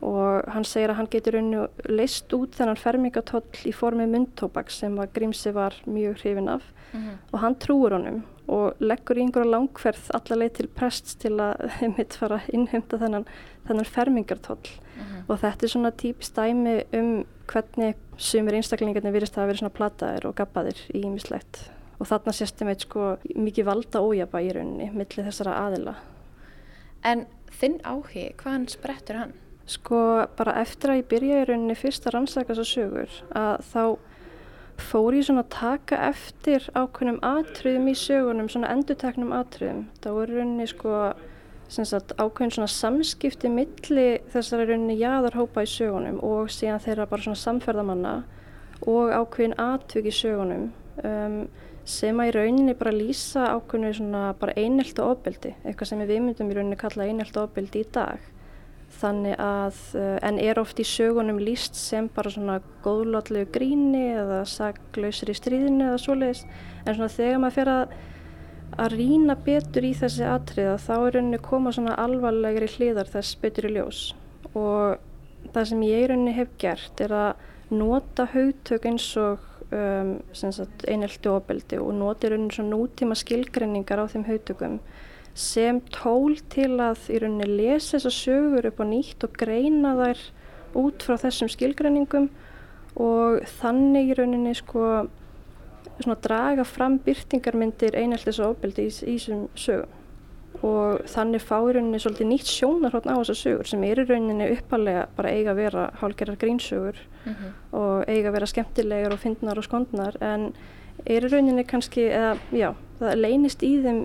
Og 0.05 0.45
hann 0.53 0.65
segir 0.69 0.93
að 0.93 0.99
hann 1.01 1.11
getur 1.11 1.39
unni 1.41 1.63
leist 1.89 2.33
út 2.37 2.57
þennan 2.59 2.77
fermingartoll 2.77 3.65
í 3.65 3.73
formi 3.73 4.05
myndtóbaks 4.11 4.83
sem 4.83 4.99
að 5.01 5.15
Grímsi 5.17 5.53
var 5.57 5.77
mjög 5.89 6.21
hrifin 6.21 6.49
af. 6.53 6.63
Mm 6.93 7.01
-hmm. 7.01 7.17
og 7.33 7.41
hann 7.41 7.55
trúur 7.55 7.93
honum 7.93 8.23
og 8.49 8.75
leggur 8.79 9.19
í 9.19 9.21
einhverja 9.21 9.51
langferð 9.51 10.11
allarleið 10.15 10.53
til 10.53 10.69
prests 10.69 11.15
til 11.15 11.33
að 11.41 11.55
þeim 11.79 11.95
mitt 11.99 12.15
fara 12.15 12.41
innheimta 12.53 12.99
þennan, 12.99 13.27
þennan 13.67 13.85
fermingartoll. 13.85 14.69
Mm 14.97 15.03
-hmm. 15.03 15.23
og 15.29 15.39
þetta 15.41 15.65
er 15.65 15.69
svona 15.69 15.91
típist 15.91 16.37
dæmi 16.37 16.85
um 16.93 17.25
hvernig 17.47 17.95
sumir 18.17 18.55
einstaklingarnir 18.55 19.13
virðist 19.13 19.39
að 19.39 19.47
verið 19.47 19.59
svona 19.59 19.79
plataðir 19.79 20.27
og 20.27 20.35
gabbaðir 20.35 20.79
í 20.95 21.03
ímislegt 21.05 21.71
og 21.99 22.07
þarna 22.07 22.33
séstum 22.33 22.69
við 22.69 22.85
sko 22.85 23.17
mikið 23.35 23.65
valda 23.65 24.03
ójaba 24.05 24.43
í 24.45 24.53
rauninni 24.53 24.91
millir 24.93 25.29
þessara 25.29 25.57
aðila. 25.67 25.95
En 27.05 27.27
þinn 27.61 27.79
áhugi, 27.85 28.31
hvaðan 28.41 28.69
sprettur 28.73 29.21
hann? 29.21 29.35
Sko 29.67 30.01
bara 30.39 30.61
eftir 30.63 30.93
að 30.93 31.01
ég 31.01 31.09
byrja 31.11 31.41
í 31.43 31.47
rauninni 31.49 31.79
fyrst 31.79 32.07
að 32.07 32.15
rannsaka 32.15 32.55
þessar 32.55 32.69
sögur 32.71 33.17
að 33.35 33.65
þá 33.73 33.83
fór 34.87 35.17
ég 35.17 35.27
svona 35.27 35.43
að 35.43 35.55
taka 35.57 35.99
eftir 36.11 36.67
ákveðnum 36.77 37.19
atriðum 37.25 37.89
í 37.91 37.95
sögunum, 37.99 38.51
svona 38.53 38.71
enduteknum 38.75 39.33
atriðum. 39.35 39.87
Það 40.05 40.19
voru 40.19 40.39
rauninni 40.39 40.69
sko 40.71 41.01
sagt, 41.69 42.15
ákveðin 42.21 42.55
svona 42.55 42.71
samskipti 42.71 43.51
milli 43.51 44.07
þessari 44.33 44.69
rauninni 44.71 44.99
jáðarhópa 45.01 45.65
í 45.67 45.71
sögunum 45.71 46.21
og 46.25 46.53
síðan 46.55 46.83
þeirra 46.85 47.09
bara 47.11 47.27
svona 47.27 47.43
samferðamanna 47.43 48.17
og 48.87 49.15
ákveðin 49.17 49.57
atvik 49.59 50.11
í 50.11 50.15
sögunum 50.15 50.69
um, 51.03 51.41
sem 51.87 52.19
að 52.19 52.31
í 52.31 52.33
rauninni 52.35 52.75
bara 52.79 52.95
lýsa 52.95 53.51
ákveðinu 53.55 53.93
svona 53.95 54.23
bara 54.41 54.57
einelt 54.59 54.99
og 55.03 55.13
ofbeldi, 55.17 55.53
eitthvað 55.65 55.93
sem 55.93 56.03
við 56.03 56.25
myndum 56.25 56.51
í 56.51 56.57
rauninni 56.57 56.81
kalla 56.81 57.07
einelt 57.07 57.37
og 57.37 57.49
ofbeldi 57.49 57.85
í 57.85 57.91
dag. 57.95 58.33
Þannig 58.97 59.37
að, 59.43 59.79
en 60.25 60.39
er 60.41 60.59
oft 60.59 60.79
í 60.81 60.87
sögunum 60.87 61.39
líst 61.43 61.77
sem 61.77 62.09
bara 62.15 62.33
svona 62.33 62.61
góðlótlegu 62.85 63.51
gríni 63.55 64.05
eða 64.15 64.45
saglausir 64.49 65.31
í 65.31 65.37
stríðinu 65.37 65.91
eða 65.91 65.99
svoleiðis. 66.01 66.45
En 66.87 66.97
svona 66.97 67.13
þegar 67.13 67.43
maður 67.43 67.59
fer 67.59 67.73
að 67.75 67.97
að 68.77 68.97
rýna 68.99 69.37
betur 69.47 69.87
í 69.87 69.93
þessi 69.97 70.25
atriða 70.29 70.77
þá 70.83 70.95
er 70.97 71.13
rauninni 71.17 71.43
koma 71.45 71.73
svona 71.73 71.97
alvarlegri 72.03 72.69
hliðar 72.75 73.11
þess 73.13 73.37
betur 73.43 73.69
í 73.69 73.75
ljós. 73.77 74.01
Og 74.55 75.53
það 75.55 75.69
sem 75.71 75.85
ég 75.87 76.09
rauninni 76.11 76.35
hef 76.37 76.51
gert 76.61 77.03
er 77.05 77.15
að 77.17 77.77
nota 77.77 78.27
haugtök 78.33 78.89
eins 78.91 79.09
og 79.21 79.56
um, 79.75 80.15
einelti 80.87 81.31
og 81.31 81.43
ofbeldi 81.43 81.79
og 81.83 81.93
svona 82.55 82.71
nútíma 82.73 83.17
skilgrenningar 83.19 84.03
á 84.03 84.07
þeim 84.07 84.27
haugtökum 84.29 84.79
sem 85.37 85.81
tól 85.93 86.39
til 86.49 86.79
að 86.81 87.11
í 87.13 87.21
rauninni 87.21 87.59
lesa 87.59 87.99
þessar 87.99 88.17
sögur 88.17 88.69
upp 88.71 88.81
á 88.81 88.85
nýtt 88.89 89.27
og 89.27 89.37
greina 89.37 89.93
þær 89.99 90.23
út 90.81 91.05
frá 91.05 91.19
þessum 91.21 91.51
skilgreiningum 91.53 92.31
og 92.97 93.45
þannig 93.59 94.13
í 94.13 94.17
rauninni 94.17 94.55
sko 94.57 94.87
svona 96.01 96.17
draga 96.25 96.65
fram 96.65 96.99
byrtingarmyndir 97.05 97.97
einheltis 97.97 98.41
og 98.41 98.57
ofbeldi 98.57 98.89
í 98.89 98.97
þessum 98.97 99.49
sögum 99.57 100.06
og 100.63 101.05
þannig 101.11 101.43
fá 101.43 101.57
í 101.59 101.75
rauninni 101.77 102.01
svolítið 102.01 102.31
nýtt 102.31 102.51
sjónarhóttn 102.51 103.13
á 103.13 103.17
þessar 103.21 103.41
sögur 103.41 103.69
sem 103.71 103.85
er 103.85 104.01
í 104.01 104.07
rauninni 104.07 104.49
uppalega 104.55 105.07
bara 105.17 105.35
eiga 105.35 105.53
að 105.53 105.61
vera 105.61 105.91
hálgerðar 106.01 106.41
grínsögur 106.41 106.99
mm 107.25 107.33
-hmm. 107.33 107.53
og 107.73 108.09
eiga 108.09 108.29
að 108.29 108.37
vera 108.39 108.47
skemmtilegar 108.47 109.13
og 109.13 109.19
fyndnar 109.19 109.59
og 109.59 109.65
skondnar 109.65 110.17
en 110.21 110.53
er 111.05 111.27
í 111.27 111.31
rauninni 111.31 111.65
kannski, 111.69 112.09
eða 112.09 112.37
já, 112.55 112.71
það 113.01 113.21
leynist 113.21 113.63
í 113.67 113.73
þeim 113.85 114.01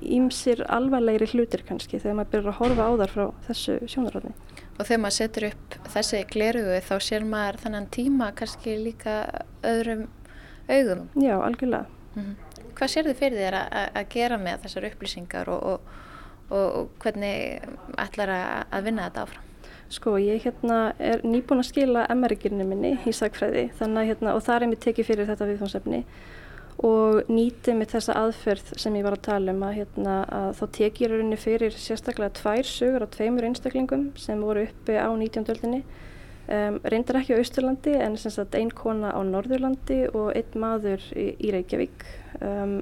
ímsir 0.00 0.62
alvarlegri 0.72 1.28
hlutir 1.34 1.64
kannski 1.68 2.00
þegar 2.00 2.18
maður 2.20 2.32
byrjar 2.34 2.52
að 2.52 2.60
horfa 2.60 2.88
á 2.88 2.92
þar 3.02 3.14
frá 3.14 3.24
þessu 3.48 3.76
sjónarhóttni. 3.86 4.32
Og 4.78 4.86
þegar 4.86 5.02
maður 5.04 5.16
setur 5.18 5.48
upp 5.50 5.78
þessi 5.94 6.22
glerugu 6.32 6.80
þá 6.88 6.94
sér 7.06 7.26
maður 7.28 7.60
þannan 7.64 7.88
tíma 7.96 8.30
kannski 8.38 8.76
líka 8.80 9.16
öðrum 9.62 10.06
augum. 10.70 11.08
Já, 11.14 11.36
algjörlega. 11.36 11.86
Mm 12.14 12.22
-hmm. 12.22 12.49
Hvað 12.80 12.88
sér 12.94 13.08
þið 13.10 13.18
fyrir 13.18 13.42
þér 13.42 13.54
að 13.60 14.04
gera 14.08 14.36
með 14.40 14.62
þessar 14.62 14.84
upplýsingar 14.88 15.48
og, 15.52 15.64
og, 15.68 15.96
og, 16.56 16.86
hvernig 17.02 17.66
ætlar 18.00 18.32
að 18.32 18.86
vinna 18.86 19.10
þetta 19.10 19.24
áfram? 19.26 19.48
Sko, 19.92 20.14
ég 20.22 20.46
hérna, 20.46 20.78
er 20.96 21.20
nýbúin 21.26 21.60
að 21.60 21.68
skila 21.68 22.06
MR-girni 22.14 22.64
minni 22.64 22.94
í 23.04 23.12
sagfræði 23.12 23.66
þannig, 23.76 24.14
hérna, 24.14 24.32
og 24.32 24.44
það 24.46 24.56
er 24.56 24.70
mér 24.70 24.82
tekið 24.86 25.10
fyrir 25.10 25.28
þetta 25.28 25.50
viðfónsefni 25.50 26.02
og 26.88 27.28
nýtið 27.28 27.76
með 27.82 27.92
þessa 27.98 28.16
aðferð 28.22 28.72
sem 28.80 28.96
ég 28.96 29.04
var 29.04 29.18
að 29.18 29.26
tala 29.28 29.52
um 29.52 29.64
að, 29.68 29.76
hérna, 29.82 30.14
að 30.38 30.50
þá 30.62 30.66
tekið 30.78 31.04
ég 31.04 31.12
rauninni 31.12 31.40
fyrir 31.42 31.76
sérstaklega 31.76 32.38
tvær 32.40 32.70
sögur 32.70 33.04
á 33.04 33.12
tveimur 33.12 33.50
einstaklingum 33.50 34.08
sem 34.16 34.40
voru 34.40 34.64
uppi 34.70 34.96
á 34.96 35.10
19. 35.12 35.44
öldinni 35.52 35.84
Um, 36.50 36.80
reyndar 36.82 37.20
ekki 37.20 37.36
á 37.36 37.38
Austurlandi 37.38 37.92
en 37.94 38.16
einn 38.18 38.70
kona 38.74 39.12
á 39.14 39.20
Norðurlandi 39.22 40.00
og 40.10 40.32
einn 40.34 40.56
maður 40.58 41.04
í, 41.14 41.28
í 41.38 41.52
Reykjavík 41.54 42.02
um, 42.46 42.80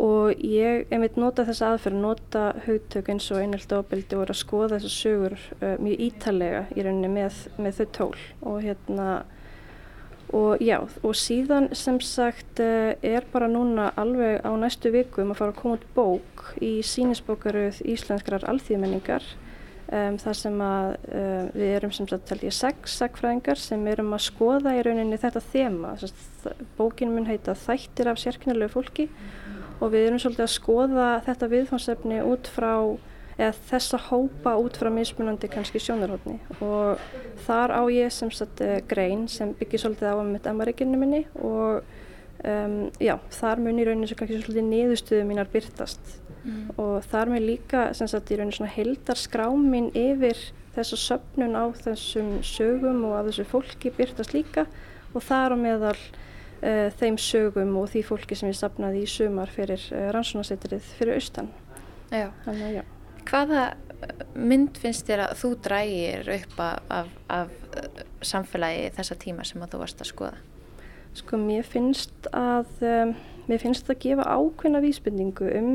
og 0.00 0.38
ég 0.46 0.86
einmitt 0.94 1.18
nota 1.18 1.44
þessa 1.48 1.72
aðferð, 1.74 1.98
nota 2.00 2.44
haugtök 2.66 3.10
eins 3.10 3.26
og 3.34 3.42
einhelt 3.42 3.72
ofbeldi 3.74 4.16
og 4.16 4.24
er 4.24 4.32
að 4.34 4.40
skoða 4.40 4.70
þessar 4.76 4.94
sögur 4.94 5.36
uh, 5.58 5.74
mjög 5.82 6.06
ítalega 6.06 6.62
í 6.76 6.86
rauninni 6.86 7.12
með, 7.12 7.44
með 7.58 7.80
þau 7.80 7.92
tól. 7.98 8.24
Og 8.40 8.62
hérna 8.64 9.10
og 10.36 10.62
já 10.62 10.78
og 10.78 11.14
síðan 11.18 11.70
sem 11.74 11.98
sagt 12.04 12.62
uh, 12.62 12.94
er 13.02 13.26
bara 13.32 13.50
núna 13.50 13.90
alveg 13.98 14.44
á 14.46 14.50
næstu 14.54 14.92
vikum 14.94 15.32
að 15.34 15.40
fara 15.40 15.54
að 15.54 15.60
koma 15.62 15.78
út 15.78 15.86
bók 15.96 16.44
í 16.62 16.72
sínisbókaruð 16.86 17.82
Íslenskrar 17.90 18.46
alþýðmenningar 18.50 19.26
Um, 19.90 20.14
þar 20.22 20.36
sem 20.38 20.60
að 20.62 20.92
um, 21.18 21.46
við 21.50 21.72
erum 21.74 21.90
sem 21.90 22.06
sagt 22.06 22.44
ég 22.44 22.54
sex 22.54 22.92
sagfræðingar 23.00 23.58
sem 23.58 23.86
erum 23.90 24.12
að 24.14 24.20
skoða 24.28 24.76
í 24.78 24.84
rauninni 24.86 25.18
þetta 25.18 25.42
þema. 25.50 25.96
Bókin 26.78 27.10
mun 27.10 27.26
heita 27.26 27.56
Þættir 27.58 28.12
af 28.12 28.20
sérkynarlegu 28.22 28.70
fólki 28.70 29.08
og 29.80 29.90
við 29.90 30.06
erum 30.06 30.20
svolítið 30.22 30.44
að 30.44 30.52
skoða 30.54 31.08
þetta 31.26 31.48
viðfánsefni 31.54 32.20
út 32.28 32.50
frá, 32.54 32.74
eða 33.34 33.50
þessa 33.70 34.00
hópa 34.10 34.54
út 34.60 34.78
frá 34.78 34.92
mismunandi 34.94 35.50
kannski 35.50 35.82
sjónarhóttni 35.82 36.38
og 36.60 37.00
þar 37.46 37.74
á 37.74 37.82
ég 37.90 38.14
sem 38.14 38.30
sagt 38.30 38.60
eh, 38.62 38.78
grein 38.86 39.26
sem 39.32 39.54
byggir 39.58 39.82
svolítið 39.82 40.12
á 40.12 40.16
um 40.20 40.30
mitt 40.34 40.46
emaríkinu 40.46 41.00
minni 41.00 41.24
og 41.40 41.80
um, 42.44 42.82
já, 43.00 43.16
þar 43.40 43.64
mun 43.64 43.80
í 43.80 43.88
rauninni 43.88 44.10
svo 44.10 44.20
kannski 44.20 44.42
svolítið 44.42 44.68
niðurstöðu 44.68 45.30
mínar 45.32 45.50
byrtast 45.50 46.20
mm. 46.44 46.72
og 46.80 47.04
þar 47.10 47.34
með 47.34 47.46
líka 47.48 47.84
sagt, 47.96 48.30
í 48.30 48.38
rauninu 48.38 48.56
svona 48.56 48.72
heldar 48.74 49.20
skrámin 49.20 49.90
yfir 49.96 50.38
þessa 50.74 50.98
söpnun 51.00 51.58
á 51.58 51.64
þessum 51.82 52.32
sögum 52.46 53.04
og 53.08 53.18
af 53.18 53.30
þessu 53.30 53.46
fólki 53.50 53.92
byrtast 53.94 54.34
líka 54.36 54.66
og 55.14 55.24
þar 55.26 55.54
á 55.54 55.56
meðal 55.58 55.96
uh, 55.96 56.88
þeim 57.00 57.18
sögum 57.20 57.76
og 57.80 57.90
því 57.92 58.04
fólki 58.06 58.38
sem 58.38 58.50
ég 58.52 58.58
sapnaði 58.58 59.04
í 59.04 59.10
sumar 59.10 59.50
fyrir 59.52 59.82
uh, 59.90 60.08
rannsónasettrið 60.14 60.92
fyrir 60.98 61.18
austan. 61.18 61.50
Já. 62.10 62.28
Þannig, 62.46 62.80
já. 62.80 62.84
Hvaða 63.30 63.64
mynd 64.38 64.78
finnst 64.80 65.08
þér 65.08 65.26
að 65.26 65.34
þú 65.42 65.50
drægir 65.64 66.30
upp 66.36 66.62
af, 66.64 66.78
af, 67.00 67.10
af 67.28 67.50
samfélagi 68.24 68.88
þessa 68.96 69.16
tíma 69.20 69.44
sem 69.46 69.62
að 69.62 69.74
þú 69.74 69.82
varst 69.82 70.00
að 70.04 70.10
skoða? 70.12 70.38
Sko 71.18 71.40
mér 71.42 71.66
finnst 71.66 72.30
að 72.36 72.70
um, 72.86 73.14
mér 73.50 73.62
finnst 73.62 73.90
að 73.90 74.00
gefa 74.04 74.26
ákveðna 74.30 74.82
vísbendingu 74.84 75.50
um 75.58 75.72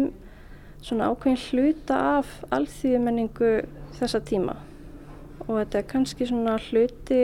svona 0.86 1.09
ákveðin 1.09 1.41
hluta 1.49 1.97
af 2.19 2.29
alþýðumenningu 2.55 3.51
þessa 3.97 4.21
tíma. 4.29 4.55
Og 5.47 5.57
þetta 5.59 5.81
er 5.81 5.89
kannski 5.89 6.29
svona 6.29 6.59
hluti 6.69 7.23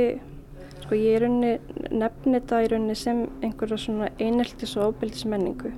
sko 0.82 0.98
ég 0.98 1.20
er 1.20 1.28
unni 1.30 1.54
nefni 1.94 2.40
þetta 2.40 2.66
í 2.66 2.74
rauninni 2.74 2.98
sem 2.98 3.24
einhverja 3.42 3.80
svona 3.80 4.12
eineltis 4.20 4.76
og 4.78 4.92
óbyldismenningu 4.96 5.72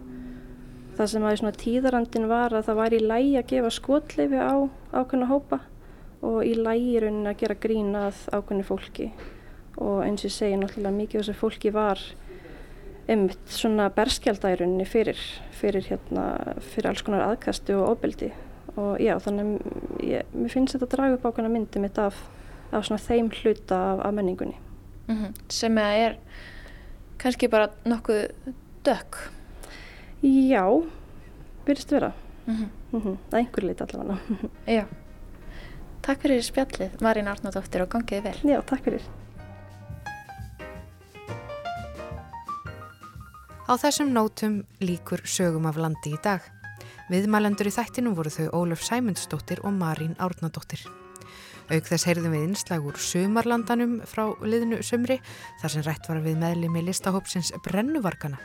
það 0.98 1.10
sem 1.10 1.24
að 1.26 1.34
í 1.34 1.38
svona 1.42 1.60
tíðarandin 1.60 2.26
var 2.30 2.54
að 2.54 2.68
það 2.68 2.80
var 2.80 2.94
í 2.94 3.00
lægi 3.02 3.38
að 3.40 3.48
gefa 3.50 3.72
skotleifi 3.74 4.42
á 4.42 4.54
ákveðna 4.94 5.30
hópa 5.32 5.60
og 6.24 6.44
í 6.46 6.54
lægi 6.58 6.92
í 6.92 7.00
rauninni 7.02 7.32
að 7.32 7.40
gera 7.42 7.62
grína 7.66 8.04
að 8.10 8.20
ákveðni 8.38 8.66
fólki. 8.68 9.08
Og 9.82 10.04
eins 10.06 10.22
og 10.22 10.30
ég 10.30 10.36
segi 10.36 10.60
náttúrulega 10.60 10.98
mikið 11.00 11.20
þess 11.20 11.34
að 11.34 11.40
fólki 11.42 11.72
var 11.74 12.04
einmitt 13.08 13.52
svona 13.52 13.90
berskjaldærunni 13.94 14.86
fyrir, 14.88 15.20
fyrir, 15.52 15.86
hérna, 15.90 16.56
fyrir 16.74 16.90
alls 16.92 17.04
konar 17.04 17.26
aðkastu 17.28 17.76
og 17.76 17.96
ofbeldi 17.98 18.32
og 18.80 18.98
já 19.04 19.14
þannig 19.22 19.60
ég, 20.02 20.30
mér 20.34 20.54
finnst 20.54 20.76
þetta 20.76 20.88
að 20.88 20.96
draga 20.96 21.18
upp 21.18 21.28
ákveðna 21.28 21.52
myndi 21.54 21.82
mitt 21.84 22.00
af, 22.02 22.18
af 22.72 22.88
svona 22.88 23.04
þeim 23.04 23.30
hluta 23.42 23.78
af, 23.92 24.06
af 24.08 24.14
menningunni. 24.14 24.58
Mm 25.08 25.16
-hmm. 25.18 25.34
Sem 25.50 25.78
er 25.78 26.18
kannski 27.18 27.48
bara 27.48 27.70
nokkuð 27.86 28.32
dökk? 28.84 29.18
Já, 30.24 30.84
byrjast 31.66 31.92
vera. 31.92 32.12
Mm 32.46 32.56
-hmm. 32.56 32.68
Mm 32.92 33.02
-hmm. 33.02 33.18
Það 33.30 33.34
er 33.34 33.38
einhver 33.38 33.64
lit 33.64 33.82
allavega. 33.82 34.18
já. 34.68 34.86
Takk 36.02 36.22
fyrir 36.22 36.42
spjallið 36.42 36.90
Marín 37.02 37.28
Arnóttóttir 37.28 37.82
og 37.82 37.90
gangiði 37.90 38.24
vel. 38.24 38.36
Já, 38.44 38.62
takk 38.62 38.84
fyrir. 38.84 39.02
Á 43.64 43.80
þessum 43.80 44.10
nótum 44.12 44.58
líkur 44.84 45.22
sögum 45.24 45.70
af 45.70 45.78
landi 45.80 46.12
í 46.12 46.18
dag. 46.20 46.44
Viðmælendur 47.08 47.70
í 47.70 47.72
þættinu 47.72 48.12
voru 48.18 48.32
þau 48.34 48.50
Ólaf 48.60 48.82
Sæmundsdóttir 48.84 49.62
og 49.64 49.72
Marín 49.78 50.18
Árnadóttir. 50.20 50.84
Auk 51.72 51.88
þess 51.88 52.10
heyrðum 52.10 52.36
við 52.36 52.44
innslag 52.50 52.84
úr 52.84 53.00
sömarlandanum 53.00 54.02
frá 54.04 54.26
liðnu 54.44 54.82
sömri 54.84 55.22
þar 55.62 55.76
sem 55.78 55.88
rætt 55.88 56.12
var 56.12 56.20
við 56.26 56.42
meðlimi 56.44 56.84
listahópsins 56.90 57.54
Brennuvarkana. 57.64 58.42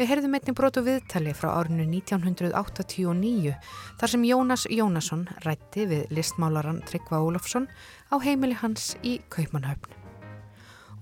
Við 0.00 0.14
heyrðum 0.14 0.38
einnig 0.38 0.56
brotu 0.56 0.80
viðtali 0.86 1.36
frá 1.36 1.50
árinu 1.52 1.84
1989 1.84 3.52
þar 4.00 4.14
sem 4.14 4.28
Jónas 4.32 4.64
Jónasson 4.72 5.28
rætti 5.44 5.84
við 5.92 6.08
listmálaran 6.08 6.80
Tryggva 6.88 7.20
Ólafsson 7.20 7.68
á 8.08 8.16
heimili 8.16 8.56
hans 8.56 8.94
í 9.04 9.18
Kaupmannhöfn. 9.28 9.97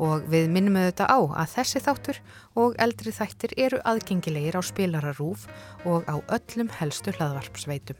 Og 0.03 0.27
við 0.29 0.51
minnum 0.53 0.77
auðvitað 0.81 1.09
á 1.09 1.19
að 1.43 1.53
þessi 1.55 1.83
þáttur 1.87 2.19
og 2.59 2.77
eldri 2.83 3.15
þættir 3.17 3.55
eru 3.67 3.81
aðgengilegir 3.89 4.59
á 4.59 4.63
spilararúf 4.65 5.47
og 5.89 6.05
á 6.05 6.17
öllum 6.37 6.69
helstu 6.81 7.15
hlaðvarpsveitum. 7.17 7.97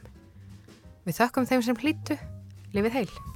Við 1.07 1.23
þökkum 1.23 1.49
þeim 1.49 1.65
sem 1.65 1.81
hlýtu, 1.81 2.21
lifið 2.77 3.01
heil! 3.01 3.36